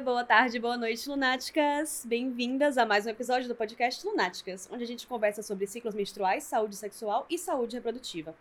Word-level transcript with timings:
boa 0.00 0.22
tarde, 0.22 0.60
boa 0.60 0.76
noite, 0.76 1.08
lunáticas! 1.08 2.04
Bem-vindas 2.06 2.78
a 2.78 2.86
mais 2.86 3.04
um 3.04 3.10
episódio 3.10 3.48
do 3.48 3.54
podcast 3.54 4.06
Lunáticas, 4.06 4.68
onde 4.70 4.84
a 4.84 4.86
gente 4.86 5.08
conversa 5.08 5.42
sobre 5.42 5.66
ciclos 5.66 5.92
menstruais, 5.92 6.44
saúde 6.44 6.76
sexual 6.76 7.26
e 7.28 7.36
saúde 7.36 7.74
reprodutiva. 7.74 8.32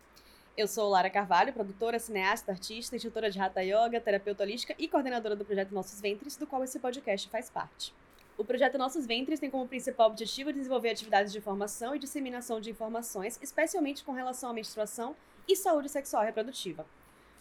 Eu 0.55 0.67
sou 0.67 0.87
Lara 0.87 1.09
Carvalho, 1.09 1.51
produtora, 1.51 1.97
cineasta, 1.97 2.51
artista, 2.51 2.95
instrutora 2.95 3.31
de 3.31 3.39
Hatha 3.39 3.61
Yoga, 3.61 3.99
terapeuta 3.99 4.43
holística 4.43 4.75
e 4.77 4.87
coordenadora 4.87 5.35
do 5.35 5.43
projeto 5.43 5.73
Nossos 5.73 5.99
Ventres, 5.99 6.37
do 6.37 6.45
qual 6.45 6.63
esse 6.63 6.77
podcast 6.77 7.27
faz 7.27 7.49
parte. 7.49 7.91
O 8.37 8.45
projeto 8.45 8.77
Nossos 8.77 9.07
Ventres 9.07 9.39
tem 9.39 9.49
como 9.49 9.67
principal 9.67 10.11
objetivo 10.11 10.53
desenvolver 10.53 10.91
atividades 10.91 11.33
de 11.33 11.41
formação 11.41 11.95
e 11.95 11.99
disseminação 11.99 12.61
de 12.61 12.69
informações, 12.69 13.39
especialmente 13.41 14.03
com 14.03 14.11
relação 14.11 14.51
à 14.51 14.53
menstruação 14.53 15.15
e 15.47 15.55
saúde 15.55 15.89
sexual 15.89 16.21
e 16.21 16.27
reprodutiva. 16.27 16.85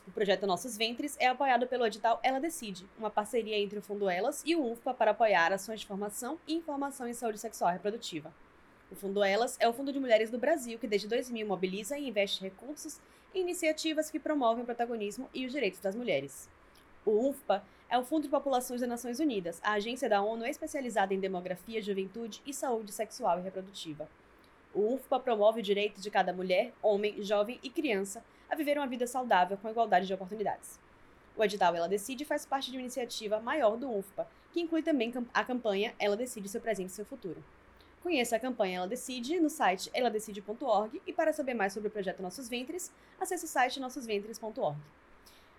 O 0.07 0.13
projeto 0.13 0.47
Nossos 0.47 0.77
Ventres 0.77 1.17
é 1.19 1.27
apoiado 1.27 1.67
pelo 1.67 1.85
edital 1.85 2.21
Ela 2.23 2.39
Decide, 2.39 2.87
uma 2.97 3.11
parceria 3.11 3.59
entre 3.59 3.81
o 3.81 3.83
Fundo 3.83 4.09
Elas 4.09 4.41
e 4.47 4.55
o 4.55 4.65
UNFPA 4.65 4.95
para 4.95 5.11
apoiar 5.11 5.53
ações 5.53 5.81
de 5.81 5.87
formação 5.87 6.39
e 6.47 6.55
informação 6.55 7.09
em 7.09 7.13
saúde 7.13 7.39
sexual 7.39 7.71
e 7.71 7.73
reprodutiva. 7.73 8.33
O 8.89 8.95
Fundo 8.95 9.25
Elas 9.25 9.57
é 9.59 9.69
o 9.69 9.73
Fundo 9.73 9.93
de 9.93 9.99
Mulheres 9.99 10.31
do 10.31 10.39
Brasil 10.39 10.79
que 10.79 10.87
desde 10.87 11.09
2000 11.09 11.45
mobiliza 11.45 11.99
e 11.99 12.09
investe 12.09 12.41
recursos 12.41 13.01
em 13.35 13.41
iniciativas 13.41 14.09
que 14.09 14.21
promovem 14.21 14.63
o 14.63 14.67
protagonismo 14.67 15.29
e 15.35 15.45
os 15.45 15.51
direitos 15.51 15.81
das 15.81 15.97
mulheres. 15.97 16.49
O 17.05 17.29
UNFPA 17.29 17.65
é 17.91 17.99
o 17.99 18.05
Fundo 18.05 18.23
de 18.23 18.29
Populações 18.29 18.81
das 18.81 18.89
Nações 18.89 19.19
Unidas, 19.19 19.61
a 19.61 19.73
agência 19.73 20.09
da 20.09 20.23
ONU 20.23 20.47
especializada 20.47 21.15
em 21.15 21.21
demografia, 21.21 21.83
juventude 21.83 22.41
e 22.47 22.55
saúde 22.55 22.93
sexual 22.93 23.41
e 23.41 23.43
reprodutiva. 23.43 24.09
O 24.77 24.93
UNFPA 24.93 25.19
promove 25.19 25.61
o 25.61 25.63
direito 25.63 26.03
de 26.03 26.11
cada 26.11 26.35
mulher, 26.35 26.71
homem, 26.83 27.23
jovem 27.23 27.59
e 27.63 27.71
criança 27.71 28.23
a 28.47 28.55
viver 28.55 28.77
uma 28.77 28.87
vida 28.87 29.07
saudável 29.07 29.57
com 29.57 29.71
igualdade 29.71 30.07
de 30.07 30.13
oportunidades. 30.13 30.79
O 31.35 31.43
edital 31.43 31.75
Ela 31.75 31.89
Decide 31.89 32.27
faz 32.27 32.45
parte 32.45 32.71
de 32.71 32.77
uma 32.77 32.83
iniciativa 32.83 33.41
maior 33.41 33.79
do 33.79 33.91
UNFPA, 33.91 34.29
que 34.53 34.61
inclui 34.61 34.83
também 34.83 35.15
a 35.33 35.43
campanha 35.43 35.95
Ela 35.99 36.15
Decide 36.15 36.47
Seu 36.51 36.61
Presente 36.61 36.91
e 36.91 36.93
Seu 36.93 37.07
Futuro. 37.07 37.43
Conheça 38.03 38.37
a 38.37 38.39
campanha 38.39 38.77
Ela 38.77 38.87
Decide 38.87 39.41
no 39.41 39.49
site 39.49 39.91
eladecide.org 39.95 41.01
e 41.07 41.13
para 41.13 41.33
saber 41.33 41.55
mais 41.55 41.73
sobre 41.73 41.89
o 41.89 41.91
projeto 41.91 42.23
Nossos 42.23 42.47
Ventres, 42.47 42.93
acesse 43.19 43.47
o 43.47 43.49
site 43.49 43.81
nossosventres.org. 43.81 44.77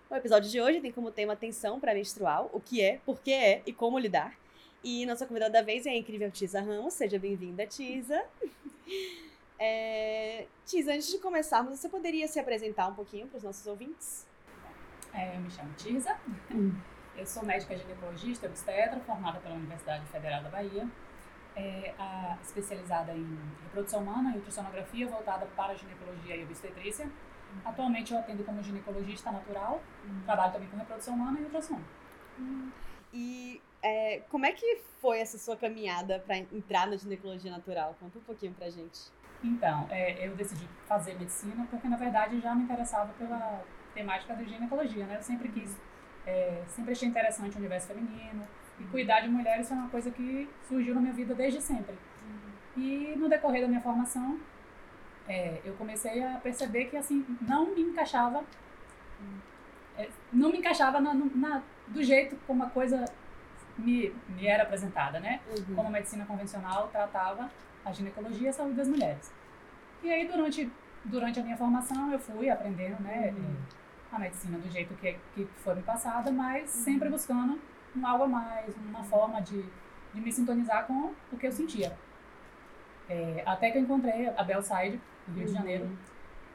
O 0.08 0.14
episódio 0.14 0.48
de 0.48 0.60
hoje 0.60 0.80
tem 0.80 0.92
como 0.92 1.10
tema 1.10 1.32
atenção 1.32 1.80
pré-menstrual, 1.80 2.48
o 2.52 2.60
que 2.60 2.80
é, 2.80 3.00
por 3.04 3.20
que 3.20 3.32
é 3.32 3.62
e 3.66 3.72
como 3.72 3.98
lidar. 3.98 4.38
E 4.82 5.04
nossa 5.06 5.26
convidada 5.26 5.52
da 5.52 5.62
vez 5.62 5.86
é 5.86 5.90
a 5.90 5.96
incrível 5.96 6.30
Tisa 6.30 6.60
Ramos. 6.60 6.94
Seja 6.94 7.18
bem-vinda, 7.18 7.66
Tisa. 7.66 8.22
É... 9.60 10.46
Tisa, 10.64 10.92
antes 10.92 11.08
de 11.08 11.18
começarmos, 11.18 11.80
você 11.80 11.88
poderia 11.88 12.28
se 12.28 12.38
apresentar 12.38 12.86
um 12.86 12.94
pouquinho 12.94 13.26
para 13.26 13.38
os 13.38 13.42
nossos 13.42 13.66
ouvintes? 13.66 14.24
É, 15.12 15.34
eu 15.34 15.40
me 15.40 15.50
chamo 15.50 15.74
Tisa. 15.76 16.16
Hum. 16.54 16.72
Eu 17.16 17.26
sou 17.26 17.44
médica 17.44 17.76
ginecologista 17.76 18.46
obstetra, 18.46 19.00
formada 19.00 19.40
pela 19.40 19.56
Universidade 19.56 20.06
Federal 20.06 20.44
da 20.44 20.48
Bahia, 20.48 20.88
é, 21.56 21.92
a, 21.98 22.38
especializada 22.40 23.12
em 23.12 23.36
reprodução 23.64 24.00
humana 24.00 24.30
e 24.32 24.36
ultrassonografia, 24.36 25.08
voltada 25.08 25.44
para 25.56 25.74
ginecologia 25.74 26.36
e 26.36 26.44
obstetrícia. 26.44 27.06
Hum. 27.06 27.60
Atualmente 27.64 28.12
eu 28.12 28.20
atendo 28.20 28.44
como 28.44 28.62
ginecologista 28.62 29.32
natural, 29.32 29.82
hum. 30.06 30.20
trabalho 30.24 30.52
também 30.52 30.68
com 30.68 30.76
reprodução 30.76 31.14
humana 31.14 31.40
e 31.40 31.42
ultrassom. 31.42 31.80
Hum. 32.38 32.70
E 33.12 33.60
é, 33.82 34.22
como 34.28 34.46
é 34.46 34.52
que 34.52 34.80
foi 35.00 35.20
essa 35.20 35.38
sua 35.38 35.56
caminhada 35.56 36.18
para 36.26 36.36
entrar 36.36 36.86
na 36.86 36.96
ginecologia 36.96 37.50
natural? 37.50 37.96
Conta 38.00 38.18
um 38.18 38.22
pouquinho 38.22 38.52
pra 38.52 38.68
gente. 38.70 39.00
Então, 39.42 39.86
é, 39.90 40.26
eu 40.26 40.34
decidi 40.34 40.68
fazer 40.88 41.14
medicina 41.14 41.66
porque, 41.70 41.86
na 41.86 41.96
verdade, 41.96 42.40
já 42.40 42.54
me 42.54 42.64
interessava 42.64 43.12
pela 43.14 43.62
temática 43.94 44.34
da 44.34 44.42
ginecologia, 44.42 45.06
né? 45.06 45.16
Eu 45.16 45.22
sempre 45.22 45.48
quis, 45.48 45.76
é, 46.26 46.62
sempre 46.66 46.92
achei 46.92 47.08
interessante 47.08 47.54
o 47.54 47.58
universo 47.58 47.88
feminino 47.88 48.46
e 48.80 48.84
cuidar 48.84 49.20
de 49.20 49.28
mulheres 49.28 49.68
foi 49.68 49.76
uma 49.76 49.88
coisa 49.88 50.10
que 50.10 50.48
surgiu 50.66 50.94
na 50.94 51.00
minha 51.00 51.12
vida 51.12 51.34
desde 51.34 51.60
sempre. 51.60 51.96
E 52.76 53.14
no 53.16 53.28
decorrer 53.28 53.62
da 53.62 53.68
minha 53.68 53.80
formação, 53.80 54.40
é, 55.28 55.60
eu 55.64 55.74
comecei 55.74 56.22
a 56.22 56.38
perceber 56.38 56.86
que, 56.86 56.96
assim, 56.96 57.24
não 57.40 57.74
me 57.74 57.82
encaixava, 57.82 58.44
é, 59.96 60.08
não 60.32 60.50
me 60.50 60.58
encaixava 60.58 61.00
na, 61.00 61.14
na, 61.14 61.62
do 61.88 62.02
jeito 62.02 62.36
como 62.46 62.62
a 62.62 62.70
coisa 62.70 63.04
me, 63.78 64.14
me 64.28 64.46
era 64.46 64.64
apresentada, 64.64 65.20
né? 65.20 65.40
Uhum. 65.48 65.74
Como 65.74 65.88
a 65.88 65.90
medicina 65.90 66.26
convencional 66.26 66.88
tratava 66.88 67.50
a 67.84 67.92
ginecologia 67.92 68.46
e 68.46 68.48
a 68.48 68.52
saúde 68.52 68.74
das 68.74 68.88
mulheres. 68.88 69.32
E 70.02 70.10
aí, 70.10 70.26
durante, 70.26 70.70
durante 71.04 71.40
a 71.40 71.42
minha 71.42 71.56
formação, 71.56 72.12
eu 72.12 72.18
fui 72.18 72.50
aprendendo, 72.50 73.00
né, 73.02 73.34
uhum. 73.36 73.56
a 74.12 74.18
medicina 74.18 74.58
do 74.58 74.70
jeito 74.70 74.94
que, 74.94 75.16
que 75.34 75.44
foi 75.56 75.74
me 75.74 75.82
passada, 75.82 76.30
mas 76.30 76.74
uhum. 76.74 76.82
sempre 76.84 77.08
buscando 77.08 77.58
um 77.96 78.06
algo 78.06 78.24
a 78.24 78.28
mais, 78.28 78.76
uma 78.76 79.02
forma 79.04 79.40
de, 79.40 79.64
de 80.12 80.20
me 80.20 80.30
sintonizar 80.30 80.86
com 80.86 81.12
o 81.32 81.36
que 81.36 81.46
eu 81.46 81.52
sentia. 81.52 81.96
É, 83.08 83.42
até 83.46 83.70
que 83.70 83.78
eu 83.78 83.82
encontrei 83.82 84.28
a 84.28 84.42
Belside, 84.42 85.00
no 85.26 85.34
Rio 85.34 85.44
de 85.46 85.50
uhum. 85.50 85.58
Janeiro. 85.58 85.98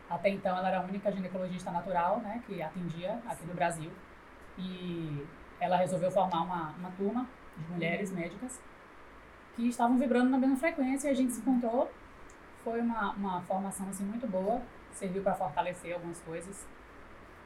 Até 0.09 0.29
então, 0.29 0.55
ela 0.55 0.67
era 0.67 0.79
a 0.79 0.83
única 0.83 1.11
ginecologista 1.11 1.71
natural, 1.71 2.19
né, 2.19 2.41
que 2.45 2.61
atendia 2.61 3.19
aqui 3.27 3.45
no 3.45 3.53
Brasil. 3.53 3.91
E 4.57 5.25
ela 5.63 5.77
resolveu 5.77 6.11
formar 6.11 6.41
uma, 6.41 6.69
uma 6.77 6.91
turma 6.91 7.27
de 7.57 7.71
mulheres 7.71 8.09
uhum. 8.09 8.17
médicas 8.17 8.61
que 9.55 9.67
estavam 9.67 9.97
vibrando 9.97 10.29
na 10.29 10.37
mesma 10.37 10.57
frequência 10.57 11.07
e 11.07 11.11
a 11.11 11.13
gente 11.13 11.31
se 11.31 11.39
encontrou. 11.39 11.91
Foi 12.63 12.81
uma, 12.81 13.11
uma 13.11 13.41
formação 13.41 13.87
assim, 13.89 14.03
muito 14.03 14.27
boa, 14.27 14.61
serviu 14.91 15.21
para 15.21 15.33
fortalecer 15.35 15.93
algumas 15.93 16.19
coisas, 16.21 16.65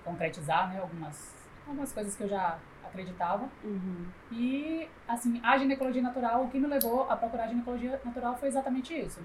concretizar 0.04 0.70
né, 0.70 0.80
algumas, 0.80 1.36
algumas 1.66 1.92
coisas 1.92 2.16
que 2.16 2.24
eu 2.24 2.30
já 2.30 2.58
acreditava. 2.84 3.50
Uhum. 3.64 4.06
E, 4.32 4.88
assim, 5.08 5.40
a 5.44 5.58
ginecologia 5.58 6.02
natural, 6.02 6.46
o 6.46 6.50
que 6.50 6.60
me 6.60 6.68
levou 6.68 7.10
a 7.10 7.16
procurar 7.16 7.46
a 7.46 7.48
ginecologia 7.48 8.00
natural 8.04 8.38
foi 8.38 8.48
exatamente 8.48 8.94
isso. 8.94 9.20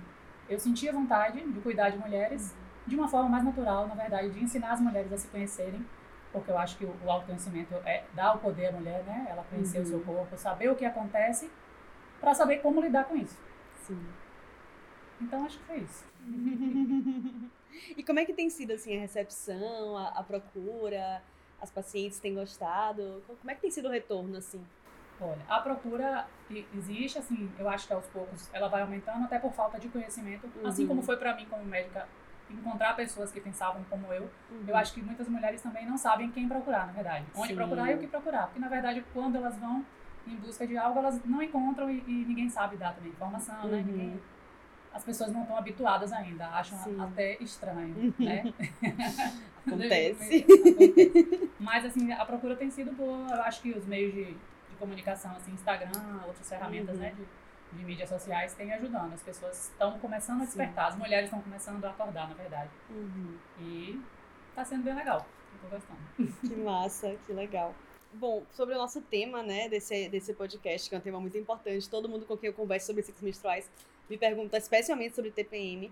Eu 0.49 0.59
sentia 0.59 0.93
vontade 0.93 1.41
de 1.41 1.61
cuidar 1.61 1.91
de 1.91 1.99
mulheres 1.99 2.53
uhum. 2.53 2.59
de 2.89 2.97
uma 2.97 3.09
forma 3.09 3.29
mais 3.29 3.45
natural, 3.45 3.87
na 3.87 3.95
verdade, 3.95 4.31
de 4.31 4.43
ensinar 4.43 4.73
as 4.73 4.81
mulheres 4.81 5.13
a 5.13 5.19
se 5.19 5.29
conhecerem, 5.29 5.85
porque 6.32 6.50
eu 6.50 6.59
acho 6.59 6.76
que 6.78 6.84
o, 6.84 7.10
autoconhecimento 7.10 7.75
é 7.84 8.04
dar 8.15 8.34
o 8.34 8.38
poder 8.38 8.66
à 8.69 8.72
mulher, 8.72 9.04
né? 9.04 9.26
Ela 9.28 9.44
conhecer 9.44 9.78
uhum. 9.78 9.84
o 9.84 9.87
seu 9.87 9.98
uhum. 9.98 10.04
corpo, 10.04 10.37
saber 10.37 10.70
o 10.70 10.75
que 10.75 10.84
acontece 10.84 11.50
para 12.20 12.34
saber 12.34 12.59
como 12.59 12.81
lidar 12.81 13.04
com 13.04 13.16
isso. 13.16 13.38
Sim. 13.82 14.03
Então 15.20 15.44
acho 15.44 15.59
que 15.59 15.65
foi 15.65 15.78
isso. 15.78 16.04
e 17.97 18.03
como 18.03 18.19
é 18.19 18.25
que 18.25 18.32
tem 18.32 18.48
sido 18.48 18.72
assim 18.72 18.97
a 18.97 19.00
recepção, 19.00 19.97
a, 19.97 20.09
a, 20.09 20.22
procura, 20.22 21.22
as 21.60 21.70
pacientes 21.70 22.19
têm 22.19 22.34
gostado? 22.34 23.22
Como 23.26 23.50
é 23.50 23.54
que 23.54 23.60
tem 23.60 23.70
sido 23.70 23.88
o 23.88 23.91
retorno 23.91 24.37
assim? 24.37 24.64
Olha, 25.20 25.43
a 25.49 25.60
procura 25.60 26.26
existe, 26.75 27.19
assim, 27.19 27.50
eu 27.59 27.69
acho 27.69 27.87
que 27.87 27.93
aos 27.93 28.06
poucos 28.06 28.50
ela 28.53 28.69
vai 28.69 28.82
aumentando 28.82 29.25
até 29.25 29.38
por 29.38 29.53
falta 29.53 29.78
de 29.78 29.88
conhecimento, 29.88 30.49
uhum. 30.56 30.66
assim 30.66 30.87
como 30.87 31.03
foi 31.03 31.16
para 31.16 31.37
mim 31.37 31.47
como 31.49 31.64
médica 31.64 32.09
encontrar 32.55 32.95
pessoas 32.95 33.31
que 33.31 33.41
pensavam 33.41 33.85
como 33.89 34.13
eu. 34.13 34.31
Uhum. 34.51 34.65
Eu 34.67 34.77
acho 34.77 34.93
que 34.93 35.03
muitas 35.03 35.29
mulheres 35.29 35.61
também 35.61 35.87
não 35.87 35.97
sabem 35.97 36.31
quem 36.31 36.49
procurar, 36.49 36.87
na 36.87 36.93
verdade. 36.93 37.25
Onde 37.35 37.49
Sim. 37.49 37.57
procurar 37.57 37.91
e 37.91 37.95
o 37.95 37.99
que 37.99 38.07
procurar, 38.07 38.45
porque 38.45 38.59
na 38.59 38.69
verdade 38.69 39.05
quando 39.13 39.37
elas 39.37 39.57
vão 39.59 39.85
em 40.27 40.37
busca 40.37 40.67
de 40.67 40.77
algo, 40.77 40.99
elas 40.99 41.21
não 41.25 41.43
encontram 41.43 41.91
e, 41.91 41.99
e 42.07 42.25
ninguém 42.27 42.49
sabe 42.49 42.77
dar 42.77 42.95
também 42.95 43.11
informação, 43.11 43.57
né? 43.57 43.62
uhum. 43.65 43.71
né? 43.71 43.85
Ninguém, 43.87 44.21
as 44.93 45.05
pessoas 45.05 45.33
não 45.33 45.43
estão 45.43 45.57
habituadas 45.57 46.12
ainda, 46.12 46.47
acham 46.49 46.79
Sim. 46.79 47.01
até 47.01 47.37
estranho, 47.43 47.95
uhum. 47.97 48.15
né? 48.19 48.43
Acontece. 49.67 50.45
Acontece. 50.45 51.51
Mas, 51.59 51.85
assim, 51.85 52.12
a 52.12 52.25
procura 52.25 52.57
tem 52.57 52.69
sido 52.69 52.93
boa. 52.93 53.29
Eu 53.31 53.43
acho 53.43 53.62
que 53.62 53.71
os 53.71 53.87
meios 53.87 54.12
de, 54.12 54.25
de 54.25 54.77
comunicação, 54.79 55.35
assim, 55.37 55.53
Instagram, 55.53 56.21
outras 56.27 56.49
ferramentas, 56.49 56.99
né, 56.99 57.11
uhum. 57.11 57.19
né? 57.19 57.25
De, 57.25 57.42
de 57.72 57.84
mídias 57.84 58.09
sociais 58.09 58.55
têm 58.55 58.72
ajudando. 58.72 59.12
As 59.12 59.22
pessoas 59.22 59.69
estão 59.69 59.99
começando 59.99 60.43
a 60.43 60.44
despertar, 60.44 60.87
Sim. 60.87 60.93
as 60.93 60.99
mulheres 60.99 61.25
estão 61.27 61.41
começando 61.41 61.84
a 61.84 61.91
acordar, 61.91 62.29
na 62.29 62.35
verdade. 62.35 62.70
Uhum. 62.91 63.38
E 63.61 64.00
tá 64.55 64.64
sendo 64.64 64.85
bem 64.85 64.94
legal. 64.94 65.26
Eu 65.55 65.69
tô 65.69 65.76
gostando. 65.76 66.00
Que 66.49 66.56
massa, 66.56 67.17
que 67.26 67.32
legal. 67.32 67.75
Bom, 68.14 68.43
sobre 68.52 68.75
o 68.75 68.79
nosso 68.79 69.00
tema, 69.00 69.43
né, 69.43 69.69
desse, 69.69 70.08
desse 70.08 70.35
podcast, 70.35 70.88
que 70.88 70.94
é 70.94 70.99
um 70.99 71.00
tema 71.00 71.19
muito 71.19 71.38
importante, 71.38 71.88
todo 71.88 72.08
mundo 72.08 72.26
com 72.26 72.37
quem 72.37 72.49
eu 72.49 72.55
converso 72.55 72.87
sobre 72.87 73.02
ciclos 73.02 73.23
menstruais 73.23 73.70
me 74.08 74.19
pergunta 74.19 74.58
especialmente 74.58 75.14
sobre 75.14 75.31
TPM. 75.31 75.91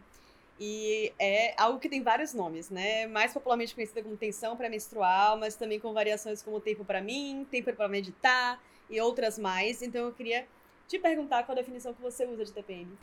E 0.63 1.11
é 1.19 1.55
algo 1.57 1.79
que 1.79 1.89
tem 1.89 2.03
vários 2.03 2.35
nomes, 2.35 2.69
né? 2.69 3.07
Mais 3.07 3.33
popularmente 3.33 3.75
conhecida 3.75 4.03
como 4.03 4.15
tensão 4.15 4.55
pré-menstrual, 4.59 5.39
mas 5.39 5.57
também 5.57 5.81
com 5.81 5.95
variações 5.95 6.43
como 6.43 6.61
tempo 6.61 6.85
para 6.85 7.01
mim, 7.01 7.47
tempo 7.51 7.73
para 7.73 7.89
meditar 7.89 8.63
e 8.91 9.01
outras 9.01 9.39
mais. 9.39 9.81
Então 9.81 10.05
eu 10.05 10.13
queria 10.13 10.47
te 10.91 10.99
perguntar 10.99 11.45
qual 11.45 11.57
a 11.57 11.61
definição 11.61 11.95
que 11.95 12.03
você 12.03 12.27
usa 12.27 12.45
de 12.45 12.53
TPM. 12.53 12.99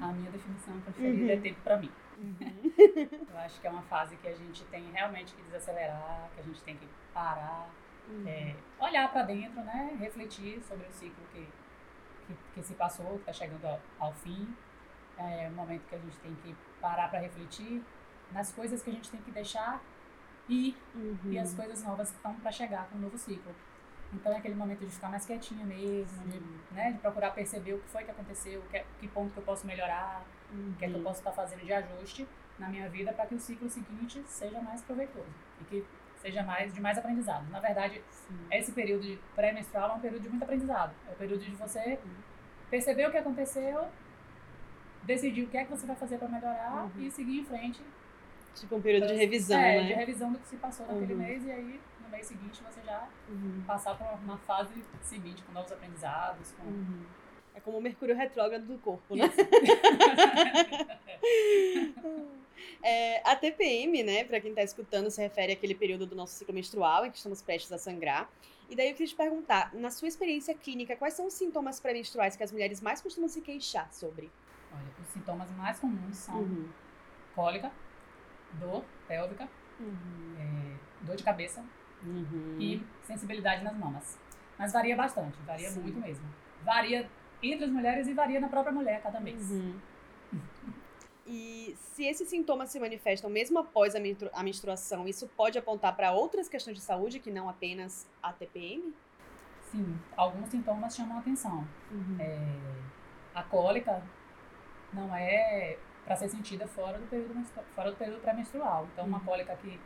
A 0.00 0.08
minha 0.08 0.30
definição 0.30 0.80
preferida 0.80 1.24
uhum. 1.24 1.30
é 1.30 1.36
tempo 1.36 1.60
para 1.62 1.76
mim. 1.76 1.90
Uhum. 2.16 2.36
eu 3.30 3.38
acho 3.38 3.60
que 3.60 3.66
é 3.66 3.70
uma 3.70 3.82
fase 3.82 4.16
que 4.16 4.26
a 4.26 4.34
gente 4.34 4.64
tem 4.64 4.90
realmente 4.90 5.34
que 5.34 5.42
desacelerar, 5.42 6.30
que 6.34 6.40
a 6.40 6.44
gente 6.44 6.62
tem 6.62 6.76
que 6.76 6.88
parar, 7.12 7.68
Uhum. 8.08 8.24
É, 8.26 8.54
olhar 8.78 9.10
para 9.10 9.22
dentro, 9.22 9.60
né? 9.62 9.96
Refletir 9.98 10.62
sobre 10.62 10.86
o 10.86 10.92
ciclo 10.92 11.24
que, 11.32 11.48
que, 12.26 12.36
que 12.54 12.62
se 12.62 12.74
passou, 12.74 13.06
que 13.14 13.30
está 13.30 13.32
chegando 13.32 13.64
ao, 13.64 13.80
ao, 13.98 14.12
fim. 14.12 14.54
É 15.18 15.48
um 15.50 15.54
momento 15.54 15.86
que 15.88 15.94
a 15.94 15.98
gente 15.98 16.16
tem 16.18 16.34
que 16.36 16.54
parar 16.80 17.08
para 17.08 17.18
refletir 17.18 17.82
nas 18.32 18.52
coisas 18.52 18.82
que 18.82 18.90
a 18.90 18.92
gente 18.92 19.10
tem 19.10 19.20
que 19.20 19.30
deixar 19.30 19.82
ir 20.48 20.76
uhum. 20.94 21.18
e 21.24 21.38
as 21.38 21.52
coisas 21.54 21.82
novas 21.82 22.10
que 22.10 22.16
estão 22.16 22.34
para 22.34 22.52
chegar 22.52 22.88
com 22.88 22.98
o 22.98 23.00
novo 23.00 23.18
ciclo. 23.18 23.54
Então 24.12 24.32
é 24.32 24.38
aquele 24.38 24.54
momento 24.54 24.80
de 24.80 24.90
ficar 24.90 25.08
mais 25.08 25.26
quietinha 25.26 25.64
mesmo, 25.64 26.28
de, 26.28 26.40
né, 26.74 26.92
de 26.92 26.98
procurar 26.98 27.32
perceber 27.32 27.74
o 27.74 27.78
que 27.78 27.88
foi 27.88 28.04
que 28.04 28.10
aconteceu, 28.10 28.62
que, 28.70 28.82
que 29.00 29.08
ponto 29.08 29.32
que 29.32 29.38
eu 29.38 29.42
posso 29.42 29.66
melhorar, 29.66 30.24
uhum. 30.52 30.70
o 30.70 30.76
que 30.76 30.84
é 30.84 30.88
que 30.88 30.94
eu 30.94 31.02
posso 31.02 31.18
estar 31.18 31.32
fazendo 31.32 31.64
de 31.64 31.72
ajuste 31.72 32.26
na 32.58 32.68
minha 32.68 32.88
vida 32.88 33.12
para 33.12 33.26
que 33.26 33.34
o 33.34 33.38
ciclo 33.38 33.68
seguinte 33.68 34.22
seja 34.26 34.60
mais 34.60 34.82
proveitoso 34.82 35.28
e 35.60 35.64
que 35.64 35.84
seja 36.16 36.42
mais 36.42 36.72
de 36.72 36.80
mais 36.80 36.96
aprendizado. 36.98 37.48
Na 37.50 37.60
verdade, 37.60 38.02
Sim. 38.10 38.34
esse 38.50 38.72
período 38.72 39.18
pré-menstrual 39.34 39.90
é 39.90 39.94
um 39.94 40.00
período 40.00 40.22
de 40.22 40.28
muito 40.28 40.42
aprendizado. 40.42 40.94
É 41.08 41.12
o 41.12 41.16
período 41.16 41.44
de 41.44 41.50
você 41.52 41.98
perceber 42.70 43.06
o 43.06 43.10
que 43.10 43.18
aconteceu, 43.18 43.86
decidir 45.02 45.44
o 45.44 45.48
que 45.48 45.56
é 45.56 45.64
que 45.64 45.70
você 45.70 45.86
vai 45.86 45.96
fazer 45.96 46.18
para 46.18 46.28
melhorar 46.28 46.84
uhum. 46.84 47.02
e 47.02 47.10
seguir 47.10 47.40
em 47.40 47.44
frente. 47.44 47.82
Tipo 48.54 48.76
um 48.76 48.80
período 48.80 49.08
de 49.08 49.14
revisão, 49.14 49.58
é, 49.58 49.82
né? 49.82 49.86
de 49.88 49.92
revisão 49.92 50.32
do 50.32 50.38
que 50.38 50.48
se 50.48 50.56
passou 50.56 50.86
naquele 50.86 51.12
uhum. 51.12 51.20
mês 51.20 51.44
e 51.44 51.50
aí 51.50 51.80
no 52.06 52.10
mês 52.12 52.26
seguinte 52.26 52.62
você 52.62 52.80
já 52.82 53.08
uhum. 53.28 53.62
passar 53.66 53.96
para 53.96 54.14
uma 54.14 54.38
fase 54.38 54.72
seguinte 55.02 55.42
com 55.42 55.52
novos 55.52 55.72
aprendizados, 55.72 56.52
com 56.52 56.64
uhum. 56.64 57.04
É 57.54 57.60
como 57.60 57.78
o 57.78 57.80
mercúrio 57.80 58.14
retrógrado 58.14 58.66
do 58.66 58.76
corpo, 58.78 59.16
né? 59.16 59.24
é, 62.82 63.22
a 63.26 63.34
TPM, 63.34 64.02
né, 64.02 64.24
para 64.24 64.38
quem 64.42 64.50
está 64.50 64.62
escutando, 64.62 65.10
se 65.10 65.22
refere 65.22 65.54
àquele 65.54 65.74
período 65.74 66.04
do 66.04 66.14
nosso 66.14 66.34
ciclo 66.34 66.52
menstrual 66.52 67.06
em 67.06 67.10
que 67.10 67.16
estamos 67.16 67.40
prestes 67.40 67.72
a 67.72 67.78
sangrar. 67.78 68.30
E 68.68 68.76
daí 68.76 68.88
eu 68.90 68.92
queria 68.92 69.06
te 69.06 69.14
perguntar, 69.14 69.74
na 69.74 69.90
sua 69.90 70.06
experiência 70.06 70.54
clínica, 70.54 70.96
quais 70.96 71.14
são 71.14 71.28
os 71.28 71.32
sintomas 71.32 71.80
pré-menstruais 71.80 72.36
que 72.36 72.42
as 72.42 72.52
mulheres 72.52 72.82
mais 72.82 73.00
costumam 73.00 73.26
se 73.26 73.40
queixar 73.40 73.90
sobre? 73.90 74.30
Olha, 74.70 74.92
os 75.00 75.08
sintomas 75.08 75.50
mais 75.52 75.80
comuns 75.80 76.14
são 76.14 76.40
uhum. 76.40 76.68
cólica, 77.34 77.72
dor 78.52 78.84
pélvica, 79.08 79.48
uhum. 79.80 80.34
é, 80.38 81.06
dor 81.06 81.16
de 81.16 81.24
cabeça 81.24 81.64
uhum. 82.04 82.56
e 82.58 82.84
sensibilidade 83.02 83.64
nas 83.64 83.76
mamas. 83.76 84.18
Mas 84.58 84.72
varia 84.72 84.96
bastante, 84.96 85.38
varia 85.42 85.70
Sim. 85.70 85.80
muito 85.80 86.00
mesmo. 86.00 86.24
Varia 86.62 87.08
entre 87.42 87.66
as 87.66 87.70
mulheres 87.70 88.08
e 88.08 88.14
varia 88.14 88.40
na 88.40 88.48
própria 88.48 88.72
mulher 88.72 89.02
cada 89.02 89.20
mês. 89.20 89.50
Uhum. 89.50 89.78
E 91.28 91.76
se 91.76 92.04
esses 92.04 92.28
sintomas 92.28 92.70
se 92.70 92.78
manifestam 92.78 93.28
mesmo 93.28 93.58
após 93.58 93.96
a 93.96 94.42
menstruação, 94.44 95.08
isso 95.08 95.26
pode 95.36 95.58
apontar 95.58 95.96
para 95.96 96.12
outras 96.12 96.48
questões 96.48 96.76
de 96.76 96.82
saúde 96.82 97.18
que 97.18 97.32
não 97.32 97.48
apenas 97.48 98.08
a 98.22 98.32
TPM? 98.32 98.94
Sim, 99.72 99.98
alguns 100.16 100.48
sintomas 100.50 100.94
chamam 100.94 101.16
a 101.16 101.20
atenção. 101.20 101.66
Uhum. 101.90 102.16
É, 102.20 102.38
a 103.34 103.42
cólica 103.42 104.00
não 104.92 105.14
é 105.16 105.76
para 106.04 106.14
ser 106.14 106.28
sentida 106.28 106.68
fora 106.68 106.96
do 106.96 107.06
período 107.08 107.44
fora 107.74 107.90
do 107.90 107.96
período 107.96 108.20
pré-menstrual. 108.20 108.86
Então, 108.92 109.04
uma 109.04 109.18
uhum. 109.18 109.24
cólica 109.24 109.56
que 109.56 109.80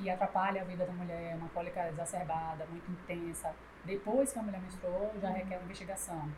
que 0.00 0.08
atrapalha 0.08 0.62
a 0.62 0.64
vida 0.64 0.86
da 0.86 0.92
mulher, 0.92 1.36
uma 1.36 1.48
cólica 1.50 1.88
exacerbada, 1.88 2.64
muito 2.66 2.90
intensa, 2.90 3.54
depois 3.84 4.32
que 4.32 4.38
a 4.38 4.42
mulher 4.42 4.60
menstruou, 4.60 5.12
já 5.20 5.28
uhum. 5.28 5.34
requer 5.34 5.56
uma 5.56 5.64
investigação 5.64 6.30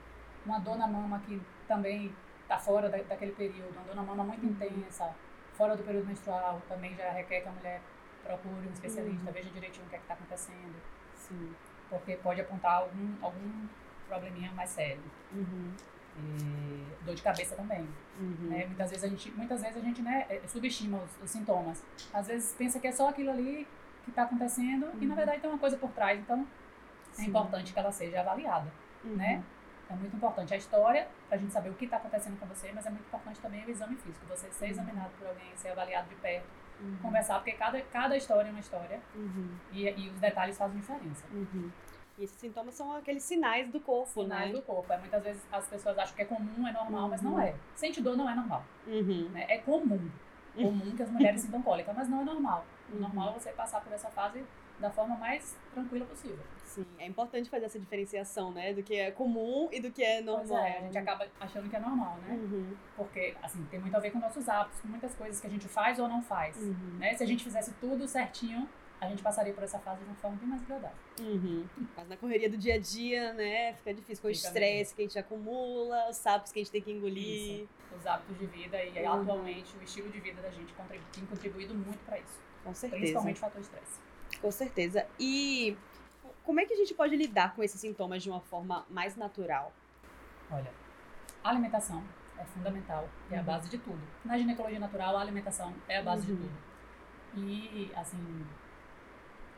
uma 0.45 0.59
dor 0.59 0.77
na 0.77 0.87
mama 0.87 1.21
que 1.21 1.41
também 1.67 2.15
está 2.43 2.59
fora 2.59 2.89
da, 2.89 2.99
daquele 2.99 3.33
período, 3.33 3.71
uma 3.73 3.83
dor 3.83 3.95
na 3.95 4.03
mama 4.03 4.25
muito 4.25 4.45
uhum. 4.45 4.53
intensa, 4.53 5.15
fora 5.55 5.77
do 5.77 5.83
período 5.83 6.07
menstrual, 6.07 6.61
também 6.69 6.95
já 6.95 7.11
requer 7.11 7.41
que 7.41 7.49
a 7.49 7.53
mulher 7.53 7.81
procure 8.23 8.67
um 8.67 8.73
especialista, 8.73 9.27
uhum. 9.27 9.33
veja 9.33 9.51
direitinho 9.51 9.87
o 9.87 9.89
que 9.89 9.97
é 9.97 9.99
está 9.99 10.15
acontecendo. 10.15 10.75
Sim. 11.15 11.55
Porque 11.89 12.17
pode 12.17 12.41
apontar 12.41 12.73
algum, 12.73 13.17
algum 13.23 13.69
probleminha 14.09 14.51
mais 14.53 14.71
sério. 14.71 15.03
Uhum. 15.33 15.73
E 16.19 17.05
dor 17.05 17.15
de 17.15 17.23
cabeça 17.23 17.55
também. 17.55 17.89
Uhum. 18.19 18.49
Né? 18.49 18.67
Muitas 18.67 18.91
vezes 18.91 19.05
a 19.05 19.09
gente, 19.09 19.31
muitas 19.33 19.61
vezes 19.61 19.77
a 19.77 19.81
gente 19.81 20.03
né, 20.03 20.27
é, 20.29 20.41
subestima 20.47 20.99
os, 20.99 21.23
os 21.23 21.31
sintomas. 21.31 21.85
Às 22.13 22.27
vezes 22.27 22.55
pensa 22.57 22.79
que 22.79 22.87
é 22.87 22.93
só 22.93 23.09
aquilo 23.09 23.31
ali 23.31 23.67
que 24.05 24.11
está 24.11 24.23
acontecendo 24.23 24.91
e 25.01 25.07
na 25.07 25.11
uhum. 25.11 25.17
verdade 25.17 25.41
tem 25.41 25.51
uma 25.51 25.59
coisa 25.59 25.77
por 25.77 25.91
trás. 25.91 26.19
Então 26.19 26.47
é 27.13 27.15
Sim. 27.15 27.25
é 27.25 27.29
importante 27.29 27.73
que 27.73 27.79
ela 27.79 27.93
seja 27.93 28.21
avaliada, 28.21 28.71
né? 29.05 29.37
Uhum. 29.37 29.43
É 29.91 29.95
muito 29.97 30.17
importante 30.17 30.55
a 30.55 30.57
história, 30.57 31.07
para 31.29 31.37
a 31.37 31.41
gente 31.41 31.53
saber 31.53 31.69
o 31.69 31.75
que 31.75 31.85
está 31.85 31.99
acontecendo 31.99 32.39
com 32.39 32.47
você, 32.47 32.73
mas 32.73 32.87
é 32.87 32.91
muito 32.91 33.05
importante 33.05 33.39
também 33.41 33.63
o 33.65 33.71
exame 33.71 33.95
físico, 33.97 34.25
você 34.27 34.51
ser 34.51 34.65
uhum. 34.65 34.71
examinado 34.71 35.11
por 35.19 35.27
alguém, 35.27 35.55
ser 35.55 35.69
avaliado 35.69 36.09
de 36.09 36.15
perto, 36.15 36.47
uhum. 36.81 36.97
conversar, 37.03 37.35
porque 37.35 37.53
cada, 37.53 37.81
cada 37.83 38.17
história 38.17 38.49
é 38.49 38.51
uma 38.51 38.61
história 38.61 39.01
uhum. 39.15 39.55
e, 39.71 39.89
e 39.89 40.09
os 40.09 40.19
detalhes 40.19 40.57
fazem 40.57 40.79
diferença. 40.79 41.27
Uhum. 42.17 42.23
E 42.23 42.25
esses 42.25 42.39
sintomas 42.39 42.75
são 42.75 42.95
aqueles 42.97 43.23
sinais 43.23 43.69
do 43.71 43.81
corpo, 43.81 44.23
sinais 44.23 44.51
né? 44.51 44.57
do 44.57 44.63
corpo. 44.63 44.93
É, 44.93 44.99
muitas 44.99 45.23
vezes 45.23 45.43
as 45.51 45.67
pessoas 45.67 45.99
acham 45.99 46.15
que 46.15 46.23
é 46.23 46.25
comum, 46.25 46.67
é 46.67 46.73
normal, 46.73 47.09
mas 47.09 47.23
não 47.23 47.35
uhum. 47.35 47.41
é. 47.41 47.55
Sentir 47.75 48.03
dor 48.03 48.17
não 48.17 48.29
é 48.29 48.35
normal. 48.35 48.65
Uhum. 48.87 49.29
Né? 49.31 49.47
É 49.49 49.59
comum. 49.59 50.11
Comum 50.55 50.97
que 50.97 51.03
as 51.03 51.11
mulheres 51.11 51.41
sintam 51.43 51.63
cólica, 51.63 51.93
mas 51.93 52.09
não 52.09 52.21
é 52.21 52.25
normal. 52.25 52.65
O 52.93 52.97
normal 52.97 53.31
é 53.31 53.33
você 53.33 53.51
passar 53.53 53.81
por 53.81 53.93
essa 53.93 54.11
fase 54.11 54.45
da 54.79 54.91
forma 54.91 55.17
mais 55.17 55.57
tranquila 55.73 56.05
possível. 56.05 56.45
Sim, 56.65 56.87
é 56.99 57.07
importante 57.07 57.51
fazer 57.51 57.67
essa 57.67 57.79
diferenciação, 57.79 58.51
né? 58.51 58.73
Do 58.73 58.83
que 58.83 58.95
é 58.95 59.11
comum 59.11 59.69
e 59.71 59.79
do 59.79 59.91
que 59.91 60.03
é 60.03 60.23
normal. 60.23 60.47
Pois 60.47 60.73
é, 60.73 60.79
a 60.79 60.81
gente 60.81 60.99
acaba 60.99 61.27
achando 61.39 61.69
que 61.69 61.77
é 61.77 61.79
normal, 61.79 62.17
né? 62.27 62.35
Uhum. 62.35 62.75
Porque, 62.97 63.35
assim, 63.43 63.63
tem 63.71 63.79
muito 63.79 63.95
a 63.95 64.01
ver 64.01 64.11
com 64.11 64.19
nossos 64.19 64.49
hábitos, 64.49 64.81
com 64.81 64.89
muitas 64.89 65.15
coisas 65.15 65.41
que 65.41 65.47
a 65.47 65.51
gente 65.51 65.69
faz 65.69 65.99
ou 65.99 66.09
não 66.09 66.23
faz. 66.23 66.57
Uhum. 66.57 66.97
Né? 66.99 67.15
Se 67.15 67.23
a 67.23 67.27
gente 67.27 67.45
fizesse 67.45 67.73
tudo 67.75 68.09
certinho, 68.09 68.67
a 69.03 69.09
gente 69.09 69.21
passaria 69.21 69.53
por 69.53 69.65
essa 69.65 69.81
fase 69.81 69.99
de 69.99 70.07
uma 70.07 70.15
forma 70.15 70.37
bem 70.37 70.49
mais 70.49 70.63
agradável. 70.63 70.97
Uhum. 71.21 71.67
Mas 71.97 72.09
na 72.09 72.17
correria 72.17 72.49
do 72.49 72.57
dia 72.57 72.77
a 72.77 72.79
dia, 72.79 73.33
né, 73.33 73.75
fica 73.75 73.93
difícil 73.93 74.23
com 74.23 74.29
o 74.29 74.31
estresse 74.31 74.95
que 74.95 75.03
a 75.03 75.05
gente 75.05 75.19
acumula, 75.19 76.09
os 76.09 76.17
sapos 76.17 76.53
que 76.53 76.61
a 76.61 76.63
gente 76.63 76.71
tem 76.71 76.81
que 76.81 76.93
engolir. 76.93 77.63
Isso. 77.63 77.69
Os 77.99 78.07
hábitos 78.07 78.39
de 78.39 78.47
vida 78.47 78.83
e 78.83 79.03
uhum. 79.03 79.13
atualmente 79.21 79.77
o 79.77 79.83
estilo 79.83 80.09
de 80.09 80.21
vida 80.21 80.41
da 80.41 80.51
gente 80.51 80.73
tem 81.13 81.27
contribuído 81.27 81.75
muito 81.75 81.99
para 82.07 82.19
isso. 82.21 82.41
Com 82.63 82.73
certeza. 82.73 83.01
Principalmente 83.01 83.37
o 83.37 83.41
fator 83.41 83.61
estresse. 83.61 84.01
Com 84.41 84.51
certeza. 84.53 85.07
E 85.19 85.77
como 86.45 86.61
é 86.61 86.65
que 86.65 86.73
a 86.73 86.77
gente 86.77 86.95
pode 86.95 87.17
lidar 87.17 87.57
com 87.57 87.63
esses 87.63 87.81
sintomas 87.81 88.23
de 88.23 88.31
uma 88.31 88.41
forma 88.41 88.87
mais 88.89 89.17
natural? 89.17 89.73
Olha, 90.49 90.71
a 91.43 91.51
alimentação 91.51 92.05
é 92.39 92.45
fundamental, 92.45 93.09
é 93.33 93.37
a 93.37 93.41
uhum. 93.41 93.47
base 93.47 93.69
de 93.69 93.79
tudo. 93.79 94.01
Na 94.25 94.39
ginecologia 94.39 94.79
natural, 94.79 95.17
a 95.17 95.21
alimentação 95.21 95.75
é 95.89 95.99
a 95.99 96.03
base 96.03 96.31
uhum. 96.31 96.37
de 96.37 96.43
tudo. 96.43 96.73
E, 97.35 97.91
assim, 97.97 98.47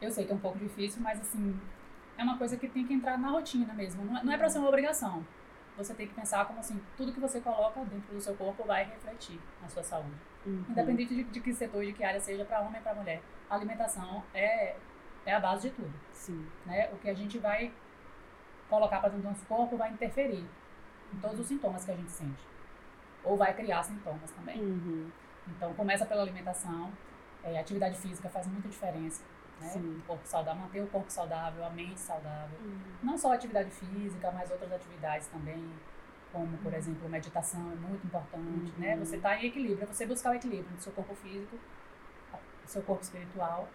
eu 0.01 0.11
sei 0.11 0.25
que 0.25 0.33
é 0.33 0.35
um 0.35 0.41
pouco 0.41 0.59
difícil, 0.59 1.03
mas, 1.03 1.21
assim, 1.21 1.59
é 2.17 2.23
uma 2.23 2.39
coisa 2.39 2.57
que 2.57 2.69
tem 2.69 2.87
que 2.87 2.95
entrar 2.95 3.19
na 3.19 3.31
rotina 3.31 3.73
mesmo. 3.75 4.05
Não 4.05 4.33
é, 4.33 4.35
é 4.35 4.39
para 4.39 4.49
ser 4.49 4.59
uma 4.59 4.69
obrigação. 4.69 5.27
Você 5.77 5.93
tem 5.95 6.07
que 6.07 6.15
pensar 6.15 6.45
como, 6.47 6.61
assim, 6.61 6.81
tudo 6.97 7.13
que 7.13 7.21
você 7.21 7.41
coloca 7.41 7.81
dentro 7.81 8.15
do 8.15 8.21
seu 8.21 8.35
corpo 8.35 8.65
vai 8.65 8.85
refletir 8.85 9.41
na 9.61 9.69
sua 9.69 9.83
saúde. 9.83 10.15
Uhum. 10.47 10.65
Independente 10.69 11.15
de, 11.15 11.25
de 11.25 11.41
que 11.41 11.53
setor, 11.53 11.85
de 11.85 11.93
que 11.93 12.05
área 12.05 12.21
seja, 12.21 12.45
para 12.45 12.61
homem 12.61 12.77
ou 12.77 12.83
para 12.83 12.95
mulher. 12.95 13.21
A 13.51 13.55
alimentação 13.57 14.23
é 14.33 14.77
é 15.27 15.35
a 15.35 15.41
base 15.41 15.69
de 15.69 15.75
tudo. 15.75 15.93
Sim. 16.13 16.47
Né? 16.67 16.91
O 16.93 16.99
que 16.99 17.09
a 17.09 17.15
gente 17.15 17.39
vai 17.39 17.73
colocar 18.69 19.01
para 19.01 19.11
dentro 19.11 19.23
do 19.23 19.29
nosso 19.31 19.45
corpo 19.47 19.77
vai 19.77 19.91
interferir 19.91 20.45
em 21.13 21.21
todos 21.21 21.41
os 21.41 21.47
sintomas 21.47 21.85
que 21.85 21.91
a 21.91 21.97
gente 21.97 22.11
sente. 22.11 22.47
Ou 23.23 23.37
vai 23.37 23.55
criar 23.55 23.83
sintomas 23.83 24.31
também. 24.33 24.61
Uhum. 24.61 25.11
Então, 25.49 25.73
começa 25.75 26.05
pela 26.05 26.23
alimentação. 26.23 26.93
É, 27.43 27.59
atividade 27.59 27.97
física 27.99 28.29
faz 28.29 28.47
muita 28.47 28.69
diferença. 28.69 29.23
Né? 29.61 30.01
Corpo 30.07 30.27
saudável, 30.27 30.63
manter 30.63 30.83
o 30.83 30.87
corpo 30.89 31.11
saudável, 31.11 31.65
a 31.65 31.71
mente 31.71 31.99
saudável. 32.01 32.59
Uhum. 32.61 32.81
Não 33.03 33.17
só 33.17 33.33
atividade 33.33 33.71
física, 33.71 34.31
mas 34.31 34.51
outras 34.51 34.73
atividades 34.73 35.27
também, 35.29 35.73
como, 36.33 36.57
por 36.59 36.73
uhum. 36.73 36.79
exemplo, 36.79 37.09
meditação 37.09 37.73
é 37.73 37.75
muito 37.75 38.07
importante. 38.07 38.73
Né? 38.79 38.95
Uhum. 38.95 39.05
Você 39.05 39.17
está 39.17 39.37
em 39.37 39.47
equilíbrio, 39.47 39.83
é 39.83 39.87
você 39.87 40.07
buscar 40.07 40.33
o 40.33 40.35
equilíbrio 40.35 40.77
do 40.77 40.83
seu 40.83 40.93
corpo 40.93 41.15
físico, 41.15 41.57
do 42.63 42.69
seu 42.69 42.83
corpo 42.83 43.03
espiritual 43.03 43.69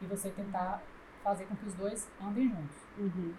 e 0.00 0.06
você 0.06 0.30
tentar 0.30 0.82
fazer 1.22 1.44
com 1.46 1.56
que 1.56 1.66
os 1.66 1.74
dois 1.74 2.08
andem 2.20 2.48
juntos. 2.48 2.76
Uhum. 2.96 3.34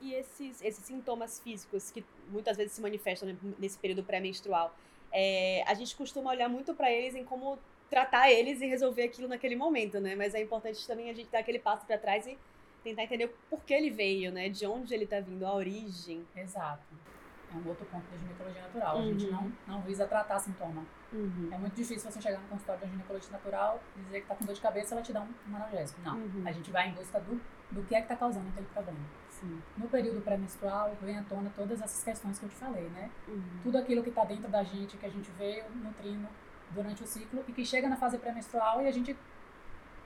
E 0.00 0.14
esses, 0.14 0.62
esses 0.62 0.84
sintomas 0.84 1.40
físicos 1.40 1.90
que 1.90 2.04
muitas 2.28 2.56
vezes 2.56 2.72
se 2.72 2.80
manifestam 2.80 3.36
nesse 3.58 3.78
período 3.78 4.04
pré-menstrual, 4.04 4.76
é, 5.10 5.64
a 5.66 5.74
gente 5.74 5.96
costuma 5.96 6.30
olhar 6.30 6.48
muito 6.48 6.74
para 6.74 6.90
eles 6.90 7.14
em 7.14 7.24
como 7.24 7.58
tratar 7.88 8.30
eles 8.30 8.60
e 8.60 8.66
resolver 8.66 9.02
aquilo 9.02 9.28
naquele 9.28 9.56
momento, 9.56 10.00
né? 10.00 10.14
Mas 10.14 10.34
é 10.34 10.42
importante 10.42 10.86
também 10.86 11.10
a 11.10 11.14
gente 11.14 11.30
dar 11.30 11.40
aquele 11.40 11.58
passo 11.58 11.86
para 11.86 11.98
trás 11.98 12.26
e 12.26 12.38
tentar 12.82 13.04
entender 13.04 13.34
por 13.48 13.64
que 13.64 13.74
ele 13.74 13.90
veio, 13.90 14.30
né? 14.32 14.48
De 14.48 14.66
onde 14.66 14.94
ele 14.94 15.04
está 15.04 15.20
vindo, 15.20 15.44
a 15.44 15.54
origem. 15.54 16.26
Exato 16.34 17.06
é 17.52 17.56
um 17.56 17.68
outro 17.68 17.86
ponto 17.86 18.04
da 18.10 18.16
ginecologia 18.16 18.62
natural. 18.62 18.96
Uhum. 18.96 19.02
A 19.02 19.06
gente 19.06 19.30
não, 19.30 19.52
não 19.66 19.82
visa 19.82 20.06
tratar 20.06 20.38
sintoma. 20.38 20.84
Uhum. 21.12 21.48
É 21.52 21.58
muito 21.58 21.74
difícil 21.74 22.10
você 22.10 22.20
chegar 22.20 22.40
no 22.40 22.48
consultório 22.48 22.80
da 22.80 22.86
ginecologia 22.86 23.30
natural 23.30 23.80
e 23.96 24.00
dizer 24.02 24.18
que 24.18 24.24
está 24.24 24.34
com 24.34 24.44
dor 24.44 24.54
de 24.54 24.60
cabeça, 24.60 24.94
ela 24.94 25.02
te 25.02 25.12
dá 25.12 25.22
um, 25.22 25.34
um 25.50 25.56
analgésico. 25.56 26.00
Não. 26.02 26.16
Uhum. 26.16 26.42
A 26.44 26.52
gente 26.52 26.70
vai 26.70 26.88
em 26.88 26.92
busca 26.92 27.20
do, 27.20 27.40
do 27.70 27.82
que 27.84 27.94
é 27.94 27.98
que 27.98 28.04
está 28.04 28.16
causando 28.16 28.48
aquele 28.48 28.66
problema. 28.66 28.98
Sim. 29.30 29.62
No 29.76 29.88
período 29.88 30.20
pré-menstrual, 30.22 30.96
vem 31.00 31.18
à 31.18 31.22
tona 31.22 31.52
todas 31.54 31.80
essas 31.80 32.02
questões 32.02 32.38
que 32.38 32.44
eu 32.44 32.48
te 32.48 32.56
falei, 32.56 32.88
né? 32.88 33.10
Uhum. 33.28 33.60
Tudo 33.62 33.78
aquilo 33.78 34.02
que 34.02 34.08
está 34.08 34.24
dentro 34.24 34.48
da 34.48 34.62
gente, 34.62 34.96
que 34.96 35.06
a 35.06 35.10
gente 35.10 35.30
veio 35.32 35.64
nutrindo 35.70 36.26
durante 36.70 37.02
o 37.02 37.06
ciclo 37.06 37.44
e 37.48 37.52
que 37.52 37.64
chega 37.64 37.88
na 37.88 37.96
fase 37.96 38.18
pré-menstrual 38.18 38.82
e 38.82 38.88
a 38.88 38.92
gente 38.92 39.16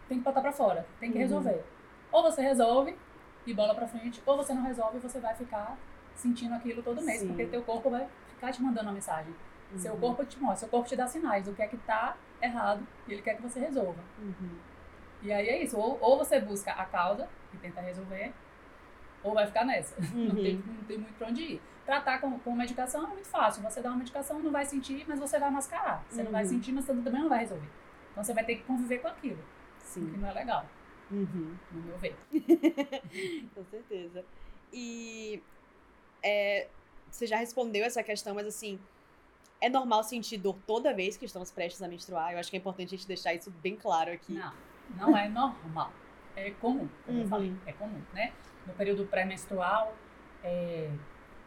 tem 0.08 0.18
que 0.18 0.24
botar 0.24 0.40
para 0.40 0.52
fora, 0.52 0.86
tem 0.98 1.10
que 1.10 1.16
uhum. 1.18 1.22
resolver. 1.22 1.64
Ou 2.10 2.22
você 2.22 2.42
resolve 2.42 2.96
e 3.46 3.54
bola 3.54 3.74
para 3.74 3.86
frente, 3.86 4.22
ou 4.26 4.36
você 4.36 4.52
não 4.52 4.62
resolve 4.62 4.98
e 4.98 5.00
você 5.00 5.18
vai 5.18 5.34
ficar 5.34 5.76
sentindo 6.14 6.54
aquilo 6.54 6.82
todo 6.82 7.02
mês, 7.02 7.20
Sim. 7.20 7.28
porque 7.28 7.46
teu 7.46 7.62
corpo 7.62 7.90
vai 7.90 8.06
ficar 8.28 8.52
te 8.52 8.62
mandando 8.62 8.86
uma 8.86 8.92
mensagem. 8.92 9.34
Uhum. 9.72 9.78
Seu 9.78 9.96
corpo 9.96 10.24
te 10.24 10.38
mostra, 10.38 10.60
seu 10.60 10.68
corpo 10.68 10.88
te 10.88 10.96
dá 10.96 11.06
sinais 11.06 11.44
do 11.44 11.52
que 11.54 11.62
é 11.62 11.66
que 11.66 11.76
tá 11.78 12.16
errado 12.42 12.86
e 13.06 13.12
ele 13.12 13.22
quer 13.22 13.36
que 13.36 13.42
você 13.42 13.60
resolva. 13.60 14.02
Uhum. 14.18 14.58
E 15.22 15.32
aí 15.32 15.48
é 15.48 15.62
isso, 15.62 15.78
ou, 15.78 15.98
ou 16.00 16.18
você 16.18 16.40
busca 16.40 16.72
a 16.72 16.84
causa 16.84 17.28
e 17.54 17.56
tenta 17.58 17.80
resolver, 17.80 18.32
ou 19.22 19.34
vai 19.34 19.46
ficar 19.46 19.64
nessa. 19.64 20.00
Uhum. 20.00 20.28
Não, 20.28 20.34
tem, 20.36 20.54
não 20.56 20.84
tem 20.84 20.98
muito 20.98 21.14
pra 21.14 21.28
onde 21.28 21.42
ir. 21.42 21.62
Tratar 21.84 22.20
com, 22.20 22.38
com 22.38 22.54
medicação 22.54 23.04
é 23.04 23.06
muito 23.06 23.26
fácil. 23.26 23.62
Você 23.62 23.80
dá 23.80 23.90
uma 23.90 23.98
medicação, 23.98 24.38
não 24.38 24.52
vai 24.52 24.64
sentir, 24.64 25.04
mas 25.08 25.18
você 25.18 25.38
vai 25.38 25.50
mascarar. 25.50 26.04
Você 26.08 26.18
uhum. 26.18 26.24
não 26.24 26.32
vai 26.32 26.44
uhum. 26.44 26.48
sentir, 26.48 26.72
mas 26.72 26.84
você 26.84 26.94
também 26.94 27.22
não 27.22 27.28
vai 27.28 27.40
resolver. 27.40 27.68
Então 28.12 28.22
você 28.22 28.32
vai 28.32 28.44
ter 28.44 28.56
que 28.56 28.62
conviver 28.62 28.98
com 28.98 29.08
aquilo. 29.08 29.42
Sim. 29.78 30.08
Que 30.10 30.18
não 30.18 30.28
é 30.28 30.32
legal. 30.32 30.66
Uhum. 31.10 31.56
No 31.72 31.82
meu 31.82 31.98
ver. 31.98 32.16
com 33.54 33.64
certeza. 33.64 34.24
E 34.72 35.42
é, 36.22 36.68
você 37.10 37.26
já 37.26 37.36
respondeu 37.36 37.84
essa 37.84 38.02
questão, 38.02 38.34
mas 38.34 38.46
assim, 38.46 38.78
é 39.60 39.68
normal 39.68 40.04
sentir 40.04 40.38
dor 40.38 40.56
toda 40.66 40.94
vez 40.94 41.16
que 41.16 41.24
estamos 41.24 41.50
prestes 41.50 41.82
a 41.82 41.88
menstruar? 41.88 42.32
Eu 42.32 42.38
acho 42.38 42.50
que 42.50 42.56
é 42.56 42.60
importante 42.60 42.94
a 42.94 42.98
gente 42.98 43.06
deixar 43.06 43.34
isso 43.34 43.50
bem 43.50 43.76
claro 43.76 44.12
aqui. 44.12 44.32
Não, 44.32 44.54
não 44.96 45.16
é 45.16 45.28
normal. 45.28 45.92
É 46.36 46.50
comum, 46.52 46.88
como 47.04 47.18
uhum. 47.18 47.24
eu 47.24 47.28
falei, 47.28 47.56
é 47.66 47.72
comum, 47.72 48.00
né? 48.12 48.32
No 48.66 48.72
período 48.74 49.06
pré-menstrual, 49.06 49.94
é, 50.42 50.90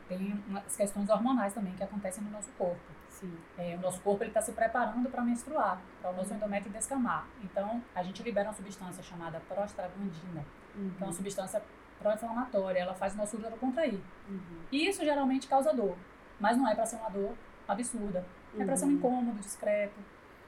tem 0.07 0.43
as 0.55 0.75
questões 0.75 1.09
hormonais 1.09 1.53
também 1.53 1.73
que 1.73 1.83
acontecem 1.83 2.23
no 2.23 2.29
nosso 2.29 2.51
corpo. 2.51 2.81
Sim. 3.09 3.37
É, 3.57 3.75
o 3.75 3.79
nosso 3.79 4.01
corpo 4.01 4.23
está 4.23 4.41
se 4.41 4.51
preparando 4.51 5.09
para 5.09 5.21
menstruar, 5.21 5.81
para 6.01 6.11
o 6.11 6.15
nosso 6.15 6.31
uhum. 6.31 6.37
endométrio 6.37 6.71
descamar. 6.71 7.27
Então, 7.43 7.81
a 7.95 8.03
gente 8.03 8.21
libera 8.23 8.49
uma 8.49 8.53
substância 8.53 9.03
chamada 9.03 9.39
prostaglandina, 9.47 10.45
uhum. 10.75 10.89
que 10.89 11.01
é 11.01 11.05
uma 11.05 11.07
uhum. 11.07 11.13
substância 11.13 11.61
pró-inflamatória. 11.99 12.79
Ela 12.79 12.93
faz 12.93 13.13
o 13.13 13.17
nosso 13.17 13.37
útero 13.37 13.55
contrair. 13.57 14.01
Uhum. 14.27 14.61
E 14.71 14.87
isso 14.87 15.03
geralmente 15.03 15.47
causa 15.47 15.73
dor, 15.73 15.95
mas 16.39 16.57
não 16.57 16.67
é 16.67 16.75
para 16.75 16.85
ser 16.85 16.97
uma 16.97 17.09
dor 17.09 17.33
absurda. 17.67 18.25
É 18.59 18.65
para 18.65 18.75
ser 18.75 18.85
um 18.85 18.89
uhum. 18.89 18.93
incômodo, 18.95 19.39
discreto. 19.39 19.99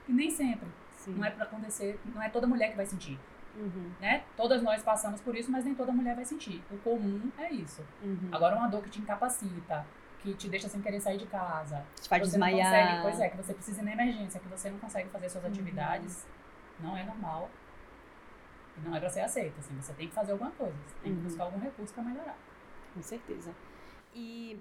E 0.08 0.12
nem 0.12 0.30
sempre. 0.30 0.68
Sim. 0.98 1.14
Não 1.14 1.26
é 1.26 1.30
para 1.30 1.44
acontecer, 1.44 2.00
não 2.14 2.22
é 2.22 2.30
toda 2.30 2.48
mulher 2.48 2.70
que 2.70 2.78
vai 2.78 2.86
sentir. 2.86 3.20
Uhum. 3.56 3.92
Né? 4.02 4.24
Todas 4.36 4.62
nós 4.62 4.84
passamos 4.84 5.22
por 5.22 5.36
isso, 5.36 5.52
mas 5.52 5.64
nem 5.64 5.74
toda 5.74 5.92
mulher 5.92 6.16
vai 6.16 6.26
sentir. 6.26 6.64
O 6.70 6.78
comum 6.78 7.32
é 7.38 7.52
isso. 7.52 7.82
Uhum. 8.04 8.30
Agora, 8.32 8.56
uma 8.56 8.68
dor 8.68 8.84
que 8.84 8.90
te 8.90 9.00
incapacita, 9.00 9.86
que 10.20 10.34
te 10.34 10.50
deixa 10.50 10.68
sem 10.68 10.82
querer 10.82 11.00
sair 11.00 11.18
de 11.18 11.26
casa. 11.26 11.86
Te 12.02 12.10
faz 12.10 12.24
desmaiar. 12.24 12.72
Consegue, 12.72 13.02
pois 13.02 13.20
é, 13.20 13.30
que 13.30 13.38
você 13.38 13.54
precisa 13.54 13.82
ir 13.82 13.86
na 13.86 13.94
emergência, 13.94 14.40
que 14.40 14.48
você 14.48 14.70
não 14.70 14.80
consegue 14.80 15.10
fazer 15.10 15.30
suas 15.30 15.44
uhum. 15.44 15.50
atividades, 15.52 16.26
não 16.80 16.98
é 16.98 17.04
normal. 17.04 17.50
Não 18.84 18.96
é 18.96 19.00
para 19.00 19.10
ser 19.10 19.22
aceita. 19.22 19.60
Assim, 19.60 19.76
você 19.82 19.94
tem 19.94 20.08
que 20.08 20.14
fazer 20.14 20.34
alguma 20.34 20.52
coisa. 20.52 20.76
Você 20.88 20.96
tem 21.02 21.14
que 21.14 21.18
uhum. 21.20 21.24
buscar 21.24 21.44
algum 21.46 21.60
recurso 21.60 21.94
para 21.94 22.04
melhorar. 22.04 22.38
Com 22.94 23.02
certeza. 23.02 23.52
E 24.14 24.60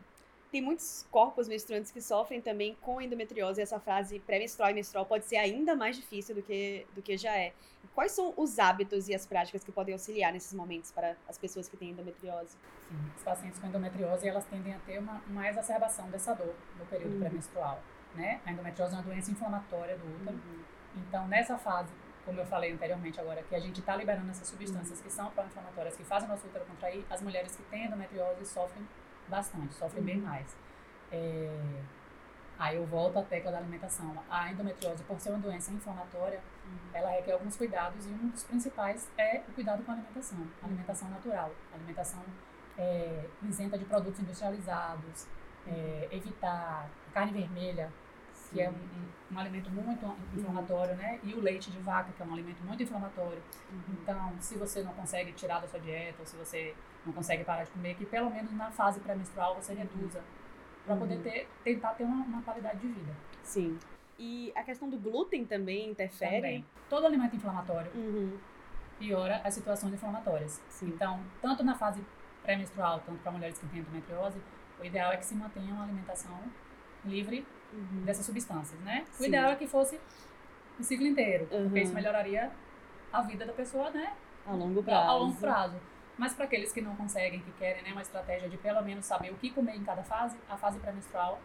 tem 0.55 0.63
muitos 0.63 1.05
corpos 1.11 1.49
menstruantes 1.49 1.91
que 1.91 2.01
sofrem 2.01 2.41
também 2.41 2.77
com 2.81 3.03
endometriose. 3.03 3.61
E 3.61 3.65
essa 3.65 3.81
frase 3.81 4.21
pré-menstrual 4.21 4.71
e 4.71 4.75
menstrual 4.75 5.05
pode 5.05 5.25
ser 5.25 5.35
ainda 5.35 5.75
mais 5.75 5.97
difícil 5.97 6.33
do 6.33 6.43
que, 6.43 6.87
do 6.95 7.03
que 7.03 7.17
já 7.17 7.37
é. 7.37 7.53
quais 7.93 8.13
são 8.13 8.33
os 8.37 8.61
hábitos 8.61 9.09
e 9.09 9.15
as 9.17 9.27
práticas 9.27 9.65
que 9.65 9.73
podem 9.73 9.93
auxiliar 9.93 10.33
nesses 10.33 10.55
momentos 10.55 10.93
para 10.93 11.17
as 11.29 11.37
pessoas 11.37 11.69
que 11.69 11.77
têm 11.77 11.91
endometriose? 11.91 12.57
Sim, 12.89 13.11
os 13.17 13.23
pacientes 13.25 13.59
com 13.59 13.67
endometriose 13.67 14.29
elas 14.29 14.45
tendem 14.45 14.73
a 14.73 14.79
ter 14.79 15.01
uma, 15.01 15.21
uma 15.27 15.49
exacerbação 15.49 16.09
dessa 16.09 16.33
dor 16.35 16.55
no 16.79 16.87
período 16.87 17.15
uhum. 17.15 17.19
pré-menstrual. 17.19 17.83
Né? 18.15 18.41
A 18.47 18.53
endometriose 18.53 18.93
é 18.93 18.97
uma 18.99 19.03
doença 19.03 19.33
inflamatória 19.33 19.99
do 19.99 20.07
útero. 20.07 20.37
Uhum. 20.37 20.63
Então, 20.99 21.27
nessa 21.27 21.59
fase, 21.59 21.91
como 22.25 22.39
eu 22.39 22.47
falei 22.47 22.71
anteriormente 22.71 23.21
agora, 23.21 23.43
que 23.43 23.57
a 23.57 23.61
gente 23.61 23.81
está 23.81 23.97
liberando 23.97 24.31
essas 24.31 24.47
substâncias 24.47 24.99
uhum. 24.99 25.05
que 25.05 25.11
são 25.11 25.29
pró-inflamatórias, 25.33 25.97
que 25.97 26.05
fazem 26.05 26.29
o 26.29 26.33
nosso 26.33 26.47
útero 26.47 26.65
contrair, 26.65 27.05
as 27.11 27.21
mulheres 27.21 27.57
que 27.57 27.63
têm 27.65 27.87
endometriose 27.87 28.47
sofrem 28.47 28.87
bastante, 29.29 29.75
sofrem 29.75 30.01
uhum. 30.01 30.07
bem 30.07 30.19
mais. 30.19 30.57
É... 31.11 31.81
Aí 32.59 32.77
eu 32.77 32.87
volto 32.87 33.19
à 33.19 33.23
tecla 33.23 33.51
da 33.51 33.59
alimentação. 33.59 34.17
A 34.31 34.51
endometriose, 34.51 35.03
por 35.05 35.19
ser 35.19 35.31
uma 35.31 35.39
doença 35.39 35.73
inflamatória, 35.73 36.41
uhum. 36.65 36.79
ela 36.93 37.11
requer 37.11 37.33
alguns 37.33 37.57
cuidados 37.57 38.07
e 38.07 38.11
um 38.11 38.29
dos 38.29 38.45
principais 38.45 39.11
é 39.19 39.43
o 39.49 39.53
cuidado 39.53 39.83
com 39.85 39.91
a 39.91 39.95
alimentação. 39.95 40.47
A 40.63 40.67
alimentação 40.67 41.09
natural, 41.11 41.51
alimentação 41.73 42.23
é, 42.79 43.25
isenta 43.43 43.77
de 43.79 43.85
produtos 43.85 44.21
industrializados, 44.21 45.27
é, 45.67 46.09
evitar 46.13 46.89
carne 47.13 47.33
vermelha, 47.33 47.93
que 48.51 48.61
é 48.61 48.69
um, 48.69 48.73
um, 48.73 49.35
um, 49.35 49.39
alimento 49.39 49.71
muito 49.71 50.17
inflamatório, 50.35 50.95
né? 50.95 51.19
E 51.23 51.35
o 51.35 51.41
leite 51.41 51.71
de 51.71 51.79
vaca, 51.79 52.13
que 52.13 52.23
é 52.23 52.27
um 52.27 52.33
alimento 52.33 52.63
muito 52.63 52.83
inflamatório. 52.83 53.43
Uhum. 53.71 53.95
Então, 54.01 54.33
se 54.39 54.57
você 54.57 54.83
não 54.83 54.93
consegue 54.93 55.33
tirar 55.33 55.61
da 55.61 55.67
sua 55.67 55.81
dieta, 55.81 56.17
ou 56.21 56.27
se 56.27 56.37
você 56.37 56.75
não 57.07 57.13
consegue 57.13 57.45
parar 57.45 57.65
de 57.65 57.71
comer, 57.71 57.95
que 57.95 58.07
pelo 58.07 58.31
menos 58.31 58.53
na 58.53 58.71
fase 58.71 59.01
pré-menstrual 59.01 59.55
você 59.55 59.75
reduza, 59.75 60.23
para 60.85 60.97
poder 60.97 61.17
uhum. 61.17 61.23
ter, 61.23 61.49
tentar 61.63 61.91
ter 61.91 62.05
uma, 62.05 62.25
uma, 62.25 62.43
qualidade 62.43 62.79
de 62.79 62.89
vida. 62.89 63.13
Sim. 63.43 63.79
E 64.19 64.53
a 64.55 64.63
questão 64.63 64.89
do 64.89 64.99
glúten 64.99 65.45
também 65.45 65.91
interfere? 65.91 66.37
Também. 66.37 66.65
Todo 66.89 67.07
alimento 67.07 67.35
inflamatório 67.35 67.91
uhum. 67.95 68.39
piora 68.99 69.41
as 69.45 69.55
situações 69.55 69.95
inflamatórias. 69.95 70.63
Sim. 70.69 70.89
Então, 70.89 71.21
tanto 71.41 71.65
na 71.65 71.75
fase 71.75 72.05
pré-menstrual, 72.43 73.01
tanto 73.01 73.19
para 73.21 73.33
mulheres 73.33 73.59
que 73.59 73.67
têm 73.67 73.81
endometriose, 73.81 74.39
o 74.79 74.85
ideal 74.85 75.13
é 75.13 75.17
que 75.17 75.25
se 75.25 75.35
mantenha 75.35 75.73
uma 75.73 75.85
alimentação 75.85 76.39
livre 77.05 77.47
uhum. 77.73 78.05
dessas 78.05 78.25
substâncias, 78.27 78.79
né? 78.81 79.05
Sim. 79.13 79.25
O 79.25 79.27
ideal 79.27 79.51
é 79.51 79.57
que 79.57 79.67
fosse 79.67 79.99
o 80.79 80.83
ciclo 80.83 81.07
inteiro, 81.07 81.49
uhum. 81.51 81.65
porque 81.65 81.81
isso 81.81 81.89
uhum. 81.89 81.95
melhoraria 81.95 82.51
a 83.13 83.23
vida 83.23 83.47
da 83.47 83.53
pessoa, 83.53 83.91
né? 83.91 84.13
A 84.47 84.53
longo 84.53 84.83
prazo. 84.83 85.09
A 85.09 85.15
longo 85.15 85.37
prazo. 85.37 85.77
Mas 86.17 86.35
para 86.35 86.45
aqueles 86.45 86.73
que 86.73 86.81
não 86.81 86.95
conseguem, 86.95 87.41
que 87.41 87.51
querem 87.53 87.83
né, 87.83 87.93
uma 87.93 88.03
estratégia 88.03 88.49
de 88.49 88.57
pelo 88.57 88.83
menos 88.83 89.05
saber 89.05 89.33
o 89.33 89.37
que 89.37 89.51
comer 89.51 89.77
em 89.77 89.85
cada 89.85 90.03
fase, 90.03 90.37
a 90.49 90.57
fase 90.57 90.79
pré-menstrual 90.79 91.41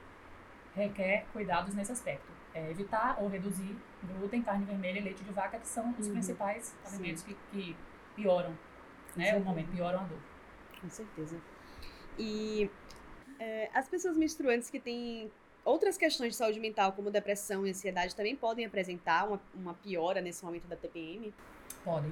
requer 0.76 1.26
cuidados 1.34 1.74
nesse 1.74 1.92
aspecto. 1.92 2.32
É 2.54 2.70
evitar 2.70 3.18
ou 3.20 3.28
reduzir 3.28 3.76
glúten, 4.04 4.42
carne 4.42 4.66
vermelha 4.66 5.00
e 5.00 5.04
leite 5.04 5.24
de 5.24 5.32
vaca, 5.32 5.60
que 5.60 5.68
são 5.68 5.94
os 5.98 6.08
uhum. 6.08 6.14
principais 6.14 6.76
alimentos 6.86 7.24
que, 7.24 7.36
que, 7.52 7.76
pioram 8.16 8.58
né, 9.16 9.36
o 9.36 9.42
momento, 9.42 9.72
pioram 9.72 10.00
a 10.00 10.04
dor. 10.04 10.20
Com 10.82 10.90
certeza. 10.90 11.40
E 12.18 12.70
é, 13.40 13.70
as 13.74 13.88
pessoas 13.88 14.18
menstruantes 14.18 14.70
que 14.70 14.80
têm 14.80 15.32
outras 15.64 15.98
questões 15.98 16.34
de 16.34 16.36
saúde 16.36 16.60
mental, 16.60 16.92
como 16.94 17.12
depressão 17.12 17.66
e 17.66 17.70
ansiedade, 17.70 18.16
também 18.16 18.36
podem 18.36 18.66
apresentar 18.66 19.28
uma, 19.28 19.42
uma 19.54 19.74
piora 19.74 20.22
nesse 20.22 20.44
momento 20.44 20.68
da 20.68 20.76
TPM? 20.76 21.34
Podem. 21.84 22.12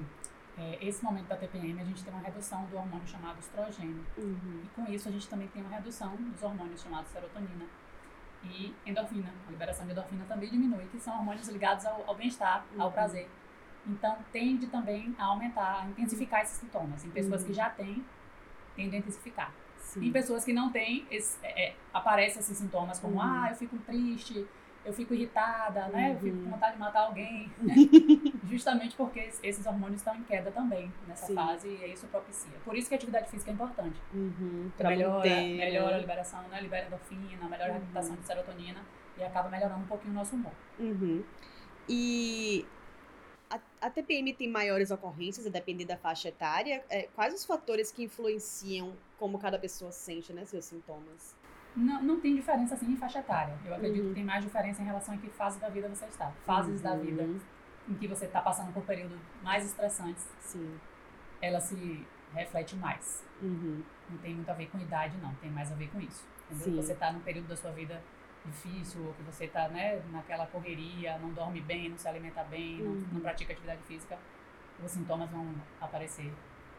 É, 0.58 0.78
esse 0.84 1.04
momento 1.04 1.26
da 1.26 1.36
TPM, 1.36 1.80
a 1.80 1.84
gente 1.84 2.02
tem 2.02 2.12
uma 2.12 2.22
redução 2.22 2.64
do 2.64 2.76
hormônio 2.76 3.06
chamado 3.06 3.38
estrogênio. 3.38 4.04
Uhum. 4.16 4.62
E 4.64 4.68
com 4.74 4.92
isso, 4.92 5.08
a 5.08 5.12
gente 5.12 5.28
também 5.28 5.46
tem 5.48 5.62
uma 5.62 5.70
redução 5.70 6.16
dos 6.16 6.42
hormônios 6.42 6.82
chamados 6.82 7.10
serotonina 7.12 7.64
e 8.42 8.74
endorfina. 8.84 9.32
A 9.46 9.50
liberação 9.50 9.86
de 9.86 9.92
endorfina 9.92 10.24
também 10.26 10.50
diminui, 10.50 10.86
que 10.86 10.98
são 10.98 11.16
hormônios 11.16 11.48
ligados 11.48 11.86
ao, 11.86 12.04
ao 12.08 12.14
bem-estar, 12.16 12.64
uhum. 12.74 12.82
ao 12.82 12.90
prazer. 12.90 13.28
Então, 13.86 14.18
tende 14.32 14.66
também 14.66 15.14
a 15.16 15.26
aumentar, 15.26 15.82
a 15.82 15.86
intensificar 15.86 16.42
esses 16.42 16.58
sintomas. 16.58 17.04
Em 17.04 17.10
pessoas 17.10 17.42
uhum. 17.42 17.46
que 17.46 17.52
já 17.54 17.70
têm, 17.70 18.04
tende 18.74 18.96
a 18.96 18.98
intensificar. 18.98 19.52
Sim. 19.78 20.06
Em 20.06 20.12
pessoas 20.12 20.44
que 20.44 20.52
não 20.52 20.70
têm, 20.70 21.06
esse, 21.10 21.38
é, 21.42 21.68
é, 21.68 21.76
aparecem 21.94 22.40
esses 22.40 22.58
sintomas 22.58 22.98
como, 22.98 23.14
uhum. 23.14 23.22
ah, 23.22 23.46
eu 23.50 23.56
fico 23.56 23.78
triste, 23.78 24.46
eu 24.88 24.92
fico 24.94 25.12
irritada, 25.12 25.84
uhum. 25.86 25.92
né? 25.92 26.12
Eu 26.12 26.20
fico 26.20 26.36
com 26.38 26.44
uhum. 26.44 26.50
vontade 26.50 26.72
de 26.72 26.78
matar 26.78 27.00
alguém. 27.02 27.52
Né? 27.60 27.74
Justamente 28.48 28.96
porque 28.96 29.30
esses 29.42 29.66
hormônios 29.66 30.00
estão 30.00 30.16
em 30.16 30.22
queda 30.22 30.50
também 30.50 30.90
nessa 31.06 31.26
Sim. 31.26 31.34
fase 31.34 31.68
e 31.68 31.92
isso 31.92 32.06
propicia. 32.06 32.58
Por 32.64 32.76
isso 32.76 32.88
que 32.88 32.94
a 32.94 32.96
atividade 32.96 33.30
física 33.30 33.50
é 33.50 33.54
importante. 33.54 34.00
Uhum. 34.14 34.70
Melhora, 34.78 35.28
melhora 35.28 35.96
a 35.96 35.98
liberação, 35.98 36.42
né? 36.48 36.60
Libera 36.60 36.86
endorfina, 36.86 37.48
melhora 37.48 37.72
a 37.72 37.74
uhum. 37.74 37.80
recaptação 37.80 38.16
de 38.16 38.26
serotonina 38.26 38.80
e 39.18 39.22
acaba 39.22 39.48
melhorando 39.50 39.80
um 39.80 39.86
pouquinho 39.86 40.12
o 40.12 40.16
nosso 40.16 40.34
humor. 40.34 40.52
Uhum. 40.78 41.22
E 41.86 42.66
a, 43.50 43.60
a, 43.82 43.90
TPM 43.90 44.32
tem 44.32 44.48
maiores 44.48 44.90
ocorrências, 44.90 45.46
a 45.46 45.50
depender 45.50 45.84
da 45.84 45.96
faixa 45.96 46.28
etária. 46.28 46.82
É, 46.88 47.08
quais 47.14 47.34
os 47.34 47.44
fatores 47.44 47.92
que 47.92 48.04
influenciam 48.04 48.94
como 49.18 49.38
cada 49.38 49.58
pessoa 49.58 49.92
sente 49.92 50.32
né, 50.32 50.44
seus 50.46 50.64
sintomas? 50.64 51.36
Não, 51.78 52.02
não 52.02 52.20
tem 52.20 52.34
diferença 52.34 52.74
assim 52.74 52.90
em 52.90 52.96
faixa 52.96 53.20
etária. 53.20 53.56
Eu 53.64 53.74
acredito 53.74 54.02
uhum. 54.02 54.08
que 54.08 54.14
tem 54.14 54.24
mais 54.24 54.44
diferença 54.44 54.82
em 54.82 54.84
relação 54.84 55.14
a 55.14 55.18
que 55.18 55.28
fase 55.30 55.60
da 55.60 55.68
vida 55.68 55.88
você 55.88 56.06
está. 56.06 56.30
Fases 56.44 56.76
uhum. 56.76 56.82
da 56.82 56.96
vida 56.96 57.28
em 57.88 57.94
que 57.94 58.08
você 58.08 58.26
está 58.26 58.40
passando 58.40 58.72
por 58.72 58.82
períodos 58.82 59.18
mais 59.42 59.64
estressantes, 59.64 60.28
Sim. 60.40 60.78
ela 61.40 61.60
se 61.60 62.04
reflete 62.34 62.76
mais. 62.76 63.24
Uhum. 63.40 63.82
Não 64.10 64.18
tem 64.18 64.34
muito 64.34 64.50
a 64.50 64.54
ver 64.54 64.66
com 64.66 64.78
idade, 64.78 65.16
não. 65.18 65.34
Tem 65.36 65.50
mais 65.50 65.70
a 65.72 65.74
ver 65.74 65.88
com 65.90 66.00
isso. 66.00 66.26
Entendeu? 66.50 66.82
Você 66.82 66.92
está 66.92 67.12
num 67.12 67.20
período 67.20 67.48
da 67.48 67.56
sua 67.56 67.70
vida 67.70 68.02
difícil, 68.44 69.04
ou 69.06 69.12
que 69.14 69.22
você 69.22 69.44
está 69.44 69.68
né, 69.68 70.02
naquela 70.10 70.46
correria, 70.46 71.18
não 71.18 71.30
dorme 71.30 71.60
bem, 71.60 71.88
não 71.88 71.98
se 71.98 72.08
alimenta 72.08 72.42
bem, 72.44 72.78
não, 72.78 72.92
não 72.92 73.14
uhum. 73.14 73.20
pratica 73.20 73.52
atividade 73.52 73.82
física, 73.82 74.18
os 74.82 74.90
sintomas 74.90 75.30
vão 75.30 75.54
aparecer 75.80 76.32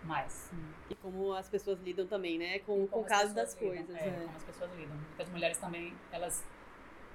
mais. 0.04 0.52
E 0.90 0.96
como 0.96 1.34
as 1.34 1.50
pessoas 1.50 1.80
lidam 1.82 2.08
também, 2.08 2.38
né? 2.38 2.60
Com, 2.60 2.88
com 2.88 3.00
o 3.02 3.04
caso 3.04 3.34
das 3.34 3.54
lidam, 3.56 3.70
coisas. 3.70 3.96
É, 3.96 4.08
é, 4.08 4.12
como 4.12 4.36
as 4.36 4.44
pessoas 4.44 4.72
lidam. 4.76 4.96
Muitas 4.96 5.30
mulheres 5.30 5.58
também, 5.58 5.94
elas 6.12 6.44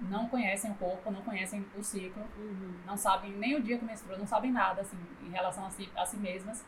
não 0.01 0.29
conhecem 0.29 0.71
o 0.71 0.75
corpo, 0.75 1.11
não 1.11 1.23
conhecem 1.23 1.65
o 1.77 1.83
ciclo, 1.83 2.23
uhum. 2.37 2.75
não 2.85 2.97
sabem 2.97 3.33
nem 3.33 3.55
o 3.55 3.63
dia 3.63 3.79
que 3.79 3.85
menstruam, 3.85 4.19
não 4.19 4.27
sabem 4.27 4.51
nada, 4.51 4.81
assim, 4.83 4.99
em 5.23 5.31
relação 5.31 5.65
a 5.67 5.71
si, 5.71 5.89
a 5.95 6.05
si 6.05 6.17
mesmas. 6.17 6.65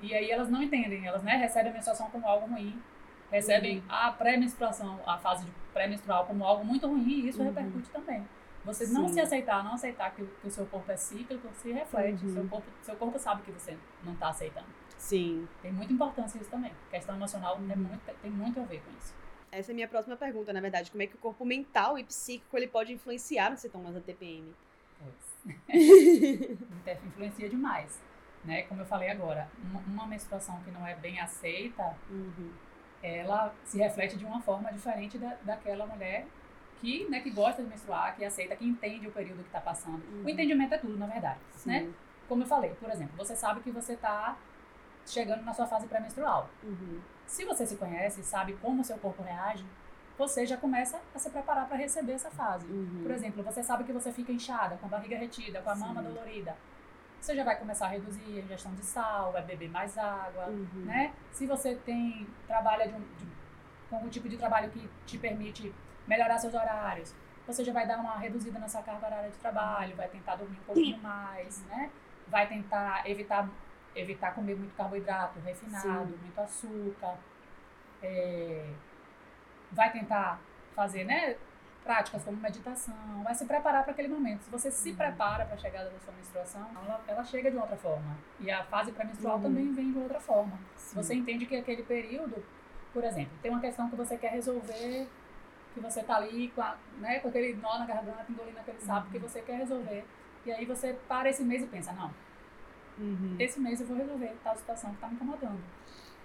E 0.00 0.14
aí 0.14 0.30
elas 0.30 0.48
não 0.48 0.62
entendem, 0.62 1.06
elas, 1.06 1.22
né, 1.22 1.36
recebem 1.36 1.70
a 1.70 1.74
menstruação 1.74 2.10
como 2.10 2.26
algo 2.26 2.46
ruim, 2.46 2.80
recebem 3.30 3.78
uhum. 3.78 3.84
a 3.88 4.12
pré-menstruação, 4.12 5.00
a 5.06 5.18
fase 5.18 5.46
pré-menstrual 5.72 6.26
como 6.26 6.44
algo 6.44 6.64
muito 6.64 6.86
ruim 6.86 7.08
e 7.08 7.28
isso 7.28 7.40
uhum. 7.40 7.46
repercute 7.48 7.90
também 7.90 8.24
Você 8.64 8.86
não 8.88 9.08
Sim. 9.08 9.14
se 9.14 9.20
aceitar, 9.20 9.62
não 9.64 9.74
aceitar 9.74 10.10
que, 10.14 10.22
o- 10.22 10.26
que 10.40 10.48
o 10.48 10.50
seu 10.50 10.66
corpo 10.66 10.90
é 10.90 10.96
cíclico, 10.96 11.48
se 11.54 11.72
reflete. 11.72 12.24
Uhum. 12.26 12.32
Seu, 12.32 12.48
corpo, 12.48 12.66
seu 12.82 12.96
corpo 12.96 13.18
sabe 13.18 13.42
que 13.42 13.52
você 13.52 13.76
não 14.02 14.12
está 14.12 14.28
aceitando. 14.28 14.66
Sim. 14.98 15.46
Tem 15.62 15.72
muita 15.72 15.92
importância 15.92 16.38
isso 16.38 16.50
também. 16.50 16.72
A 16.88 16.90
questão 16.90 17.14
emocional 17.14 17.56
é 17.56 17.76
muito- 17.76 18.20
tem 18.22 18.30
muito 18.30 18.60
a 18.60 18.64
ver 18.64 18.80
com 18.82 18.90
isso. 18.98 19.14
Essa 19.52 19.70
é 19.70 19.72
a 19.72 19.74
minha 19.74 19.88
próxima 19.88 20.16
pergunta, 20.16 20.52
na 20.52 20.60
verdade. 20.60 20.90
Como 20.90 21.02
é 21.02 21.06
que 21.06 21.14
o 21.14 21.18
corpo 21.18 21.44
mental 21.44 21.98
e 21.98 22.04
psíquico 22.04 22.56
ele 22.56 22.66
pode 22.66 22.92
influenciar 22.92 23.50
nos 23.50 23.60
sintomas 23.60 23.94
da 23.94 24.00
TPM? 24.02 24.52
Inter- 25.68 26.98
influencia 27.06 27.48
demais. 27.48 28.00
Né? 28.44 28.62
Como 28.62 28.80
eu 28.80 28.86
falei 28.86 29.10
agora, 29.10 29.48
uma, 29.62 29.80
uma 29.80 30.06
menstruação 30.06 30.60
que 30.62 30.70
não 30.70 30.86
é 30.86 30.94
bem 30.94 31.18
aceita, 31.20 31.96
Uhum. 32.10 32.50
ela 33.02 33.52
se 33.64 33.78
reflete 33.78 34.16
de 34.16 34.24
uma 34.24 34.40
forma 34.40 34.72
diferente 34.72 35.18
da, 35.18 35.36
daquela 35.42 35.84
mulher 35.86 36.26
que, 36.80 37.08
né, 37.08 37.20
que 37.20 37.30
gosta 37.30 37.62
de 37.62 37.68
menstruar, 37.68 38.14
que 38.16 38.24
aceita, 38.24 38.54
que 38.54 38.64
entende 38.64 39.08
o 39.08 39.12
período 39.12 39.38
que 39.42 39.48
está 39.48 39.60
passando. 39.60 40.02
Uhum. 40.12 40.24
O 40.24 40.28
entendimento 40.28 40.74
é 40.74 40.78
tudo, 40.78 40.96
na 40.96 41.06
verdade. 41.06 41.40
Sim. 41.56 41.70
Né? 41.70 41.92
Como 42.28 42.42
eu 42.42 42.46
falei, 42.46 42.70
por 42.74 42.90
exemplo, 42.90 43.16
você 43.16 43.34
sabe 43.34 43.60
que 43.60 43.70
você 43.70 43.94
está 43.94 44.36
chegando 45.06 45.42
na 45.44 45.52
sua 45.54 45.66
fase 45.66 45.86
pré-menstrual. 45.86 46.48
Uhum. 46.62 47.00
Se 47.26 47.44
você 47.44 47.66
se 47.66 47.76
conhece, 47.76 48.22
sabe 48.22 48.54
como 48.54 48.82
o 48.82 48.84
seu 48.84 48.98
corpo 48.98 49.22
reage, 49.22 49.64
você 50.18 50.46
já 50.46 50.56
começa 50.56 50.98
a 51.14 51.18
se 51.18 51.28
preparar 51.30 51.66
para 51.68 51.76
receber 51.76 52.12
essa 52.12 52.30
fase. 52.30 52.66
Uhum. 52.66 53.00
Por 53.02 53.10
exemplo, 53.10 53.42
você 53.42 53.62
sabe 53.62 53.84
que 53.84 53.92
você 53.92 54.12
fica 54.12 54.32
inchada, 54.32 54.76
com 54.76 54.86
a 54.86 54.88
barriga 54.88 55.16
retida, 55.18 55.60
com 55.62 55.70
a 55.70 55.74
mama 55.74 56.02
Sim. 56.02 56.08
dolorida. 56.08 56.56
Você 57.20 57.34
já 57.34 57.44
vai 57.44 57.56
começar 57.58 57.86
a 57.86 57.88
reduzir 57.90 58.38
a 58.38 58.42
ingestão 58.42 58.72
de 58.74 58.84
sal, 58.84 59.32
vai 59.32 59.42
beber 59.42 59.68
mais 59.70 59.96
água, 59.98 60.46
Uhum. 60.46 60.84
né? 60.84 61.12
Se 61.32 61.46
você 61.46 61.74
tem 61.74 62.26
trabalha 62.46 62.86
de 62.88 62.94
um, 62.94 63.00
de- 63.00 63.26
com 63.90 63.96
algum 63.96 64.08
tipo 64.08 64.28
de 64.28 64.36
trabalho 64.36 64.70
que 64.70 64.88
te 65.04 65.18
permite 65.18 65.74
melhorar 66.06 66.38
seus 66.38 66.54
horários, 66.54 67.14
você 67.46 67.62
já 67.64 67.72
vai 67.72 67.86
dar 67.86 67.98
uma 67.98 68.16
reduzida 68.16 68.58
nessa 68.58 68.82
carga 68.82 69.06
horária 69.06 69.30
de 69.30 69.36
trabalho, 69.38 69.94
vai 69.96 70.08
tentar 70.08 70.36
dormir 70.36 70.58
um 70.60 70.64
pouquinho 70.64 70.98
mais, 70.98 71.62
né? 71.66 71.90
Vai 72.28 72.46
tentar 72.48 73.08
evitar 73.08 73.48
evitar 73.96 74.34
comer 74.34 74.56
muito 74.56 74.76
carboidrato 74.76 75.38
refinado, 75.40 75.82
Sim. 76.12 76.18
muito 76.22 76.40
açúcar. 76.40 77.16
É, 78.02 78.64
vai 79.72 79.90
tentar 79.90 80.38
fazer, 80.74 81.04
né? 81.04 81.36
Práticas 81.82 82.24
como 82.24 82.36
meditação, 82.38 83.22
vai 83.22 83.34
se 83.34 83.44
preparar 83.44 83.84
para 83.84 83.92
aquele 83.92 84.08
momento. 84.08 84.42
Se 84.42 84.50
você 84.50 84.70
se 84.72 84.90
Uhum. 84.90 84.96
prepara 84.96 85.44
para 85.44 85.54
a 85.54 85.58
chegada 85.58 85.88
da 85.88 85.98
sua 86.00 86.12
menstruação, 86.14 86.68
ela, 86.74 87.00
ela 87.06 87.24
chega 87.24 87.50
de 87.50 87.56
outra 87.56 87.76
forma. 87.76 88.16
E 88.40 88.50
a 88.50 88.64
fase 88.64 88.90
pré-menstrual 88.92 89.36
Uhum. 89.36 89.42
também 89.42 89.72
vem 89.72 89.92
de 89.92 89.98
outra 89.98 90.18
forma. 90.20 90.58
Sim. 90.76 90.96
Você 90.96 91.14
entende 91.14 91.46
que 91.46 91.56
aquele 91.56 91.84
período, 91.84 92.44
por 92.92 93.04
exemplo, 93.04 93.32
tem 93.40 93.50
uma 93.52 93.60
questão 93.60 93.88
que 93.88 93.94
você 93.94 94.16
quer 94.18 94.32
resolver, 94.32 95.08
que 95.74 95.80
você 95.80 96.02
tá 96.02 96.16
ali 96.16 96.48
com, 96.48 96.60
a- 96.62 96.76
né, 96.98 97.20
com 97.20 97.28
aquele 97.28 97.54
nó 97.54 97.78
na 97.78 97.86
garganta, 97.86 98.26
engolindo 98.28 98.58
aquele 98.58 98.80
sapo 98.80 99.06
Uhum. 99.06 99.12
que 99.12 99.18
você 99.20 99.40
quer 99.42 99.58
resolver. 99.58 100.04
E 100.44 100.50
aí 100.52 100.64
você 100.64 100.92
para 101.08 101.30
esse 101.30 101.44
mês 101.44 101.62
e 101.62 101.66
pensa, 101.66 101.92
não, 101.92 102.10
Uhum. 102.98 103.36
esse 103.38 103.60
mês 103.60 103.80
eu 103.80 103.86
vou 103.86 103.96
resolver 103.96 104.34
tal 104.42 104.56
situação 104.56 104.90
que 104.90 104.96
está 104.96 105.08
me 105.08 105.14
incomodando. 105.14 105.60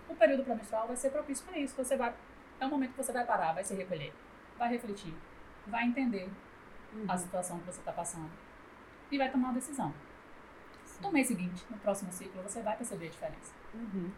O 0.10 0.16
período 0.16 0.44
pré-menstrual 0.44 0.88
vai 0.88 0.96
ser 0.96 1.10
propício 1.12 1.46
para 1.46 1.58
isso. 1.60 1.76
Você 1.76 1.96
vai, 1.98 2.14
é 2.60 2.66
um 2.66 2.70
momento 2.70 2.92
que 2.92 2.98
você 2.98 3.12
vai 3.12 3.26
parar, 3.26 3.54
vai 3.54 3.64
se 3.64 3.74
recolher, 3.76 4.14
vai 4.58 4.70
refletir, 4.70 5.14
vai 5.68 5.86
entender 5.86 6.30
Uhum. 6.94 7.06
a 7.08 7.18
situação 7.18 7.58
que 7.60 7.66
você 7.68 7.80
está 7.80 7.92
passando 7.94 8.30
e 9.10 9.18
vai 9.18 9.30
tomar 9.32 9.48
uma 9.50 9.54
decisão. 9.54 9.94
No 11.02 11.10
mês 11.12 11.28
seguinte, 11.28 11.66
no 11.70 11.78
próximo 11.78 12.12
ciclo, 12.12 12.42
você 12.44 12.62
vai 12.62 12.76
perceber 12.76 13.08
a 13.08 13.10
diferença. 13.10 13.54
Uhum. 13.74 14.12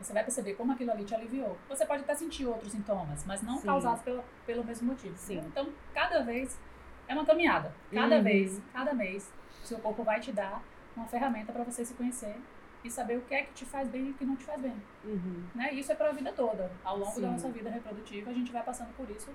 Você 0.00 0.12
vai 0.12 0.24
perceber 0.24 0.54
como 0.54 0.72
aquilo 0.72 0.90
ali 0.90 1.04
te 1.04 1.14
aliviou. 1.14 1.58
Você 1.68 1.84
pode 1.84 2.02
até 2.04 2.14
sentir 2.14 2.46
outros 2.46 2.72
sintomas, 2.72 3.24
mas 3.26 3.42
não 3.42 3.58
Sim. 3.58 3.66
causados 3.66 4.00
pelo, 4.02 4.24
pelo 4.46 4.64
mesmo 4.64 4.86
motivo. 4.88 5.16
Sim. 5.16 5.38
Então, 5.38 5.68
cada 5.92 6.22
vez 6.22 6.58
é 7.06 7.14
uma 7.14 7.26
caminhada. 7.26 7.74
Cada 7.92 8.16
Uhum. 8.16 8.22
vez, 8.22 8.62
cada 8.72 8.94
mês, 8.94 9.30
o 9.62 9.66
seu 9.66 9.78
corpo 9.80 10.02
vai 10.02 10.18
te 10.20 10.32
dar 10.32 10.62
uma 10.98 11.06
ferramenta 11.08 11.52
para 11.52 11.64
você 11.64 11.84
se 11.84 11.94
conhecer 11.94 12.36
e 12.84 12.90
saber 12.90 13.18
o 13.18 13.22
que 13.22 13.34
é 13.34 13.42
que 13.42 13.52
te 13.54 13.64
faz 13.64 13.88
bem 13.88 14.06
e 14.06 14.10
o 14.10 14.14
que 14.14 14.24
não 14.24 14.36
te 14.36 14.44
faz 14.44 14.60
bem. 14.60 14.76
Uhum. 15.04 15.44
Né? 15.54 15.72
Isso 15.72 15.90
é 15.90 15.94
para 15.94 16.10
a 16.10 16.12
vida 16.12 16.32
toda. 16.32 16.70
Ao 16.84 16.96
longo 16.98 17.12
Sim. 17.12 17.22
da 17.22 17.30
nossa 17.30 17.50
vida 17.50 17.70
reprodutiva, 17.70 18.30
a 18.30 18.34
gente 18.34 18.52
vai 18.52 18.62
passando 18.62 18.94
por 18.96 19.08
isso. 19.10 19.30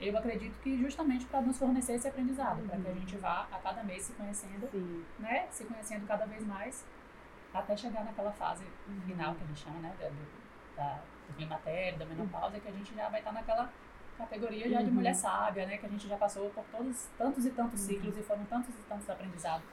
Eu 0.00 0.16
acredito 0.16 0.58
que 0.60 0.76
justamente 0.80 1.24
para 1.26 1.40
nos 1.40 1.58
fornecer 1.58 1.94
esse 1.94 2.06
aprendizado, 2.08 2.62
para 2.68 2.76
que 2.78 2.86
a 2.86 2.90
Uhum. 2.90 2.96
gente 3.00 3.16
vá 3.16 3.46
a 3.50 3.58
cada 3.58 3.82
mês 3.82 4.04
se 4.04 4.12
conhecendo, 4.12 4.68
Sim. 4.70 5.04
né? 5.18 5.46
Se 5.50 5.64
conhecendo 5.64 6.06
cada 6.06 6.24
vez 6.26 6.44
mais, 6.46 6.84
até 7.52 7.76
chegar 7.76 8.04
naquela 8.04 8.30
fase 8.32 8.64
Uhum. 8.86 9.00
final 9.06 9.34
que 9.34 9.42
a 9.42 9.46
gente 9.46 9.60
chama, 9.60 9.78
né, 9.80 9.92
da, 9.98 10.08
do, 10.08 10.26
da, 10.76 11.00
do 11.28 11.34
climatério, 11.34 11.98
da 11.98 12.06
menopausa, 12.06 12.60
que 12.60 12.68
a 12.68 12.72
gente 12.72 12.94
já 12.94 13.08
vai 13.08 13.20
estar 13.20 13.32
naquela 13.32 13.68
categoria 14.16 14.68
já 14.68 14.82
de 14.82 14.88
Uhum. 14.88 14.94
mulher 14.94 15.14
sábia, 15.14 15.66
né, 15.66 15.78
que 15.78 15.86
a 15.86 15.88
gente 15.88 16.06
já 16.08 16.16
passou 16.16 16.50
por 16.50 16.64
todos, 16.66 17.08
tantos 17.16 17.44
e 17.46 17.50
tantos 17.50 17.80
Uhum. 17.82 17.86
ciclos 17.86 18.16
e 18.18 18.22
foram 18.22 18.44
tantos 18.44 18.74
e 18.74 18.78
tantos 18.88 19.08
aprendizados. 19.10 19.66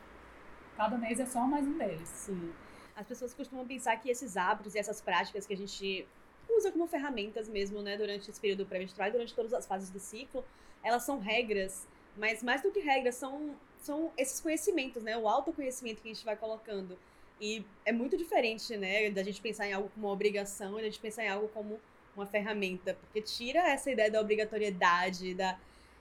Cada 0.76 0.98
mês 0.98 1.20
é 1.20 1.26
só 1.26 1.42
mais 1.42 1.66
um 1.66 1.78
deles. 1.78 2.08
Sim. 2.10 2.52
As 2.96 3.08
pessoas 3.08 3.34
costumam 3.34 3.66
pensar 3.66 3.96
que 3.98 4.10
esses 4.10 4.36
hábitos 4.36 4.76
e 4.76 4.80
essas 4.80 5.02
práticas 5.02 5.46
que 5.46 5.54
a 5.54 5.58
gente 5.58 6.06
usa 6.50 6.72
como 6.72 6.86
ferramentas 6.86 7.48
mesmo, 7.48 7.82
né, 7.82 7.98
durante 7.98 8.30
esse 8.30 8.40
período 8.40 8.66
pré-menstrual 8.66 9.10
e 9.10 9.12
durante 9.12 9.34
todas 9.34 9.54
as 9.54 9.66
fases 9.66 9.90
do 9.90 10.00
ciclo, 10.00 10.44
elas 10.84 11.04
são 11.04 11.20
regras, 11.20 11.88
mas 12.18 12.44
mais 12.44 12.62
do 12.62 12.72
que 12.72 12.80
regras, 12.80 13.16
são, 13.16 13.56
são 13.82 14.12
esses 14.18 14.40
conhecimentos, 14.40 15.02
né, 15.02 15.18
o 15.18 15.28
autoconhecimento 15.28 16.02
que 16.02 16.10
a 16.10 16.14
gente 16.14 16.26
vai 16.26 16.36
colocando. 16.36 16.98
E 17.40 17.66
é 17.84 17.92
muito 17.92 18.16
diferente, 18.16 18.78
né, 18.78 19.10
da 19.10 19.24
gente 19.24 19.42
pensar 19.42 19.68
em 19.68 19.74
algo 19.74 19.90
como 19.90 20.08
uma 20.08 20.14
obrigação 20.14 20.78
e 20.78 20.82
da 20.82 20.90
gente 20.90 21.00
pensar 21.00 21.24
em 21.24 21.30
algo 21.30 21.48
como 21.50 21.80
uma 22.16 22.26
ferramenta, 22.26 22.94
porque 22.94 23.22
tira 23.22 23.60
essa 23.70 23.92
ideia 23.92 24.12
da 24.12 24.22
obrigatoriedade, 24.22 25.34
da 25.34 25.58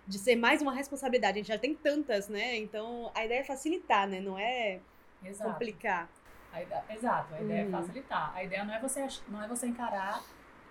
de 0.07 0.19
ser 0.19 0.37
mais 0.37 0.61
uma 0.61 0.73
responsabilidade. 0.73 1.39
A 1.39 1.43
gente 1.43 1.49
já 1.49 1.59
tem 1.59 1.75
tantas, 1.75 2.29
né? 2.29 2.57
Então 2.57 3.11
a 3.15 3.25
ideia 3.25 3.41
é 3.41 3.45
facilitar, 3.45 4.07
né? 4.07 4.21
Não 4.21 4.39
é 4.39 4.81
Exato. 5.23 5.51
complicar. 5.53 6.09
A 6.53 6.63
ideia, 6.63 6.85
exato, 6.91 7.35
a 7.35 7.41
ideia 7.41 7.63
Uhum. 7.65 7.69
é 7.69 7.73
facilitar. 7.73 8.33
A 8.37 8.45
ideia 8.45 8.65
não 8.65 8.75
é 8.75 8.81
você 8.81 9.07
não 9.29 9.43
é 9.43 9.49
você 9.49 9.67
encarar 9.67 10.23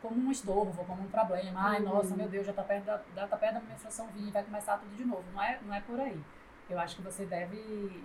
como 0.01 0.15
um 0.27 0.31
estorvo, 0.31 0.83
como 0.85 1.03
um 1.03 1.07
problema. 1.09 1.59
Ai, 1.71 1.79
Uhum. 1.79 1.85
nossa, 1.93 2.15
meu 2.15 2.27
Deus, 2.29 2.45
já 2.45 2.53
tá 2.53 2.63
perto 2.63 2.85
da, 2.85 3.01
já 3.15 3.27
tá 3.27 3.37
perto 3.37 3.53
da 3.55 3.59
menstruação 3.61 4.07
vir, 4.07 4.31
vai 4.31 4.43
começar 4.43 4.77
tudo 4.77 4.95
de 4.95 5.03
novo. 5.05 5.23
Não 5.33 5.41
é, 5.41 5.59
não 5.65 5.73
é 5.73 5.81
por 5.81 5.99
aí. 5.99 6.21
Eu 6.69 6.79
acho 6.79 6.95
que 6.97 7.01
você 7.01 7.25
deve 7.25 8.03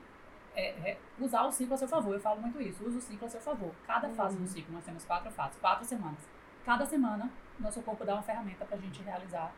é, 0.57 0.71
é, 0.91 0.99
usar 1.21 1.43
o 1.45 1.53
ciclo 1.53 1.75
a 1.75 1.77
seu 1.77 1.87
favor. 1.87 2.15
Eu 2.15 2.21
falo 2.21 2.41
muito 2.41 2.61
isso. 2.61 2.85
Use 2.85 2.97
o 2.99 3.01
ciclo 3.01 3.27
a 3.27 3.31
seu 3.31 3.41
favor. 3.41 3.73
Cada 3.87 4.09
fase 4.11 4.37
Uhum. 4.37 4.43
do 4.43 4.49
ciclo, 4.49 4.73
nós 4.75 4.85
temos 4.85 5.05
quatro 5.05 5.31
fases, 5.31 5.57
quatro 5.61 5.85
semanas. 5.85 6.19
Cada 6.65 6.85
semana, 6.85 7.31
nosso 7.61 7.81
corpo 7.83 8.05
dá 8.05 8.15
uma 8.15 8.23
ferramenta 8.23 8.65
pra 8.65 8.77
gente 8.77 9.01
realizar 9.03 9.53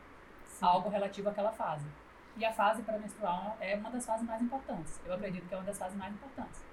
Sim. 0.60 0.66
algo 0.66 0.88
relativo 0.88 1.28
àquela 1.28 1.50
fase. 1.52 1.86
E 2.36 2.44
a 2.44 2.52
fase 2.52 2.82
pré-menstrual 2.82 3.56
é 3.60 3.74
uma 3.76 3.90
das 3.90 4.06
fases 4.06 4.26
mais 4.26 4.40
importantes. 4.40 5.00
Eu 5.04 5.14
acredito 5.14 5.46
que 5.48 5.54
é 5.54 5.56
uma 5.56 5.64
das 5.66 5.78
fases 5.78 5.96
mais 5.98 6.12
importantes. 6.14 6.64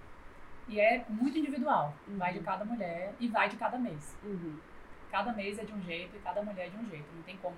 E 0.67 0.79
é 0.79 1.03
muito 1.09 1.37
individual. 1.37 1.93
Vai 2.09 2.33
de 2.33 2.39
Uhum. 2.39 2.45
cada 2.45 2.65
mulher 2.65 3.13
e 3.19 3.27
vai 3.27 3.49
de 3.49 3.55
cada 3.57 3.77
mês. 3.77 4.15
Uhum. 4.23 4.57
Cada 5.09 5.31
mês 5.33 5.57
é 5.57 5.63
de 5.63 5.73
um 5.73 5.81
jeito 5.81 6.15
e 6.15 6.19
cada 6.19 6.43
mulher 6.43 6.67
é 6.67 6.69
de 6.69 6.77
um 6.77 6.85
jeito. 6.89 7.07
Não 7.15 7.23
tem 7.23 7.37
como, 7.37 7.55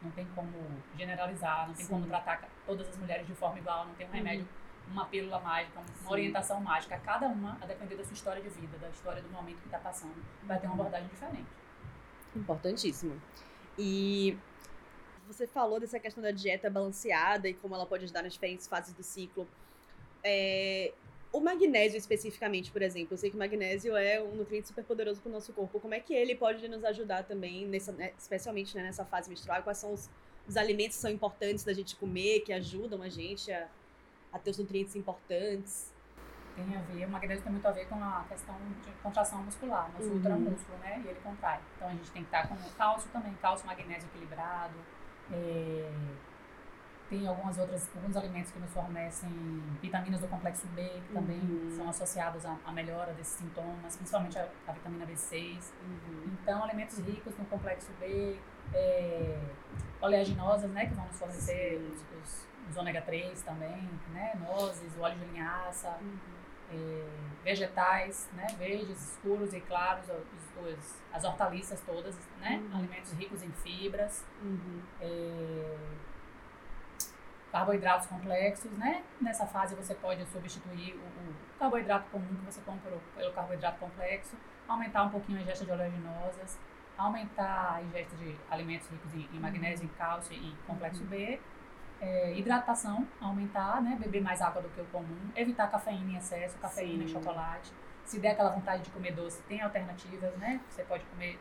não 0.00 0.10
tem 0.12 0.24
como 0.34 0.52
generalizar, 0.96 1.66
não 1.68 1.74
tem 1.74 1.84
Sim. 1.84 1.92
como 1.92 2.06
tratar 2.06 2.48
todas 2.64 2.88
as 2.88 2.96
mulheres 2.96 3.26
de 3.26 3.34
forma 3.34 3.58
igual, 3.58 3.86
não 3.86 3.94
tem 3.94 4.06
um 4.06 4.10
Uhum. 4.10 4.14
remédio, 4.16 4.48
uma 4.88 5.04
pílula 5.06 5.40
mágica, 5.40 5.80
uma 5.80 5.88
Sim. 5.88 6.08
orientação 6.12 6.60
mágica. 6.60 6.96
Cada 7.04 7.26
uma, 7.26 7.58
a 7.60 7.66
depender 7.66 7.96
da 7.96 8.04
sua 8.04 8.14
história 8.14 8.40
de 8.42 8.48
vida, 8.50 8.78
da 8.78 8.88
história 8.88 9.20
do 9.20 9.28
momento 9.30 9.58
que 9.58 9.66
está 9.66 9.78
passando, 9.78 10.14
vai 10.44 10.58
ter 10.58 10.66
uma 10.66 10.74
Uhum. 10.74 10.80
abordagem 10.80 11.08
diferente. 11.08 11.48
Importantíssimo. 12.36 13.20
E 13.78 14.38
você 15.26 15.46
falou 15.46 15.80
dessa 15.80 15.98
questão 15.98 16.22
da 16.22 16.30
dieta 16.30 16.68
balanceada 16.70 17.48
e 17.48 17.54
como 17.54 17.74
ela 17.74 17.86
pode 17.86 18.04
ajudar 18.04 18.22
nas 18.22 18.32
diferentes 18.32 18.66
fases 18.66 18.92
do 18.94 19.02
ciclo. 19.02 19.46
É, 20.22 20.92
o 21.32 21.40
magnésio 21.40 21.98
especificamente, 21.98 22.70
por 22.70 22.80
exemplo, 22.82 23.14
eu 23.14 23.18
sei 23.18 23.28
que 23.30 23.36
o 23.36 23.38
magnésio 23.38 23.96
é 23.96 24.22
um 24.22 24.36
nutriente 24.36 24.68
super 24.68 24.84
poderoso 24.84 25.20
para 25.20 25.28
o 25.30 25.32
nosso 25.32 25.52
corpo. 25.52 25.80
Como 25.80 25.92
é 25.94 26.00
que 26.00 26.14
ele 26.14 26.34
pode 26.34 26.66
nos 26.68 26.84
ajudar 26.84 27.24
também, 27.24 27.66
nessa, 27.66 27.92
né, 27.92 28.12
especialmente 28.16 28.76
né, 28.76 28.82
nessa 28.84 29.04
fase 29.04 29.28
menstrual? 29.28 29.62
Quais 29.62 29.78
são 29.78 29.92
os, 29.92 30.08
os 30.46 30.56
alimentos 30.56 30.96
que 30.96 31.02
são 31.02 31.10
importantes 31.10 31.64
da 31.64 31.72
gente 31.72 31.96
comer, 31.96 32.40
que 32.40 32.52
ajudam 32.52 33.02
a 33.02 33.08
gente 33.08 33.50
a, 33.52 33.68
a 34.32 34.38
ter 34.38 34.50
os 34.50 34.58
nutrientes 34.58 34.94
importantes? 34.94 35.92
Tem 36.54 36.76
a 36.76 36.80
ver, 36.82 37.04
o 37.04 37.10
magnésio 37.10 37.42
tem 37.42 37.50
muito 37.52 37.66
a 37.66 37.72
ver 37.72 37.88
com 37.88 37.96
a 37.96 38.24
questão 38.28 38.54
de 38.84 38.92
contração 39.02 39.42
muscular, 39.42 39.90
nosso 39.92 40.06
Uhum. 40.06 40.14
ultramúsculo, 40.14 40.78
né? 40.78 41.02
E 41.04 41.08
ele 41.08 41.18
contrai. 41.20 41.60
Então 41.74 41.88
a 41.88 41.90
gente 41.90 42.10
tem 42.12 42.22
que 42.22 42.28
estar 42.28 42.46
com 42.48 42.54
o 42.54 42.70
cálcio 42.78 43.10
também, 43.10 43.34
cálcio, 43.42 43.66
magnésio 43.66 44.08
equilibrado. 44.14 44.74
É, 45.32 45.90
Tem 47.08 47.28
algumas 47.28 47.58
outras, 47.58 47.88
alguns 47.94 48.16
alimentos 48.16 48.50
que 48.50 48.58
nos 48.58 48.70
fornecem 48.72 49.28
vitaminas 49.80 50.20
do 50.22 50.26
complexo 50.26 50.66
B, 50.68 50.82
que 51.06 51.12
também 51.12 51.38
Uhum. 51.38 51.70
são 51.76 51.88
associados 51.88 52.44
à, 52.46 52.56
à 52.64 52.72
melhora 52.72 53.12
desses 53.12 53.34
sintomas, 53.34 53.94
principalmente 53.96 54.38
a, 54.38 54.48
a 54.66 54.72
vitamina 54.72 55.06
B6. 55.06 55.70
Uhum. 55.82 56.36
Então, 56.42 56.64
alimentos 56.64 56.98
ricos 56.98 57.36
no 57.36 57.44
complexo 57.44 57.90
B, 58.00 58.38
é, 58.72 59.38
oleaginosas, 60.00 60.70
né, 60.70 60.86
que 60.86 60.94
vão 60.94 61.06
nos 61.06 61.18
fornecer 61.18 61.78
os, 61.92 62.00
os, 62.22 62.46
os 62.70 62.76
ômega 62.78 63.02
3 63.02 63.42
também, 63.42 63.88
né, 64.12 64.32
nozes, 64.40 64.96
o 64.96 65.00
óleo 65.02 65.18
de 65.18 65.24
linhaça, 65.26 65.88
é, 65.88 66.43
vegetais, 67.42 68.28
né, 68.32 68.46
verdes, 68.58 69.12
escuros 69.12 69.52
e 69.52 69.60
claros, 69.60 70.04
os, 70.08 70.64
os- 70.78 71.02
as 71.12 71.24
hortaliças 71.24 71.80
todas, 71.82 72.16
né, 72.40 72.56
Uhum. 72.70 72.78
alimentos 72.78 73.12
ricos 73.12 73.42
em 73.42 73.50
fibras, 73.52 74.24
Uhum. 74.42 74.80
é, 75.00 75.76
carboidratos 77.52 78.06
complexos, 78.08 78.70
né? 78.72 79.02
Nessa 79.20 79.46
fase 79.46 79.74
você 79.76 79.94
pode 79.94 80.24
substituir 80.26 80.94
o, 80.94 80.98
o 80.98 81.34
carboidrato 81.58 82.10
comum 82.10 82.26
que 82.26 82.44
você 82.52 82.60
compra 82.62 82.90
pelo 83.14 83.32
carboidrato 83.32 83.78
complexo, 83.78 84.36
aumentar 84.66 85.04
um 85.04 85.10
pouquinho 85.10 85.38
a 85.38 85.42
ingesta 85.42 85.64
de 85.64 85.70
oleaginosas, 85.70 86.58
aumentar 86.98 87.74
a 87.76 87.82
ingesta 87.82 88.16
de 88.16 88.36
alimentos 88.50 88.88
ricos 88.88 89.14
em, 89.14 89.28
em 89.32 89.38
magnésio, 89.38 89.84
em 89.84 89.88
cálcio 89.90 90.32
e 90.32 90.54
complexo 90.66 91.02
uhum. 91.02 91.08
B, 91.08 91.40
é, 92.00 92.34
hidratação, 92.34 93.06
aumentar, 93.20 93.82
né? 93.82 93.96
Beber 94.00 94.22
mais 94.22 94.40
água 94.40 94.62
do 94.62 94.68
que 94.68 94.80
o 94.80 94.84
comum, 94.86 95.30
evitar 95.34 95.70
cafeína 95.70 96.12
em 96.12 96.16
excesso, 96.16 96.56
cafeína 96.58 97.04
e 97.04 97.08
chocolate. 97.08 97.72
Se 98.04 98.18
der 98.18 98.32
aquela 98.32 98.50
vontade 98.50 98.82
de 98.82 98.90
comer 98.90 99.12
doce, 99.12 99.42
tem 99.42 99.62
alternativas, 99.62 100.34
né? 100.36 100.60
Você 100.68 100.82
pode 100.84 101.04
comer 101.06 101.38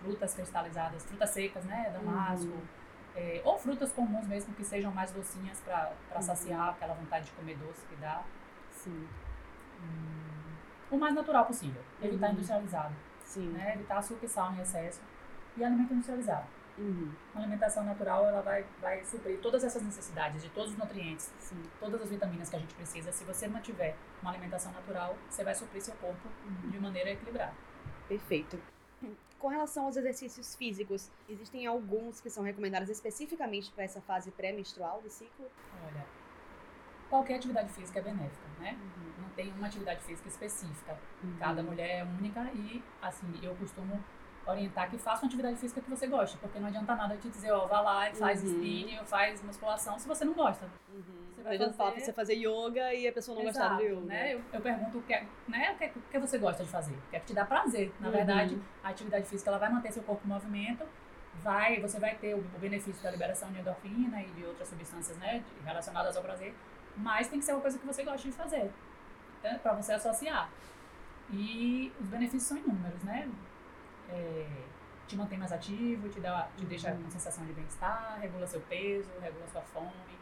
frutas 0.00 0.34
cristalizadas, 0.34 1.04
frutas 1.04 1.30
secas, 1.30 1.64
né? 1.64 1.90
Damasco. 1.92 2.46
Uhum 2.46 2.84
é, 3.16 3.40
ou 3.44 3.58
frutas 3.58 3.92
comuns 3.92 4.26
mesmo, 4.26 4.52
que 4.54 4.64
sejam 4.64 4.92
mais 4.92 5.12
docinhas 5.12 5.60
para 5.60 5.92
uhum. 6.14 6.22
saciar 6.22 6.70
aquela 6.70 6.94
vontade 6.94 7.26
de 7.26 7.32
comer 7.32 7.56
doce 7.56 7.84
que 7.86 7.96
dá. 7.96 8.22
Sim. 8.72 9.08
Hum, 9.80 10.56
o 10.90 10.98
mais 10.98 11.14
natural 11.14 11.46
possível. 11.46 11.82
Evitar 12.02 12.28
uhum. 12.28 12.32
industrializado. 12.32 12.94
Sim. 13.24 13.48
Né? 13.50 13.74
Evitar 13.74 13.98
açúcar 13.98 14.26
e 14.26 14.28
sal 14.28 14.52
em 14.52 14.60
excesso. 14.60 15.00
E 15.56 15.64
alimento 15.64 15.94
industrializado. 15.94 16.46
Uhum. 16.76 17.12
Uma 17.32 17.42
alimentação 17.42 17.84
natural 17.84 18.26
ela 18.26 18.40
vai, 18.42 18.64
vai 18.80 19.04
suprir 19.04 19.38
todas 19.40 19.62
essas 19.62 19.82
necessidades 19.82 20.42
de 20.42 20.50
todos 20.50 20.72
os 20.72 20.78
nutrientes, 20.78 21.32
Sim. 21.38 21.62
todas 21.78 22.02
as 22.02 22.10
vitaminas 22.10 22.48
que 22.48 22.56
a 22.56 22.58
gente 22.58 22.74
precisa. 22.74 23.12
Se 23.12 23.24
você 23.24 23.46
mantiver 23.46 23.94
uma 24.20 24.30
alimentação 24.30 24.72
natural, 24.72 25.16
você 25.30 25.44
vai 25.44 25.54
suprir 25.54 25.82
seu 25.82 25.94
corpo 25.96 26.28
uhum. 26.44 26.70
de 26.70 26.80
maneira 26.80 27.10
equilibrada. 27.10 27.54
Perfeito. 28.08 28.58
Com 29.38 29.48
relação 29.48 29.84
aos 29.84 29.96
exercícios 29.96 30.54
físicos, 30.56 31.10
existem 31.28 31.66
alguns 31.66 32.18
que 32.20 32.30
são 32.30 32.42
recomendados 32.42 32.88
especificamente 32.88 33.70
para 33.72 33.84
essa 33.84 34.00
fase 34.00 34.30
pré-menstrual 34.30 35.02
do 35.02 35.10
ciclo? 35.10 35.50
Olha, 35.86 36.06
qualquer 37.10 37.36
atividade 37.36 37.70
física 37.70 37.98
é 37.98 38.02
benéfica, 38.02 38.48
né? 38.58 38.72
Uhum. 38.72 39.22
Não 39.22 39.28
tem 39.30 39.52
uma 39.52 39.66
atividade 39.66 40.02
física 40.02 40.28
específica. 40.28 40.98
Uhum. 41.22 41.36
Cada 41.38 41.62
mulher 41.62 42.00
é 42.00 42.04
única 42.04 42.40
e, 42.54 42.82
assim, 43.02 43.38
eu 43.42 43.54
costumo 43.56 44.02
orientar 44.46 44.90
que 44.90 44.98
faça 44.98 45.22
uma 45.22 45.28
atividade 45.28 45.56
física 45.56 45.80
que 45.80 45.90
você 45.90 46.06
goste, 46.06 46.36
porque 46.38 46.58
não 46.58 46.68
adianta 46.68 46.94
nada 46.94 47.16
te 47.16 47.28
dizer, 47.28 47.52
ó, 47.52 47.66
vá 47.66 47.80
lá 47.80 48.10
e 48.10 48.14
faz 48.14 48.42
uhum. 48.42 48.48
spinning 48.48 48.98
ou 48.98 49.04
faz 49.04 49.42
musculação 49.42 49.98
se 49.98 50.06
você 50.06 50.24
não 50.24 50.34
gosta. 50.34 50.66
Uhum. 50.92 51.02
Você 51.34 51.42
vai 51.42 51.58
fazer... 51.58 51.72
falar 51.72 51.90
você 51.92 52.12
fazer 52.12 52.34
yoga 52.34 52.94
e 52.94 53.08
a 53.08 53.12
pessoa 53.12 53.38
não 53.38 53.48
Exato, 53.48 53.68
gostar 53.68 53.82
de 53.82 53.92
yoga. 53.92 54.06
Né? 54.06 54.34
Eu, 54.34 54.42
eu 54.52 54.60
pergunto 54.60 54.98
o 54.98 55.02
que, 55.02 55.14
é, 55.14 55.26
né, 55.48 55.72
o, 55.72 55.78
que, 55.78 55.98
o 55.98 56.02
que 56.10 56.18
você 56.18 56.38
gosta 56.38 56.64
de 56.64 56.70
fazer, 56.70 56.94
o 56.94 57.10
que 57.10 57.16
é 57.16 57.20
que 57.20 57.26
te 57.26 57.34
dá 57.34 57.44
prazer. 57.44 57.92
Na 58.00 58.08
uhum. 58.08 58.14
verdade, 58.14 58.60
a 58.82 58.88
atividade 58.90 59.26
física 59.26 59.50
ela 59.50 59.58
vai 59.58 59.70
manter 59.70 59.92
seu 59.92 60.02
corpo 60.02 60.26
em 60.26 60.28
movimento, 60.28 60.84
vai, 61.42 61.80
você 61.80 61.98
vai 61.98 62.14
ter 62.14 62.34
o, 62.34 62.38
o 62.38 62.58
benefício 62.58 63.02
da 63.02 63.10
liberação 63.10 63.50
de 63.50 63.60
endorfina 63.60 64.22
e 64.22 64.26
de 64.26 64.44
outras 64.44 64.68
substâncias 64.68 65.16
né, 65.18 65.42
relacionadas 65.64 66.16
ao 66.16 66.22
prazer, 66.22 66.54
mas 66.96 67.28
tem 67.28 67.38
que 67.38 67.44
ser 67.44 67.52
uma 67.52 67.60
coisa 67.60 67.78
que 67.78 67.86
você 67.86 68.04
gosta 68.04 68.28
de 68.28 68.34
fazer, 68.34 68.70
né, 69.42 69.58
para 69.62 69.74
você 69.74 69.92
associar. 69.92 70.50
E 71.30 71.92
os 72.00 72.06
benefícios 72.08 72.44
são 72.44 72.56
inúmeros, 72.58 73.02
né? 73.02 73.28
É, 74.10 74.46
te 75.06 75.16
mantém 75.16 75.38
mais 75.38 75.52
ativo, 75.52 76.08
te, 76.08 76.20
dá, 76.20 76.48
te 76.56 76.64
deixa 76.64 76.92
com 76.92 77.10
sensação 77.10 77.44
de 77.44 77.52
bem-estar, 77.52 78.18
regula 78.20 78.46
seu 78.46 78.60
peso, 78.62 79.10
regula 79.20 79.46
sua 79.48 79.62
fome, 79.62 80.18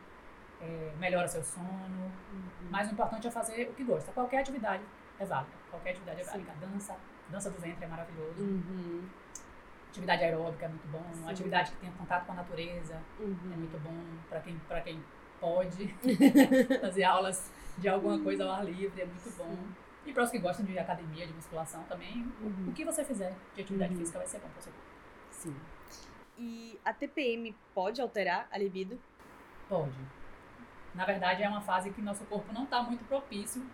é, 0.60 0.92
melhora 0.98 1.28
seu 1.28 1.42
sono. 1.42 1.66
Uhum. 1.68 2.42
Mas 2.70 2.88
o 2.88 2.92
importante 2.92 3.26
é 3.26 3.30
fazer 3.30 3.68
o 3.68 3.74
que 3.74 3.84
gosta. 3.84 4.12
Qualquer 4.12 4.40
atividade 4.40 4.82
é 5.18 5.24
válida. 5.24 5.52
Qualquer 5.70 5.90
atividade 5.90 6.20
é 6.20 6.24
válida. 6.24 6.52
Dança, 6.60 6.96
dança 7.28 7.50
do 7.50 7.60
ventre 7.60 7.84
é 7.84 7.88
maravilhoso. 7.88 8.40
Uhum. 8.40 9.08
Atividade 9.90 10.24
aeróbica 10.24 10.64
é 10.64 10.68
muito 10.68 10.88
bom. 10.88 11.04
Sim. 11.12 11.30
Atividade 11.30 11.70
que 11.72 11.76
tenha 11.78 11.92
contato 11.92 12.26
com 12.26 12.32
a 12.32 12.36
natureza 12.36 12.98
uhum. 13.20 13.52
é 13.52 13.56
muito 13.56 13.78
bom 13.82 13.96
para 14.28 14.40
quem, 14.40 14.58
quem 14.84 15.04
pode 15.38 15.88
fazer 16.80 17.04
aulas 17.04 17.50
de 17.78 17.88
alguma 17.88 18.18
coisa 18.20 18.44
ao 18.44 18.52
ar 18.52 18.64
livre 18.64 19.00
é 19.00 19.04
muito 19.04 19.36
bom. 19.36 19.56
E 20.04 20.12
para 20.12 20.24
os 20.24 20.30
que 20.30 20.38
gostam 20.38 20.64
de 20.64 20.78
academia, 20.78 21.26
de 21.26 21.32
musculação 21.32 21.82
também, 21.84 22.26
uhum. 22.40 22.68
o 22.68 22.72
que 22.72 22.84
você 22.84 23.04
fizer 23.04 23.34
de 23.54 23.62
atividade 23.62 23.92
uhum. 23.92 24.00
física 24.00 24.18
vai 24.18 24.26
ser 24.26 24.38
bom 24.40 24.48
para 24.48 24.62
seu 24.62 24.72
corpo. 24.72 24.88
Sim. 25.30 25.56
E 26.36 26.78
a 26.84 26.92
TPM 26.92 27.54
pode 27.74 28.00
alterar 28.00 28.48
a 28.50 28.58
libido? 28.58 28.98
Pode. 29.68 29.94
Na 30.94 31.04
verdade, 31.04 31.42
é 31.42 31.48
uma 31.48 31.60
fase 31.60 31.90
que 31.90 32.02
nosso 32.02 32.24
corpo 32.24 32.52
não 32.52 32.64
está 32.64 32.82
muito 32.82 33.04
propício 33.04 33.64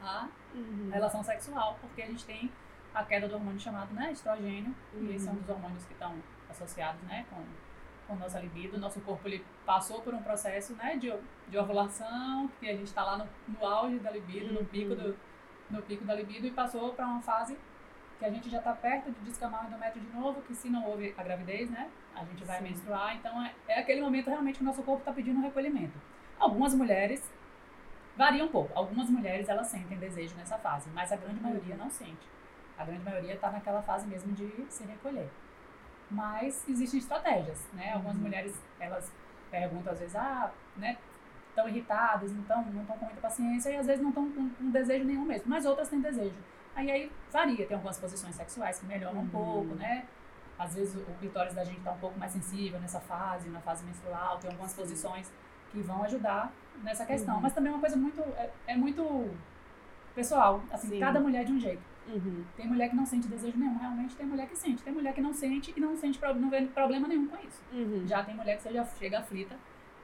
à 0.00 0.28
uhum. 0.54 0.90
relação 0.90 1.22
sexual, 1.22 1.76
porque 1.80 2.00
a 2.02 2.06
gente 2.06 2.24
tem 2.24 2.50
a 2.94 3.04
queda 3.04 3.26
do 3.26 3.34
hormônio 3.34 3.58
chamado 3.58 3.92
né, 3.94 4.12
estrogênio, 4.12 4.74
e 4.94 5.14
esse 5.14 5.28
é 5.28 5.32
um 5.32 5.36
dos 5.36 5.48
hormônios 5.48 5.84
que 5.84 5.92
estão 5.92 6.14
associados 6.48 7.02
né, 7.02 7.26
com, 7.28 7.42
com 8.06 8.16
nossa 8.16 8.38
libido. 8.38 8.78
Nosso 8.78 9.00
corpo 9.00 9.26
ele 9.26 9.44
passou 9.66 10.00
por 10.00 10.14
um 10.14 10.22
processo 10.22 10.74
né, 10.74 10.96
de, 10.96 11.12
de 11.48 11.58
ovulação, 11.58 12.50
que 12.60 12.68
a 12.68 12.72
gente 12.72 12.86
está 12.86 13.02
lá 13.02 13.18
no, 13.18 13.28
no 13.48 13.66
auge 13.66 13.98
da 13.98 14.10
libido, 14.10 14.52
no 14.52 14.64
pico 14.64 14.94
do 14.94 15.16
no 15.72 15.82
pico 15.82 16.04
da 16.04 16.14
libido 16.14 16.46
e 16.46 16.50
passou 16.50 16.92
para 16.92 17.06
uma 17.06 17.20
fase 17.20 17.56
que 18.18 18.24
a 18.24 18.30
gente 18.30 18.48
já 18.48 18.58
está 18.58 18.72
perto 18.72 19.10
de 19.10 19.20
descamar 19.20 19.64
o 19.64 19.66
endométrio 19.66 20.00
de 20.00 20.16
novo, 20.16 20.42
que 20.42 20.54
se 20.54 20.68
não 20.70 20.86
houve 20.86 21.12
a 21.16 21.22
gravidez, 21.24 21.68
né, 21.68 21.90
a 22.14 22.24
gente 22.24 22.44
vai 22.44 22.58
Sim. 22.58 22.64
menstruar. 22.64 23.16
Então 23.16 23.42
é, 23.44 23.52
é 23.66 23.80
aquele 23.80 24.00
momento 24.00 24.28
realmente 24.28 24.56
que 24.56 24.62
o 24.62 24.66
nosso 24.66 24.82
corpo 24.82 25.00
está 25.00 25.12
pedindo 25.12 25.40
um 25.40 25.42
recolhimento. 25.42 25.98
Algumas 26.38 26.74
mulheres 26.74 27.28
varia 28.16 28.44
um 28.44 28.48
pouco. 28.48 28.70
Algumas 28.78 29.08
mulheres 29.10 29.48
elas 29.48 29.66
sentem 29.66 29.98
desejo 29.98 30.36
nessa 30.36 30.58
fase, 30.58 30.88
mas 30.90 31.10
a 31.10 31.16
grande 31.16 31.40
maioria 31.40 31.76
não 31.76 31.90
sente. 31.90 32.28
A 32.78 32.84
grande 32.84 33.02
maioria 33.02 33.34
está 33.34 33.50
naquela 33.50 33.82
fase 33.82 34.06
mesmo 34.06 34.32
de 34.32 34.66
se 34.68 34.84
recolher. 34.84 35.28
Mas 36.10 36.68
existem 36.68 37.00
estratégias, 37.00 37.66
né? 37.72 37.92
Algumas 37.92 38.16
uhum. 38.16 38.22
mulheres 38.22 38.54
elas 38.78 39.12
perguntam 39.50 39.92
às 39.92 39.98
vezes, 39.98 40.16
ah, 40.16 40.50
né, 40.76 40.96
estão 41.52 41.68
irritadas, 41.68 42.32
então 42.32 42.64
não 42.72 42.80
estão 42.80 42.96
com 42.96 43.04
muita 43.04 43.20
paciência 43.20 43.70
e 43.70 43.76
às 43.76 43.86
vezes 43.86 44.02
não 44.02 44.08
estão 44.08 44.30
com, 44.30 44.48
com, 44.50 44.70
desejo 44.70 45.04
nenhum 45.04 45.24
mesmo, 45.24 45.48
mas 45.48 45.64
outras 45.66 45.88
têm 45.88 46.00
desejo. 46.00 46.34
Aí 46.74 46.90
aí 46.90 47.12
varia, 47.30 47.66
tem 47.66 47.74
algumas 47.74 47.98
posições 47.98 48.34
sexuais 48.34 48.80
que 48.80 48.86
melhoram 48.86 49.18
uhum. 49.18 49.24
um 49.24 49.28
pouco, 49.28 49.74
né? 49.74 50.04
Às 50.58 50.74
vezes 50.74 50.94
o, 50.96 51.04
clitóris 51.20 51.54
da 51.54 51.64
gente 51.64 51.78
está 51.78 51.92
um 51.92 51.98
pouco 51.98 52.18
mais 52.18 52.32
sensível 52.32 52.80
nessa 52.80 53.00
fase, 53.00 53.48
na 53.50 53.60
fase 53.60 53.84
menstrual, 53.84 54.38
tem 54.38 54.50
algumas 54.50 54.72
posições 54.72 55.30
que 55.70 55.80
vão 55.80 56.02
ajudar 56.04 56.52
nessa 56.82 57.04
questão, 57.04 57.36
uhum. 57.36 57.42
mas 57.42 57.52
também 57.52 57.70
é 57.70 57.74
uma 57.74 57.80
coisa 57.80 57.96
muito 57.96 58.20
é, 58.20 58.50
é 58.68 58.76
muito 58.76 59.30
pessoal, 60.14 60.62
assim, 60.70 60.88
Sim. 60.88 61.00
cada 61.00 61.20
mulher 61.20 61.44
de 61.44 61.52
um 61.52 61.60
jeito. 61.60 61.82
Uhum. 62.08 62.44
Tem 62.56 62.66
mulher 62.66 62.88
que 62.88 62.96
não 62.96 63.06
sente 63.06 63.28
desejo 63.28 63.56
nenhum, 63.58 63.78
realmente 63.78 64.16
tem 64.16 64.26
mulher 64.26 64.48
que 64.48 64.56
sente. 64.56 64.82
Tem 64.82 64.92
mulher 64.92 65.14
que 65.14 65.20
não 65.20 65.32
sente 65.32 65.72
e 65.76 65.80
não 65.80 65.96
sente 65.96 66.18
não 66.36 66.50
vê 66.50 66.62
problema 66.62 67.06
nenhum 67.06 67.28
com 67.28 67.36
isso. 67.46 67.62
Uhum. 67.72 68.06
Já 68.06 68.24
tem 68.24 68.34
mulher 68.34 68.56
que 68.56 68.62
você 68.62 68.72
já 68.72 68.84
chega 68.84 69.20
aflita 69.20 69.54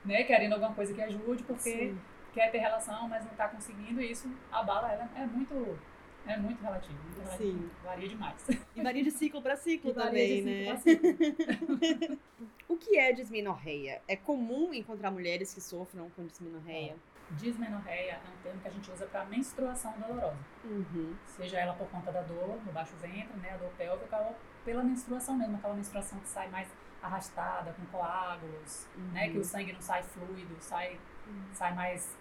né, 0.09 0.25
querendo 0.25 0.55
alguma 0.55 0.73
coisa 0.73 0.93
que 0.95 1.03
ajude, 1.03 1.43
porque 1.43 1.71
Sim. 1.71 2.01
quer 2.33 2.51
ter 2.51 2.59
relação, 2.59 3.07
mas 3.07 3.23
não 3.25 3.31
está 3.31 3.47
conseguindo, 3.47 4.01
e 4.01 4.11
isso 4.11 4.29
abala 4.51 4.91
ela. 4.91 5.09
É 5.15 5.27
muito, 5.27 5.79
é 6.27 6.37
muito 6.39 6.63
relativo. 6.63 6.99
Muito 7.05 7.21
relativo. 7.21 7.59
Sim. 7.59 7.71
Varia 7.85 8.09
demais. 8.09 8.47
E 8.75 8.83
varia 8.83 9.05
de 9.05 9.11
ciclo 9.11 9.43
para 9.43 9.55
ciclo 9.55 9.91
e 9.93 9.95
também, 9.95 10.43
né? 10.43 10.77
Ciclo 10.79 11.79
ciclo. 11.79 12.19
o 12.67 12.77
que 12.79 12.99
é 12.99 13.13
dismenorreia? 13.13 14.01
É 14.09 14.17
comum 14.17 14.73
encontrar 14.73 15.11
mulheres 15.11 15.53
que 15.53 15.61
sofram 15.61 16.09
com 16.17 16.27
dismenorreia? 16.27 16.93
É. 16.93 17.19
Dismenorreia 17.35 18.13
é 18.13 18.31
um 18.35 18.43
termo 18.43 18.61
que 18.63 18.69
a 18.69 18.71
gente 18.71 18.91
usa 18.91 19.05
para 19.05 19.27
menstruação 19.27 19.93
dolorosa. 19.99 20.39
Uhum. 20.65 21.15
Seja 21.27 21.59
ela 21.59 21.75
por 21.75 21.87
conta 21.89 22.11
da 22.11 22.23
dor 22.23 22.59
no 22.65 22.73
baixo 22.73 22.97
ventre, 23.03 23.39
né, 23.41 23.51
a 23.53 23.59
dor 23.59 23.71
pélvica, 23.77 24.17
ou 24.17 24.35
pela 24.65 24.83
menstruação 24.83 25.37
mesmo, 25.37 25.57
aquela 25.57 25.75
menstruação 25.75 26.19
que 26.21 26.29
sai 26.29 26.49
mais 26.49 26.67
arrastada, 27.03 27.73
com 27.73 27.85
coágulos, 27.87 28.87
uhum. 28.97 29.13
né? 29.13 29.29
Que 29.29 29.37
o 29.37 29.39
uhum. 29.39 29.45
sangue 29.45 29.73
não 29.73 29.81
sai 29.81 30.03
fluido, 30.03 30.57
sai, 30.61 30.99
uhum. 31.27 31.45
sai 31.53 31.75
mais, 31.75 32.17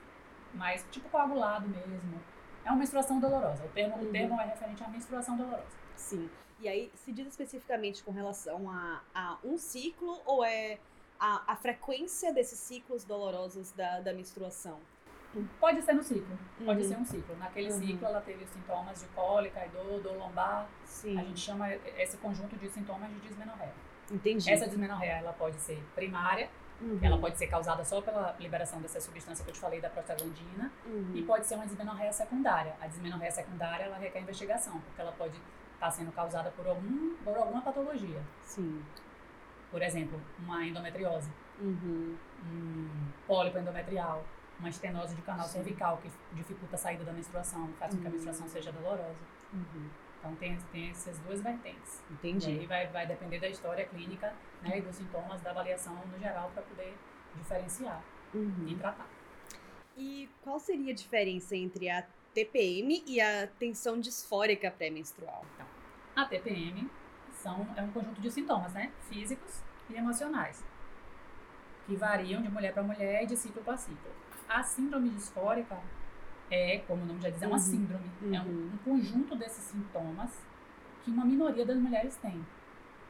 mais 0.54 0.86
tipo 0.92 1.10
coagulado 1.10 1.68
mesmo. 1.68 2.20
É 2.64 2.70
uma 2.70 2.78
menstruação 2.78 3.20
dolorosa. 3.20 3.64
O 3.66 3.70
termo, 3.70 3.96
uhum. 3.96 4.10
o 4.10 4.12
termo 4.12 4.42
é 4.42 4.46
referente 4.46 4.84
à 4.84 4.88
menstruação 4.88 5.38
dolorosa. 5.38 5.78
Sim. 5.96 6.30
E 6.60 6.68
aí, 6.68 6.92
se 6.96 7.12
diz 7.12 7.28
especificamente 7.28 8.04
com 8.04 8.12
relação 8.12 8.70
a, 8.70 9.02
a 9.14 9.38
um 9.44 9.58
ciclo 9.58 10.22
ou 10.26 10.44
é 10.44 10.80
a, 11.20 11.54
a 11.54 11.56
frequência 11.56 12.34
desses 12.34 12.60
ciclos 12.60 13.04
dolorosos 13.04 13.72
da, 13.72 14.02
da 14.02 14.14
menstruação? 14.14 14.80
Pode 15.60 15.82
ser 15.84 15.94
no 15.94 16.04
ciclo, 16.04 16.38
pode 16.66 16.82
uhum. 16.82 16.88
ser 16.88 16.98
um 16.98 17.06
ciclo. 17.06 17.36
Naquele 17.38 17.72
uhum. 17.72 17.80
ciclo 17.80 18.08
ela 18.08 18.22
teve 18.22 18.44
os 18.44 18.50
sintomas 18.50 19.02
de 19.02 19.08
cólica 19.10 19.66
e 19.66 19.70
dor, 19.70 20.02
dor 20.02 20.18
lombar. 20.18 20.68
Sim. 20.86 21.20
A 21.20 21.24
gente 21.24 21.40
chama 21.40 21.74
esse 21.74 22.18
conjunto 22.18 22.56
de 22.56 22.70
sintomas 22.70 23.10
de 23.10 23.20
dismenorreia. 23.20 23.74
Entendi. 24.12 24.50
Essa 24.50 24.68
dismenorreia 24.68 25.18
ela 25.18 25.34
pode 25.34 25.58
ser 25.58 25.84
primária, 25.96 26.50
uhum. 26.82 27.00
ela 27.02 27.18
pode 27.18 27.38
ser 27.38 27.48
causada 27.48 27.84
só 27.84 28.02
pela 28.02 28.36
liberação 28.40 28.82
dessa 28.82 29.00
substância 29.02 29.44
que 29.44 29.52
eu 29.52 29.54
te 29.54 29.60
falei 29.60 29.82
da 29.82 29.90
prostaglandina, 29.90 30.72
uhum. 30.86 31.12
e 31.16 31.24
pode 31.24 31.46
ser 31.46 31.56
uma 31.56 31.66
dismenorreia 31.66 32.14
secundária. 32.14 32.76
A 32.82 32.88
dismenorreia 32.88 33.32
secundária 33.32 33.84
ela 33.84 33.98
requer 33.98 34.22
investigação, 34.22 34.80
porque 34.80 35.02
ela 35.02 35.12
pode 35.12 35.40
estar 35.74 35.92
sendo 35.92 36.12
causada 36.12 36.52
por, 36.52 36.68
algum, 36.68 37.16
por 37.24 37.38
alguma 37.38 37.62
patologia. 37.62 38.22
Sim. 38.44 38.84
Por 39.70 39.82
exemplo, 39.82 40.20
uma 40.40 40.66
endometriose, 40.66 41.30
uhum. 41.60 42.16
um 42.46 43.12
pólipo 43.28 43.58
endometrial, 43.60 44.24
uma 44.60 44.70
estenose 44.70 45.16
de 45.16 45.22
canal 45.22 45.46
Sim. 45.46 45.54
cervical 45.54 45.98
que 45.98 46.10
dificulta 46.34 46.76
a 46.76 46.80
saída 46.80 47.04
da 47.04 47.14
menstruação, 47.14 47.70
faz 47.80 47.94
com 47.94 48.00
que 48.00 48.08
a 48.08 48.10
uhum. 48.10 48.14
menstruação 48.14 48.48
seja 48.48 48.72
dolorosa. 48.72 49.22
Então 50.20 50.36
tem, 50.36 50.58
tem 50.72 50.90
essas 50.90 51.20
duas 51.20 51.42
vertentes. 51.42 52.04
Entendi. 52.12 52.52
E 52.52 52.60
aí 52.60 52.66
vai, 52.66 52.88
vai 52.88 53.08
depender 53.08 53.40
da 53.40 53.48
história 53.48 53.86
clínica 53.86 54.34
né, 54.62 54.80
e 54.80 54.82
dos 54.82 54.96
sintomas 54.96 55.42
da 55.42 55.52
avaliação 55.52 55.96
no 56.08 56.20
geral 56.20 56.52
para 56.54 56.64
poder 56.64 56.98
diferenciar. 57.36 58.04
uhum. 58.34 58.68
e 58.68 58.76
tratar. 58.76 59.08
E 59.98 60.30
qual 60.44 60.60
seria 60.60 60.92
a 60.92 60.96
diferença 60.96 61.56
entre 61.56 61.90
a 61.90 62.06
TPM 62.34 63.04
e 63.08 63.20
a 63.20 63.48
tensão 63.48 64.00
disfórica 64.00 64.70
pré-menstrual? 64.70 65.46
Então, 65.56 65.66
a 66.16 66.26
TPM 66.26 66.90
são, 67.32 67.68
é 67.76 67.82
um 67.82 67.92
conjunto 67.92 68.22
de 68.22 68.30
sintomas, 68.30 68.74
né? 68.74 68.92
Físicos 69.10 69.64
e 69.90 69.96
emocionais, 69.96 70.64
que 71.86 71.96
variam 71.96 72.42
de 72.42 72.50
mulher 72.50 72.74
para 72.74 72.84
mulher 72.84 73.24
e 73.24 73.26
de 73.26 73.36
ciclo 73.36 73.64
para 73.64 73.78
ciclo. 73.78 74.12
A 74.48 74.64
síndrome 74.64 75.10
disfórica 75.10 75.80
é, 76.50 76.80
como 76.88 77.04
o 77.04 77.06
nome 77.06 77.22
já 77.22 77.30
diz, 77.30 77.42
é 77.42 77.48
uma 77.48 77.58
uhum. 77.58 77.62
síndrome. 77.62 78.12
Uhum. 78.22 78.36
É 78.36 78.42
um, 78.42 78.46
uhum. 78.46 78.72
um, 78.74 78.78
conjunto 78.78 79.36
desses 79.36 79.64
sintomas 79.66 80.32
que 81.04 81.12
uma 81.12 81.26
minoria 81.26 81.66
das 81.66 81.78
mulheres 81.78 82.16
tem. 82.18 82.46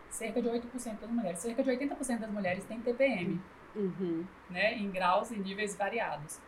Cerca 0.09 0.41
de 0.41 0.47
8% 0.47 0.99
das 0.99 1.09
mulheres. 1.09 1.39
Cerca 1.39 1.63
de 1.63 1.69
80% 1.69 2.19
das 2.19 2.31
mulheres 2.31 2.63
têm 2.65 2.79
TPM. 2.79 3.39
Uhum. 3.75 4.25
Né, 4.49 4.75
em 4.75 4.89
graus 4.89 5.29
e 5.31 5.37
níveis 5.37 5.75
variados. 5.75 6.39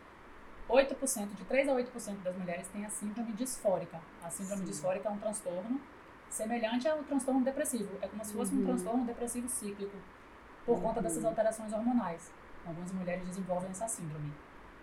8%, 0.68 1.34
de 1.34 1.44
3 1.44 1.68
a 1.68 1.72
8% 1.72 2.22
das 2.22 2.36
mulheres 2.36 2.66
têm 2.68 2.84
a 2.84 2.88
síndrome 2.88 3.32
disfórica. 3.32 4.00
A 4.22 4.30
síndrome 4.30 4.62
Sim. 4.62 4.70
disfórica 4.70 5.08
é 5.08 5.12
um 5.12 5.18
transtorno 5.18 5.80
semelhante 6.28 6.88
ao 6.88 7.02
transtorno 7.04 7.42
depressivo. 7.42 7.90
É 8.00 8.08
como 8.08 8.24
se 8.24 8.32
fosse 8.32 8.54
uhum. 8.54 8.62
um 8.62 8.64
transtorno 8.66 9.04
depressivo 9.04 9.48
cíclico, 9.48 9.96
por 10.64 10.76
uhum. 10.76 10.82
conta 10.82 11.02
dessas 11.02 11.24
alterações 11.24 11.72
hormonais. 11.72 12.32
Algumas 12.64 12.92
mulheres 12.92 13.24
desenvolvem 13.26 13.70
essa 13.70 13.88
síndrome. 13.88 14.32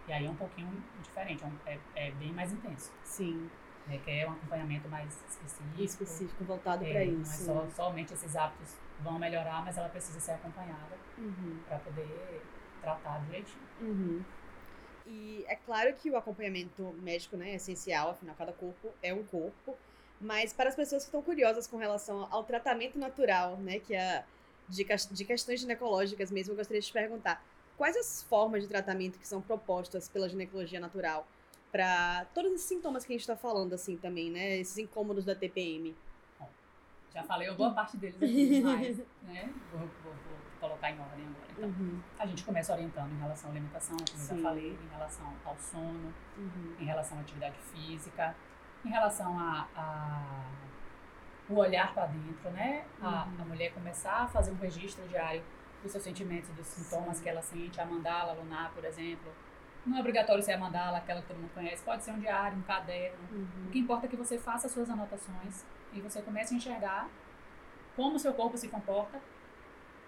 E 0.08 0.14
aí 0.14 0.26
é 0.26 0.30
um 0.30 0.36
pouquinho 0.36 0.70
diferente, 1.02 1.44
é, 1.66 1.74
é, 1.96 2.08
é 2.08 2.12
bem 2.12 2.32
mais 2.32 2.54
intenso. 2.54 2.92
Sim. 3.04 3.50
Requer 3.88 4.28
um 4.28 4.34
acompanhamento 4.34 4.88
mais 4.88 5.14
específico. 5.30 5.82
Específico, 5.82 6.44
voltado 6.44 6.86
é, 6.86 6.92
para 6.92 7.04
isso. 7.04 7.46
Não 7.46 7.64
é 7.64 7.70
só, 7.70 7.90
somente 7.90 8.14
esses 8.14 8.36
hábitos 8.36 8.76
vão 9.02 9.20
melhorar, 9.20 9.64
mas 9.64 9.78
ela 9.78 9.90
precisa 9.90 10.20
ser 10.20 10.32
acompanhada 10.32 10.98
uhum. 11.18 11.60
para 11.68 11.80
poder 11.80 12.42
tratar 12.82 13.20
direitinho. 13.26 13.64
Uhum. 13.82 14.24
E 15.06 15.46
é 15.48 15.56
claro 15.56 15.94
que 15.94 16.10
o 16.10 16.18
acompanhamento 16.18 16.84
médico 17.02 17.38
né, 17.38 17.52
é 17.52 17.56
essencial, 17.56 18.10
afinal, 18.12 18.36
cada 18.36 18.52
corpo 18.52 18.90
é 19.02 19.14
um 19.14 19.24
corpo. 19.24 19.78
Mas 20.20 20.52
para 20.52 20.70
as 20.70 20.76
pessoas 20.76 21.04
que 21.04 21.08
estão 21.08 21.22
curiosas 21.22 21.68
com 21.68 21.78
relação 21.78 22.28
ao 22.32 22.44
tratamento 22.44 22.98
natural, 22.98 23.56
né, 23.58 23.80
que 23.80 23.94
é 23.94 24.26
de, 24.68 24.86
de 25.12 25.26
questões 25.26 25.60
ginecológicas 25.60 26.32
mesmo, 26.32 26.54
eu 26.54 26.58
gostaria 26.58 26.82
de 26.82 26.88
te 26.88 26.94
perguntar 26.94 27.42
quais 27.78 27.96
as 27.96 28.24
formas 28.24 28.64
de 28.64 28.68
tratamento 28.68 29.20
que 29.20 29.28
são 29.28 29.42
propostas 29.42 30.10
pela 30.10 30.28
ginecologia 30.28 30.80
natural 30.80 31.28
para 31.72 32.26
todos 32.34 32.52
esses 32.52 32.68
sintomas 32.68 33.06
que 33.06 33.14
a 33.14 33.16
gente 33.16 33.22
está 33.22 33.36
falando, 33.36 33.74
assim, 33.74 33.96
também, 33.98 34.32
né? 34.32 34.58
Esses 34.58 34.78
incômodos 34.78 35.24
da 35.24 35.36
TPM. 35.36 35.96
Bom, 36.40 36.50
já 37.14 37.24
falei 37.24 37.50
uma 37.50 37.56
boa 37.56 37.72
parte 37.74 37.98
deles 37.98 38.16
aqui, 38.16 38.62
mas, 38.62 38.98
né? 39.24 39.54
Vou, 39.72 39.82
vou, 39.82 40.14
vou, 40.14 40.38
colocar 40.60 40.90
em 40.90 41.00
ordem 41.00 41.26
agora. 41.26 41.48
Então, 41.52 41.70
uhum. 41.70 42.02
a 42.18 42.26
gente 42.26 42.44
começa 42.44 42.74
orientando 42.74 43.12
em 43.12 43.20
relação 43.20 43.50
à 43.50 43.54
alimentação, 43.54 43.96
como 43.96 44.20
Sim. 44.20 44.32
eu 44.32 44.38
já 44.38 44.44
falei, 44.44 44.72
em 44.72 44.90
relação 44.90 45.34
ao 45.46 45.58
sono, 45.58 46.14
uhum. 46.36 46.76
em 46.80 46.86
relação 46.86 47.18
à 47.18 47.22
atividade 47.22 47.58
física, 47.60 48.36
em 48.84 48.90
relação 48.90 49.38
a, 49.40 49.68
a 49.76 50.46
o 51.50 51.56
olhar 51.56 51.94
para 51.94 52.08
dentro, 52.08 52.50
né? 52.52 52.86
A, 53.02 53.26
uhum. 53.26 53.42
a 53.42 53.46
mulher 53.46 53.74
começar 53.74 54.24
a 54.24 54.28
fazer 54.28 54.52
um 54.52 54.58
registro 54.58 55.08
diário 55.08 55.44
dos 55.82 55.92
seus 55.92 56.04
sentimentos, 56.04 56.50
dos 56.52 56.66
sintomas 56.68 57.20
que 57.20 57.30
ela 57.30 57.42
sente, 57.42 57.80
a 57.80 57.86
mandala 57.86 58.34
lunar, 58.34 58.72
por 58.74 58.84
exemplo. 58.84 59.32
Não 59.86 59.98
é 59.98 60.00
obrigatório 60.00 60.44
ser 60.44 60.54
a 60.54 60.58
mandala, 60.58 60.98
aquela 60.98 61.22
que 61.22 61.28
todo 61.28 61.38
mundo 61.38 61.54
conhece, 61.54 61.84
pode 61.84 62.04
ser 62.04 62.12
um 62.12 62.20
diário, 62.20 62.58
um 62.58 62.62
caderno. 62.62 63.18
Uhum. 63.32 63.68
O 63.68 63.70
que 63.70 63.80
importa 63.80 64.06
é 64.06 64.10
que 64.10 64.18
você 64.18 64.38
faça 64.38 64.68
suas 64.68 64.90
anotações 64.90 65.66
e 65.94 66.02
você 66.02 66.22
comece 66.22 66.54
a 66.54 66.58
enxergar 66.58 67.10
como 67.96 68.16
o 68.16 68.20
seu 68.20 68.34
corpo 68.34 68.58
se 68.58 68.68
comporta 68.68 69.20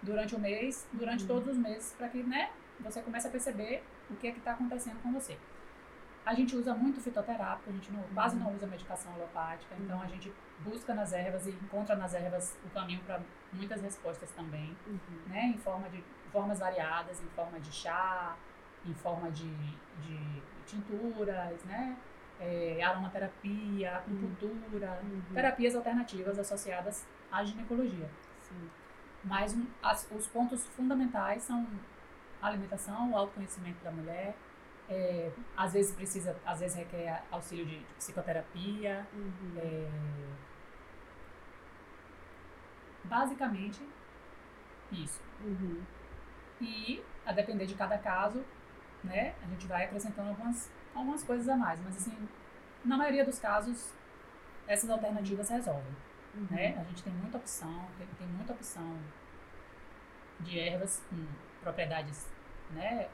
durante 0.02 0.34
o 0.34 0.38
mês, 0.38 0.86
durante 0.92 1.22
uhum. 1.22 1.28
todos 1.28 1.48
os 1.48 1.58
meses, 1.58 1.94
para 1.96 2.08
que 2.08 2.22
né, 2.22 2.50
você 2.78 3.00
comece 3.02 3.26
a 3.26 3.30
perceber 3.30 3.82
o 4.10 4.16
que 4.16 4.28
é 4.28 4.32
que 4.32 4.38
está 4.38 4.52
acontecendo 4.52 5.00
com 5.02 5.12
você. 5.12 5.38
A 6.24 6.34
gente 6.34 6.54
usa 6.54 6.74
muito 6.74 7.00
fitoterápico, 7.00 7.70
a 7.70 7.72
gente 7.72 7.90
não, 7.90 8.02
quase 8.14 8.36
não 8.36 8.54
usa 8.54 8.66
medicação 8.66 9.12
alopática, 9.14 9.74
então 9.78 9.98
a 9.98 10.02
uhum. 10.02 10.08
gente 10.10 10.32
busca 10.60 10.94
nas 10.94 11.12
ervas 11.12 11.46
e 11.46 11.50
encontra 11.50 11.96
nas 11.96 12.14
ervas 12.14 12.58
o 12.64 12.68
caminho 12.70 13.00
para 13.00 13.20
muitas 13.52 13.80
respostas 13.80 14.30
também, 14.32 14.76
uhum. 14.86 14.98
né? 15.26 15.46
Em 15.46 15.58
forma 15.58 15.88
de 15.88 16.04
formas 16.30 16.58
variadas, 16.58 17.22
em 17.22 17.28
forma 17.28 17.58
de 17.58 17.72
chá, 17.72 18.36
em 18.84 18.94
forma 18.94 19.30
de, 19.30 19.50
de 20.02 20.42
tinturas, 20.66 21.64
né? 21.64 21.96
É, 22.38 22.82
aromaterapia, 22.82 23.96
acupuntura, 23.96 25.00
uhum. 25.02 25.22
terapias 25.34 25.74
alternativas 25.74 26.38
associadas 26.38 27.06
à 27.30 27.44
ginecologia. 27.44 28.08
Sim. 28.40 28.70
Mas 29.24 29.54
um, 29.54 29.66
as, 29.82 30.08
os 30.10 30.26
pontos 30.26 30.66
fundamentais 30.68 31.42
são 31.42 31.66
a 32.40 32.46
alimentação, 32.46 33.10
o 33.10 33.16
autoconhecimento 33.16 33.82
da 33.84 33.90
mulher, 33.90 34.34
é, 34.90 35.30
às 35.56 35.72
vezes 35.72 35.94
precisa, 35.94 36.36
às 36.44 36.58
vezes 36.58 36.76
requer 36.76 37.22
auxílio 37.30 37.64
de, 37.64 37.78
psicoterapia. 37.96 39.06
Uhum. 39.14 39.54
É, 39.56 39.88
basicamente, 43.04 43.80
isso. 44.90 45.22
Uhum. 45.42 45.82
E, 46.60 47.02
a 47.24 47.32
depender 47.32 47.66
de 47.66 47.74
cada 47.74 47.96
caso, 47.96 48.44
né, 49.04 49.34
a 49.42 49.46
gente 49.46 49.66
vai 49.66 49.84
acrescentando 49.84 50.30
algumas, 50.30 50.70
algumas 50.92 51.22
coisas 51.22 51.48
a 51.48 51.56
mais. 51.56 51.80
Mas, 51.84 51.96
assim, 51.96 52.28
na 52.84 52.96
maioria 52.96 53.24
dos 53.24 53.38
casos, 53.38 53.94
essas 54.66 54.90
alternativas 54.90 55.48
resolvem. 55.48 55.96
Uhum. 56.34 56.46
Né? 56.50 56.76
A 56.78 56.82
gente 56.84 57.02
tem 57.02 57.12
muita 57.12 57.38
opção, 57.38 57.88
tem, 57.96 58.06
tem 58.18 58.26
muita 58.26 58.52
opção 58.52 58.98
de 60.40 60.58
ervas 60.58 61.02
com 61.08 61.26
propriedades 61.62 62.28
né, 62.70 63.08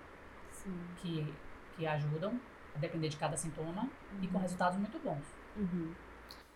que 0.96 1.34
que 1.76 1.86
ajudam, 1.86 2.40
a 2.74 2.78
depender 2.78 3.08
de 3.08 3.16
cada 3.16 3.36
sintoma, 3.36 3.82
uhum. 3.82 4.22
e 4.22 4.28
com 4.28 4.34
uhum. 4.34 4.42
resultados 4.42 4.78
muito 4.78 4.98
bons. 4.98 5.24
Uhum. 5.56 5.92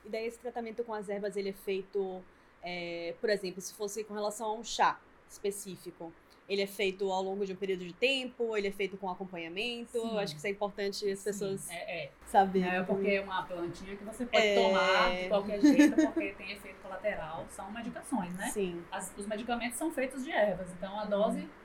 E 0.04 0.09
daí 0.09 0.26
esse 0.26 0.38
tratamento 0.38 0.83
com 0.85 0.94
as 0.94 1.09
ervas, 1.09 1.37
ele 1.37 1.50
é 1.50 1.52
feito, 1.52 2.22
é, 2.62 3.14
por 3.20 3.30
exemplo, 3.30 3.61
se 3.61 3.74
fosse 3.74 4.04
com 4.04 4.14
relação 4.14 4.46
a 4.46 4.54
um 4.54 4.64
chá 4.64 4.98
específico, 5.28 6.12
ele 6.48 6.62
é 6.62 6.66
feito 6.66 7.09
ao 7.12 7.22
longo 7.22 7.46
de 7.46 7.52
um 7.52 7.56
período 7.56 7.85
de 7.85 7.92
tempo, 7.92 8.56
ele 8.56 8.66
é 8.66 8.72
feito 8.72 8.96
com 8.96 9.09
acompanhamento. 9.09 10.00
Sim. 10.00 10.18
Acho 10.18 10.33
que 10.33 10.38
isso 10.38 10.46
é 10.48 10.50
importante 10.50 11.09
as 11.09 11.22
pessoas 11.22 11.70
é, 11.70 12.06
é. 12.06 12.11
saberem. 12.26 12.68
É 12.68 12.83
porque 12.83 13.11
é 13.11 13.20
uma 13.20 13.44
plantinha 13.44 13.96
que 13.96 14.02
você 14.02 14.26
pode 14.26 14.44
é... 14.44 14.54
tomar 14.56 15.14
de 15.14 15.28
qualquer 15.28 15.61
jeito, 15.61 15.94
porque 15.94 16.33
tem 16.33 16.50
efeito 16.50 16.80
colateral. 16.83 17.46
São 17.50 17.70
medicações, 17.70 18.35
né? 18.35 18.50
Sim. 18.50 18.83
As, 18.90 19.14
os 19.16 19.26
medicamentos 19.28 19.78
são 19.78 19.92
feitos 19.92 20.24
de 20.24 20.33
ervas, 20.33 20.68
então 20.72 20.98
a 20.98 21.04
dose 21.04 21.38
uhum 21.38 21.59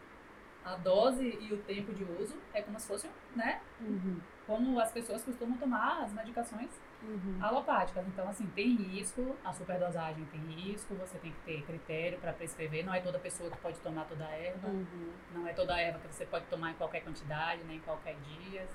a 0.66 0.76
dose 0.78 1.38
e 1.40 1.54
o 1.54 1.58
tempo 1.58 1.94
de 1.94 2.04
uso 2.04 2.36
é 2.52 2.62
como 2.62 2.80
se 2.80 2.88
fosse, 2.88 3.10
né? 3.36 3.62
Uhum. 3.80 4.20
Como 4.48 4.80
as 4.80 4.92
pessoas 4.92 5.24
costumam 5.24 5.58
tomar 5.58 6.04
as 6.04 6.12
medicações 6.12 6.70
uhum. 7.04 7.38
alopáticas. 7.40 8.06
Então, 8.08 8.28
assim, 8.28 8.48
tem 8.48 8.76
risco, 8.76 9.36
a 9.44 9.54
superdosagem 9.54 10.26
tem 10.26 10.42
risco, 10.42 10.96
você 10.96 11.20
tem 11.20 11.32
que 11.32 11.40
ter 11.42 11.62
critério 11.64 12.18
para 12.20 12.34
prescrever. 12.34 12.84
Não 12.84 12.94
é 12.94 13.00
toda 13.00 13.20
pessoa 13.20 13.50
que 13.52 13.58
pode 13.58 13.80
tomar 13.80 14.06
toda 14.06 14.26
a 14.26 14.32
erva, 14.32 14.68
uhum. 14.68 15.12
não 15.36 15.48
é 15.48 15.54
toda 15.54 15.76
a 15.76 15.80
erva 15.80 16.00
que 16.00 16.08
você 16.08 16.26
pode 16.26 16.46
tomar 16.46 16.72
em 16.72 16.76
qualquer 16.76 17.04
quantidade, 17.04 17.64
nem 17.66 17.78
em 17.78 17.82
qualquer 17.82 18.16
dia. 18.22 18.68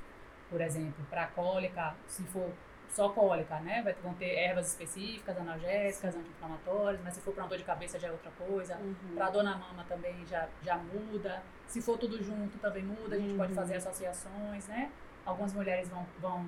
Por 0.48 0.61
exemplo, 0.61 1.05
para 1.11 1.26
cólica, 1.29 1.96
se 2.07 2.22
for 2.24 2.53
só 2.90 3.09
cólica, 3.09 3.59
né? 3.61 3.83
Vai, 3.83 3.94
vão 4.03 4.14
ter 4.14 4.35
ervas 4.35 4.68
específicas, 4.68 5.37
analgésicas, 5.38 6.14
anti-inflamatórias, 6.14 7.00
mas 7.03 7.14
se 7.14 7.20
for 7.20 7.33
para 7.33 7.44
uma 7.44 7.48
dor 7.48 7.59
de 7.59 7.64
cabeça 7.64 7.98
já 7.98 8.09
é 8.09 8.12
outra 8.12 8.31
coisa. 8.33 8.76
Uhum. 8.76 9.14
Para 9.14 9.31
dor 9.31 9.42
na 9.42 9.57
mama 9.57 9.85
também 9.88 10.26
já, 10.26 10.48
já 10.62 10.76
muda. 10.76 11.42
Se 11.66 11.81
for 11.81 11.96
tudo 11.96 12.22
junto 12.22 12.59
também 12.59 12.83
muda, 12.83 13.14
a 13.16 13.18
gente 13.18 13.31
uhum. 13.31 13.38
pode 13.38 13.55
fazer 13.55 13.74
uhum. 13.74 13.79
associações, 13.79 14.66
né? 14.68 14.90
Algumas 15.24 15.53
mulheres 15.53 15.88
vão, 15.88 16.07
vão 16.18 16.46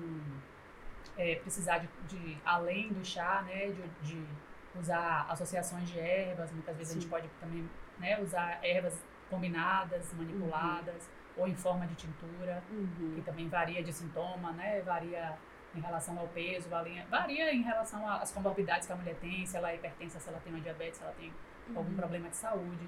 é, 1.17 1.35
precisar 1.35 1.77
de, 1.77 1.87
de, 2.07 2.37
além 2.45 2.91
do 2.91 3.05
chá, 3.05 3.43
né? 3.43 3.67
De, 3.67 3.87
de, 4.01 4.27
usar 4.75 5.27
associações 5.29 5.87
de 5.87 5.99
ervas. 5.99 6.51
Muitas 6.51 6.75
vezes 6.75 6.93
Sim. 6.93 6.97
a 6.97 7.01
gente 7.01 7.09
pode 7.09 7.27
também 7.39 7.69
né, 7.99 8.19
usar 8.19 8.57
ervas 8.63 8.99
combinadas, 9.29 10.11
manipuladas, 10.13 11.03
uhum. 11.37 11.43
ou 11.43 11.47
em 11.47 11.55
forma 11.55 11.85
de 11.85 11.93
tintura, 11.93 12.63
uhum. 12.71 13.13
que 13.13 13.21
também 13.21 13.47
varia 13.47 13.83
de 13.83 13.93
sintoma, 13.93 14.51
né? 14.51 14.81
Varia 14.81 15.37
em 15.75 15.79
relação 15.79 16.17
ao 16.17 16.27
peso, 16.27 16.69
varia, 16.69 17.05
varia 17.07 17.53
em 17.53 17.61
relação 17.61 18.07
às 18.07 18.31
comorbidades 18.31 18.85
que 18.85 18.93
a 18.93 18.95
mulher 18.95 19.15
tem, 19.15 19.45
se 19.45 19.57
ela 19.57 19.71
é 19.71 19.75
hipertensa, 19.75 20.19
se 20.19 20.29
ela 20.29 20.39
tem 20.39 20.53
uma 20.53 20.61
diabetes, 20.61 20.97
se 20.97 21.03
ela 21.03 21.13
tem 21.13 21.33
uhum. 21.69 21.77
algum 21.77 21.95
problema 21.95 22.29
de 22.29 22.35
saúde, 22.35 22.87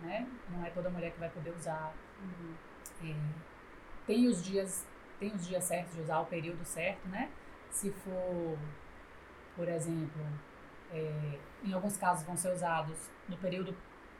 né? 0.00 0.26
Não 0.50 0.64
é 0.64 0.70
toda 0.70 0.90
mulher 0.90 1.12
que 1.12 1.18
vai 1.18 1.30
poder 1.30 1.50
usar. 1.50 1.94
Uhum. 2.20 2.54
É, 3.02 3.14
tem 4.06 4.26
os 4.26 4.44
dias, 4.44 4.86
tem 5.18 5.32
os 5.32 5.46
dias 5.46 5.64
certos 5.64 5.94
de 5.94 6.02
usar, 6.02 6.20
o 6.20 6.26
período 6.26 6.64
certo, 6.64 7.08
né? 7.08 7.30
Se 7.70 7.90
for, 7.90 8.58
por 9.56 9.68
exemplo, 9.68 10.22
é, 10.92 11.38
em 11.64 11.72
alguns 11.72 11.96
casos 11.96 12.24
vão 12.24 12.36
ser 12.36 12.52
usados 12.52 13.10
no 13.28 13.36
período 13.38 13.74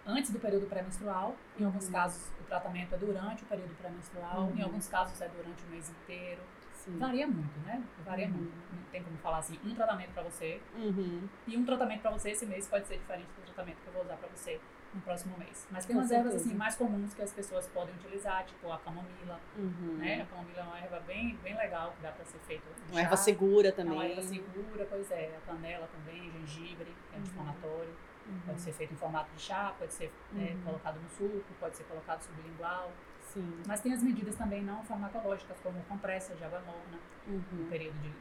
antes 0.06 0.30
do 0.30 0.38
período 0.38 0.66
pré-menstrual, 0.66 1.36
em 1.58 1.64
alguns 1.64 1.86
uhum. 1.86 1.92
casos 1.92 2.32
o 2.40 2.44
tratamento 2.44 2.94
é 2.94 2.98
durante 2.98 3.42
o 3.42 3.46
período 3.46 3.74
pré-menstrual, 3.76 4.50
em 4.50 4.58
uhum. 4.58 4.64
alguns 4.64 4.88
casos 4.88 5.20
é 5.20 5.28
durante 5.28 5.62
o 5.64 5.66
mês 5.68 5.90
inteiro. 5.90 6.40
Sim. 6.84 6.98
Varia 6.98 7.26
muito, 7.26 7.58
né? 7.66 7.82
Varia 8.04 8.26
uhum. 8.26 8.32
muito. 8.32 8.52
Não 8.74 8.82
tem 8.90 9.02
como 9.02 9.16
falar 9.18 9.38
assim, 9.38 9.58
um 9.64 9.74
tratamento 9.74 10.10
para 10.12 10.22
você. 10.22 10.60
Uhum. 10.76 11.28
E 11.46 11.56
um 11.56 11.64
tratamento 11.64 12.00
para 12.00 12.10
você 12.10 12.30
esse 12.30 12.46
mês 12.46 12.66
pode 12.66 12.86
ser 12.86 12.96
diferente 12.98 13.26
do 13.36 13.42
tratamento 13.44 13.76
que 13.82 13.86
eu 13.88 13.92
vou 13.92 14.02
usar 14.02 14.16
para 14.16 14.28
você 14.28 14.58
no 14.94 15.00
próximo 15.02 15.36
mês. 15.38 15.68
Mas 15.70 15.84
tem 15.84 15.94
Com 15.94 16.00
umas 16.02 16.10
ervas 16.10 16.32
certeza. 16.32 16.48
assim 16.50 16.58
mais 16.58 16.74
comuns 16.76 17.14
que 17.14 17.22
as 17.22 17.32
pessoas 17.32 17.66
podem 17.68 17.94
utilizar, 17.94 18.44
tipo 18.46 18.72
a 18.72 18.78
camomila, 18.78 19.38
Uhum. 19.56 19.96
né? 19.98 20.22
A 20.22 20.26
camomila 20.26 20.58
é 20.60 20.62
uma 20.64 20.78
erva 20.80 21.00
bem, 21.00 21.36
bem 21.42 21.56
legal 21.56 21.92
que 21.92 22.02
dá 22.02 22.10
para 22.12 22.24
ser 22.24 22.38
feito. 22.40 22.64
em 22.88 22.90
Uma 22.92 23.00
erva 23.02 23.16
chá. 23.16 23.22
segura 23.22 23.68
É 23.68 23.72
também. 23.72 23.92
uma 23.92 24.04
erva 24.06 24.22
segura, 24.22 24.86
pois 24.88 25.10
é. 25.10 25.36
A 25.36 25.40
canela 25.52 25.86
também, 25.88 26.30
gengibre, 26.32 26.86
que 27.10 27.14
é 27.14 27.18
anti-inflamatório. 27.18 27.94
Uhum. 28.26 28.40
Pode 28.46 28.60
ser 28.60 28.72
feito 28.72 28.92
em 28.94 28.96
formato 28.96 29.30
de 29.34 29.40
chá, 29.42 29.74
pode 29.78 29.92
ser 29.92 30.12
é, 30.36 30.38
Uhum. 30.54 30.62
colocado 30.64 30.98
no 31.00 31.08
suco, 31.10 31.44
pode 31.60 31.76
ser 31.76 31.84
colocado 31.84 32.22
sublingual. 32.22 32.90
Sim. 33.32 33.62
Mas 33.66 33.80
tem 33.80 33.92
as 33.92 34.02
medidas 34.02 34.34
também 34.36 34.62
não 34.62 34.82
farmacológicas, 34.84 35.56
como 35.62 35.80
compressas 35.84 36.36
de 36.36 36.44
água 36.44 36.60
morna, 36.60 36.98
no 37.26 37.34
Uhum. 37.34 37.68
período 37.68 37.98
de 38.00 38.12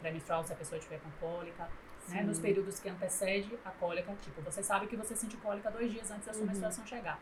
pré-menstrual, 0.00 0.44
se 0.44 0.52
a 0.52 0.56
pessoa 0.56 0.78
estiver 0.78 1.00
com 1.00 1.10
cólica. 1.20 1.68
Né? 2.08 2.22
Nos 2.22 2.38
períodos 2.38 2.78
que 2.80 2.88
antecede 2.88 3.58
a 3.64 3.70
cólica, 3.70 4.14
tipo, 4.22 4.40
você 4.40 4.62
sabe 4.62 4.86
que 4.86 4.96
você 4.96 5.14
sente 5.14 5.36
cólica 5.36 5.70
dois 5.70 5.92
dias 5.92 6.10
antes 6.10 6.24
da 6.26 6.32
sua 6.32 6.42
Uhum. 6.42 6.48
menstruação 6.48 6.86
chegar. 6.86 7.18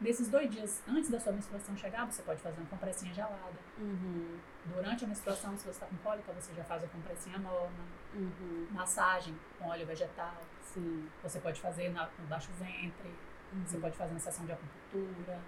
Nesses 0.00 0.28
dois 0.28 0.48
dias 0.48 0.80
antes 0.86 1.10
da 1.10 1.18
sua 1.18 1.32
menstruação 1.32 1.76
chegar, 1.76 2.04
você 2.06 2.22
pode 2.22 2.40
fazer 2.40 2.60
uma 2.60 2.68
compressinha 2.70 3.12
gelada. 3.12 3.58
Uhum. 3.78 4.38
Durante 4.66 5.04
a 5.04 5.08
menstruação, 5.08 5.56
se 5.56 5.64
você 5.64 5.70
está 5.70 5.86
com 5.86 5.96
cólica, 5.96 6.32
você 6.32 6.54
já 6.54 6.62
faz 6.62 6.84
a 6.84 6.86
compressinha 6.86 7.36
morna. 7.38 7.84
Uhum. 8.14 8.68
Massagem 8.70 9.34
com 9.58 9.66
óleo 9.66 9.84
vegetal. 9.86 10.36
Sim. 10.62 11.08
Você 11.24 11.40
pode 11.40 11.60
fazer 11.60 11.88
na, 11.88 12.08
no 12.18 12.26
baixo 12.28 12.50
ventre. 12.60 13.10
Você 13.66 13.74
Uhum. 13.74 13.82
pode 13.82 13.96
fazer 13.96 14.12
uma 14.12 14.20
sessão 14.20 14.44
de 14.46 14.52
acupuntura. 14.52 15.40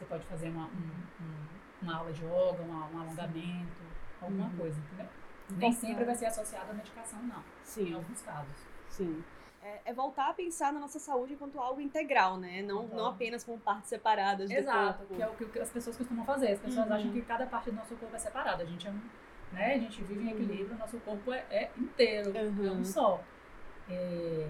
Você 0.00 0.06
pode 0.06 0.24
fazer 0.24 0.48
uma, 0.48 0.64
um- 0.64 1.22
um- 1.22 1.82
uma 1.82 1.96
aula 1.98 2.10
de 2.10 2.24
yoga, 2.24 2.62
uma- 2.62 2.86
um 2.88 3.00
alongamento, 3.02 3.82
alguma 4.18 4.46
Uhum. 4.46 4.56
coisa, 4.56 4.80
entendeu? 4.80 5.06
Nem 5.50 5.72
sempre 5.72 6.04
vai 6.04 6.14
ser 6.14 6.24
associado 6.26 6.70
à 6.70 6.74
medicação, 6.74 7.22
não. 7.22 7.40
Em 7.40 7.42
Sim. 7.64 7.94
alguns 7.94 8.22
casos. 8.22 8.66
Sim. 8.88 9.22
É, 9.62 9.80
é 9.84 9.92
voltar 9.92 10.30
a 10.30 10.32
pensar 10.32 10.72
na 10.72 10.80
nossa 10.80 10.98
saúde 10.98 11.34
enquanto 11.34 11.60
algo 11.60 11.82
integral, 11.82 12.38
né? 12.38 12.62
Não, 12.62 12.86
não 12.88 13.04
apenas 13.08 13.44
como 13.44 13.58
partes 13.58 13.90
separadas 13.90 14.48
do 14.48 14.56
Exato, 14.56 15.00
corpo. 15.00 15.14
que 15.16 15.22
é 15.22 15.28
o 15.28 15.34
que 15.34 15.58
as 15.58 15.70
pessoas 15.70 15.98
costumam 15.98 16.24
fazer. 16.24 16.52
As 16.52 16.60
pessoas 16.60 16.86
Uhum. 16.86 16.94
acham 16.94 17.12
que 17.12 17.20
cada 17.20 17.46
parte 17.46 17.70
do 17.70 17.76
nosso 17.76 17.94
corpo 17.96 18.16
é 18.16 18.18
separada. 18.18 18.62
A 18.62 18.66
gente 18.66 18.86
é 18.88 18.90
um, 18.90 19.00
né? 19.52 19.74
A 19.74 19.78
gente 19.78 20.02
vive 20.02 20.22
em 20.22 20.28
Uhum. 20.28 20.30
equilíbrio, 20.30 20.78
nosso 20.78 20.98
corpo 21.00 21.30
é, 21.30 21.44
é 21.50 21.70
inteiro, 21.76 22.30
Uhum. 22.30 22.66
é 22.66 22.70
um 22.70 22.84
só. 22.84 23.22
É... 23.86 24.48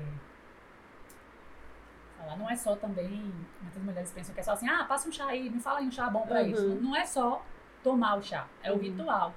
Falar, 2.20 2.36
não 2.36 2.50
é 2.50 2.54
só 2.56 2.76
também. 2.76 3.32
Muitas 3.62 3.82
mulheres 3.82 4.10
pensam 4.12 4.34
que 4.34 4.40
é 4.40 4.42
só 4.42 4.52
assim, 4.52 4.68
ah, 4.68 4.84
passa 4.84 5.08
um 5.08 5.12
chá 5.12 5.26
aí, 5.26 5.48
me 5.48 5.58
fala 5.60 5.78
aí 5.78 5.86
um 5.86 5.90
chá 5.90 6.08
bom 6.10 6.26
pra 6.26 6.42
Uhum. 6.42 6.48
isso. 6.50 6.68
Não, 6.80 6.94
é 6.94 7.04
só 7.06 7.42
tomar 7.82 8.16
o 8.16 8.22
chá, 8.22 8.46
é 8.62 8.70
o 8.70 8.74
Uhum. 8.74 8.80
ritual. 8.80 9.34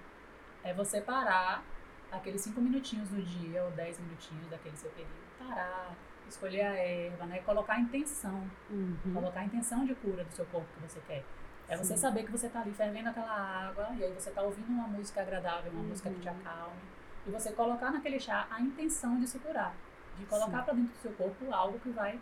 É 0.64 0.74
você 0.74 1.00
parar 1.02 1.64
aqueles 2.12 2.42
cinco 2.42 2.60
minutinhos 2.62 3.10
do 3.10 3.22
dia 3.22 3.64
ou 3.64 3.72
dez 3.72 4.00
minutinhos 4.00 4.48
daquele 4.50 4.76
seu 4.76 4.90
período. 4.92 5.14
Parar, 5.40 5.92
escolher 6.28 6.62
a 6.62 6.74
erva, 6.76 7.26
né? 7.26 7.40
Colocar 7.40 7.74
a 7.74 7.80
intenção. 7.80 8.50
Uhum. 8.70 8.98
Colocar 9.14 9.40
a 9.42 9.46
intenção 9.46 9.86
de 9.86 9.96
cura 9.96 10.24
do 10.24 10.32
seu 10.34 10.46
corpo 10.48 10.68
que 10.76 10.90
você 10.90 11.00
quer. 11.08 11.24
É 11.70 11.78
você 11.78 11.96
Sim. 11.96 12.02
saber 12.02 12.24
que 12.26 12.32
você 12.32 12.50
tá 12.50 12.60
ali 12.62 12.74
fervendo 12.74 13.10
aquela 13.10 13.32
água 13.70 13.90
e 13.98 14.04
aí 14.04 14.14
você 14.14 14.30
tá 14.32 14.42
ouvindo 14.42 14.68
uma 14.70 14.88
música 14.88 15.22
agradável, 15.22 15.72
uma 15.72 15.84
música 15.84 16.10
que 16.10 16.20
te 16.20 16.28
Uhum. 16.28 16.36
acalme. 16.40 16.82
E 17.26 17.32
você 17.32 17.52
colocar 17.54 17.90
naquele 17.92 18.20
chá 18.20 18.46
a 18.52 18.60
intenção 18.60 19.18
de 19.20 19.28
se 19.28 19.40
curar. 19.40 19.74
De 20.18 20.26
colocar 20.26 20.62
para 20.64 20.74
dentro 20.74 20.92
do 20.92 20.98
seu 20.98 21.12
corpo 21.14 21.54
algo 21.54 21.80
que 21.80 21.90
vai 21.90 22.20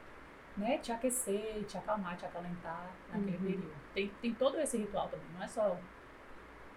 né, 0.58 0.78
te 0.80 0.92
aquecer, 0.92 1.64
te 1.68 1.78
acalmar, 1.78 2.18
te 2.18 2.26
acalentar 2.26 2.90
naquele 3.10 3.38
Uhum. 3.38 3.44
período. 3.44 3.72
Tem, 3.94 4.12
tem 4.22 4.34
todo 4.34 4.60
esse 4.60 4.78
ritual 4.78 5.08
também, 5.08 5.26
não 5.34 5.44
é 5.44 5.48
só. 5.48 5.78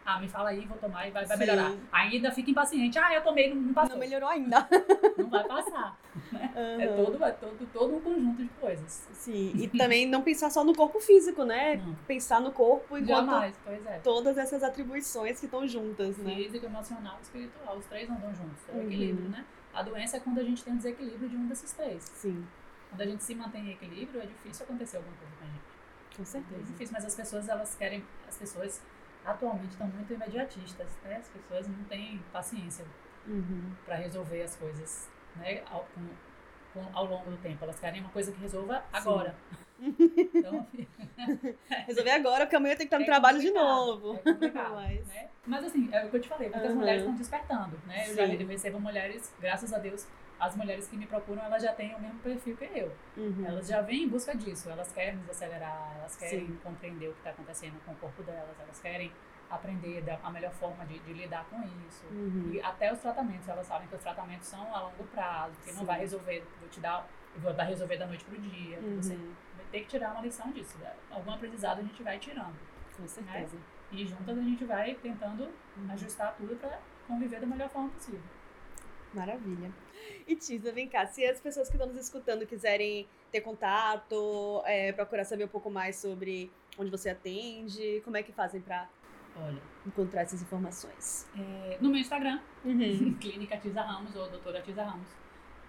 Ah, 0.06 0.20
me 0.20 0.28
fala 0.28 0.50
aí, 0.50 0.66
vou 0.66 0.76
tomar 0.76 1.08
e 1.08 1.10
vai, 1.10 1.24
vai 1.24 1.36
Sim. 1.38 1.46
melhorar. 1.46 1.72
Ainda 1.90 2.30
fica 2.30 2.50
impaciente. 2.50 2.98
Ah, 2.98 3.14
eu 3.14 3.22
tomei, 3.22 3.48
não, 3.48 3.56
não 3.56 3.72
passou. 3.72 3.92
Não 3.94 3.98
melhorou 4.00 4.28
ainda. 4.28 4.68
Não 5.16 5.30
vai 5.30 5.44
passar. 5.44 5.96
É, 6.78 6.86
Uhum. 6.88 7.04
todo, 7.04 7.24
é 7.24 7.30
todo, 7.32 7.66
todo 7.72 7.96
um 7.96 8.00
conjunto 8.00 8.42
de 8.42 8.48
coisas. 8.50 9.08
Sim. 9.12 9.52
E 9.54 9.68
também 9.68 10.06
não 10.06 10.22
pensar 10.22 10.50
só 10.50 10.62
no 10.64 10.74
corpo 10.74 10.98
físico, 11.00 11.44
né? 11.44 11.76
Não. 11.76 11.94
Pensar 12.06 12.40
no 12.40 12.50
corpo 12.52 12.98
enquanto 12.98 13.26
Jamais, 13.30 13.56
pois 13.64 13.86
é. 13.86 13.98
todas 14.00 14.36
essas 14.36 14.62
atribuições 14.64 15.38
que 15.38 15.46
estão 15.46 15.66
juntas, 15.68 16.18
né? 16.18 16.34
Físico, 16.34 16.66
emocional 16.66 17.16
e 17.20 17.22
espiritual. 17.22 17.76
Os 17.78 17.86
três 17.86 18.10
andam 18.10 18.34
juntos. 18.34 18.68
É 18.68 18.72
o 18.72 18.74
Uhum. 18.76 18.82
equilíbrio, 18.82 19.28
né? 19.30 19.44
A 19.72 19.82
doença 19.82 20.16
é 20.16 20.20
quando 20.20 20.38
a 20.40 20.44
gente 20.44 20.62
tem 20.64 20.72
um 20.72 20.76
desequilíbrio 20.76 21.28
de 21.28 21.36
um 21.36 21.46
desses 21.46 21.72
três. 21.72 22.02
Sim, 22.04 22.44
Quando 22.94 23.00
a 23.02 23.06
gente 23.06 23.24
se 23.24 23.34
mantém 23.34 23.66
em 23.66 23.72
equilíbrio, 23.72 24.22
é 24.22 24.26
difícil 24.26 24.64
acontecer 24.64 24.98
alguma 24.98 25.16
coisa 25.16 25.34
com 25.36 25.44
a 25.44 25.46
gente. 25.48 26.16
com 26.16 26.22
É 26.22 26.24
certeza. 26.24 26.62
difícil, 26.62 26.92
mas 26.92 27.04
as 27.04 27.14
pessoas, 27.16 27.48
elas 27.48 27.74
querem... 27.74 28.04
As 28.28 28.36
pessoas 28.38 28.80
atualmente 29.24 29.70
estão 29.72 29.88
muito 29.88 30.12
imediatistas, 30.14 30.88
né? 31.02 31.16
As 31.16 31.28
pessoas 31.28 31.66
não 31.66 31.82
têm 31.84 32.22
paciência 32.32 32.84
Uhum. 33.26 33.72
para 33.84 33.96
resolver 33.96 34.42
as 34.42 34.54
coisas, 34.54 35.10
né? 35.34 35.62
Ao, 35.68 35.80
com- 35.92 36.08
com- 36.72 36.96
ao 36.96 37.06
longo 37.06 37.30
do 37.32 37.36
tempo. 37.38 37.64
Elas 37.64 37.80
querem 37.80 38.00
uma 38.00 38.10
coisa 38.10 38.30
que 38.30 38.40
resolva 38.40 38.84
agora. 38.92 39.34
Então, 39.76 40.64
Resolver 41.88 42.10
agora, 42.12 42.46
porque 42.46 42.54
amanhã 42.54 42.76
tem 42.76 42.86
que 42.86 42.94
estar 42.94 42.98
no 42.98 43.02
É 43.02 43.06
trabalho 43.06 43.40
de 43.40 43.50
novo. 43.50 44.20
É 44.24 44.30
Mas- 44.70 45.06
né? 45.08 45.28
Mas 45.44 45.64
assim, 45.64 45.88
é 45.92 46.04
o 46.06 46.10
que 46.10 46.16
eu 46.16 46.20
te 46.20 46.28
falei, 46.28 46.48
muitas 46.48 46.70
Uhum. 46.70 46.76
mulheres 46.78 47.00
estão 47.02 47.14
despertando, 47.16 47.76
né? 47.86 48.08
Eu 48.08 48.14
já 48.14 48.26
Sim. 48.26 48.36
recebo 48.46 48.80
mulheres, 48.80 49.34
graças 49.40 49.72
a 49.72 49.78
Deus, 49.78 50.06
as 50.40 50.56
mulheres 50.56 50.88
que 50.88 50.96
me 50.96 51.06
procuram, 51.06 51.42
elas 51.44 51.62
já 51.62 51.72
têm 51.72 51.94
o 51.94 52.00
mesmo 52.00 52.18
perfil 52.20 52.56
que 52.56 52.64
eu. 52.64 52.92
Uhum. 53.16 53.44
Elas 53.46 53.66
já 53.68 53.80
vêm 53.80 54.02
em 54.04 54.08
busca 54.08 54.36
disso, 54.36 54.68
elas 54.68 54.92
querem 54.92 55.16
desacelerar, 55.18 55.96
elas 55.98 56.16
querem 56.16 56.46
Sim. 56.48 56.56
compreender 56.62 57.08
o 57.08 57.12
que 57.12 57.18
está 57.18 57.30
acontecendo 57.30 57.80
com 57.84 57.92
o 57.92 57.96
corpo 57.96 58.22
delas, 58.22 58.58
elas 58.60 58.78
querem 58.80 59.12
aprender 59.50 60.02
da- 60.02 60.18
a 60.22 60.30
melhor 60.30 60.52
forma 60.52 60.84
de, 60.86 60.98
de 60.98 61.12
lidar 61.12 61.44
com 61.46 61.62
isso. 61.86 62.04
Uhum. 62.10 62.50
E 62.52 62.60
até 62.60 62.92
os 62.92 62.98
tratamentos, 62.98 63.48
elas 63.48 63.66
sabem 63.66 63.86
que 63.88 63.94
os 63.94 64.02
tratamentos 64.02 64.46
são 64.48 64.74
a 64.74 64.80
longo 64.80 65.04
prazo, 65.04 65.54
que 65.62 65.70
Sim. 65.70 65.76
não 65.78 65.84
vai 65.84 66.00
resolver, 66.00 66.44
vou 66.58 66.68
te 66.68 66.80
dar, 66.80 67.06
vou 67.36 67.54
vai 67.54 67.66
resolver 67.66 67.96
da 67.96 68.06
noite 68.06 68.24
pro 68.24 68.36
dia. 68.38 68.78
Você 68.96 69.14
Uhum. 69.14 69.34
vai 69.56 69.66
ter 69.70 69.80
que 69.80 69.86
tirar 69.86 70.12
uma 70.12 70.20
lição 70.22 70.50
disso. 70.50 70.76
né? 70.78 70.92
Algum 71.10 71.30
aprendizado 71.32 71.78
a 71.78 71.82
gente 71.82 72.02
vai 72.02 72.18
tirando. 72.18 72.56
Com 72.96 73.06
certeza. 73.06 73.56
E 73.92 74.04
juntas 74.06 74.36
a 74.36 74.42
gente 74.42 74.64
vai 74.64 74.94
tentando 74.94 75.48
ajustar 75.90 76.34
tudo 76.36 76.56
para 76.56 76.80
conviver 77.06 77.38
da 77.40 77.46
melhor 77.46 77.68
forma 77.68 77.90
possível. 77.90 78.20
Maravilha. 79.14 79.72
E 80.26 80.34
Tisa, 80.36 80.72
vem 80.72 80.88
cá, 80.88 81.06
se 81.06 81.24
as 81.26 81.40
pessoas 81.40 81.68
que 81.68 81.76
estão 81.76 81.86
nos 81.88 81.98
escutando 82.00 82.46
quiserem 82.46 83.06
ter 83.30 83.40
contato, 83.40 84.62
é, 84.66 84.92
procurar 84.92 85.24
saber 85.24 85.44
um 85.44 85.48
pouco 85.48 85.70
mais 85.70 85.96
sobre 85.96 86.50
onde 86.78 86.90
você 86.90 87.10
atende, 87.10 88.00
como 88.04 88.16
é 88.16 88.22
que 88.22 88.32
fazem 88.32 88.60
pra 88.60 88.88
Olha, 89.36 89.60
encontrar 89.86 90.22
essas 90.22 90.42
informações? 90.42 91.26
é, 91.38 91.78
no 91.80 91.90
meu 91.90 92.00
Instagram, 92.00 92.40
Uhum. 92.64 93.14
Clínica 93.20 93.56
Tisa 93.58 93.82
Ramos 93.82 94.14
ou 94.16 94.28
Doutora 94.30 94.60
Tisa 94.62 94.82
Ramos, 94.84 95.08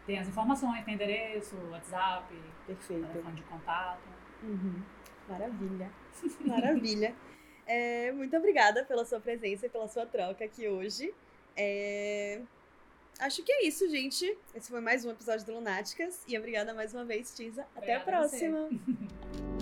tem 0.06 0.20
as 0.20 0.28
informações, 0.28 0.84
tem 0.86 0.94
endereço, 0.96 1.56
WhatsApp, 1.72 2.34
Perfeito. 2.68 3.08
telefone 3.08 3.36
de 3.36 3.42
contato. 3.44 4.08
Uhum. 4.44 4.82
Maravilha. 5.28 5.92
Maravilha. 6.46 7.16
É, 7.66 8.12
muito 8.12 8.36
obrigada 8.38 8.84
pela 8.86 9.04
sua 9.06 9.20
presença 9.20 9.66
e 9.66 9.70
pela 9.70 9.88
sua 9.88 10.06
troca 10.06 10.46
aqui 10.46 10.68
hoje. 10.68 11.12
É, 11.58 12.42
Acho 13.20 13.44
que 13.44 13.52
é 13.52 13.68
isso, 13.68 13.90
gente. 13.90 14.38
Esse 14.54 14.70
foi 14.70 14.82
mais 14.82 15.06
um 15.06 15.12
episódio 15.12 15.46
do 15.46 15.54
Lunáticas. 15.54 16.22
E 16.28 16.38
obrigada 16.38 16.74
mais 16.74 16.94
uma 16.94 17.06
vez, 17.06 17.34
Tisa. 17.34 17.66
Até 17.76 17.96
a 17.96 18.00
Obrigada 18.00 18.26
a 18.26 18.30
próxima. 18.30 18.70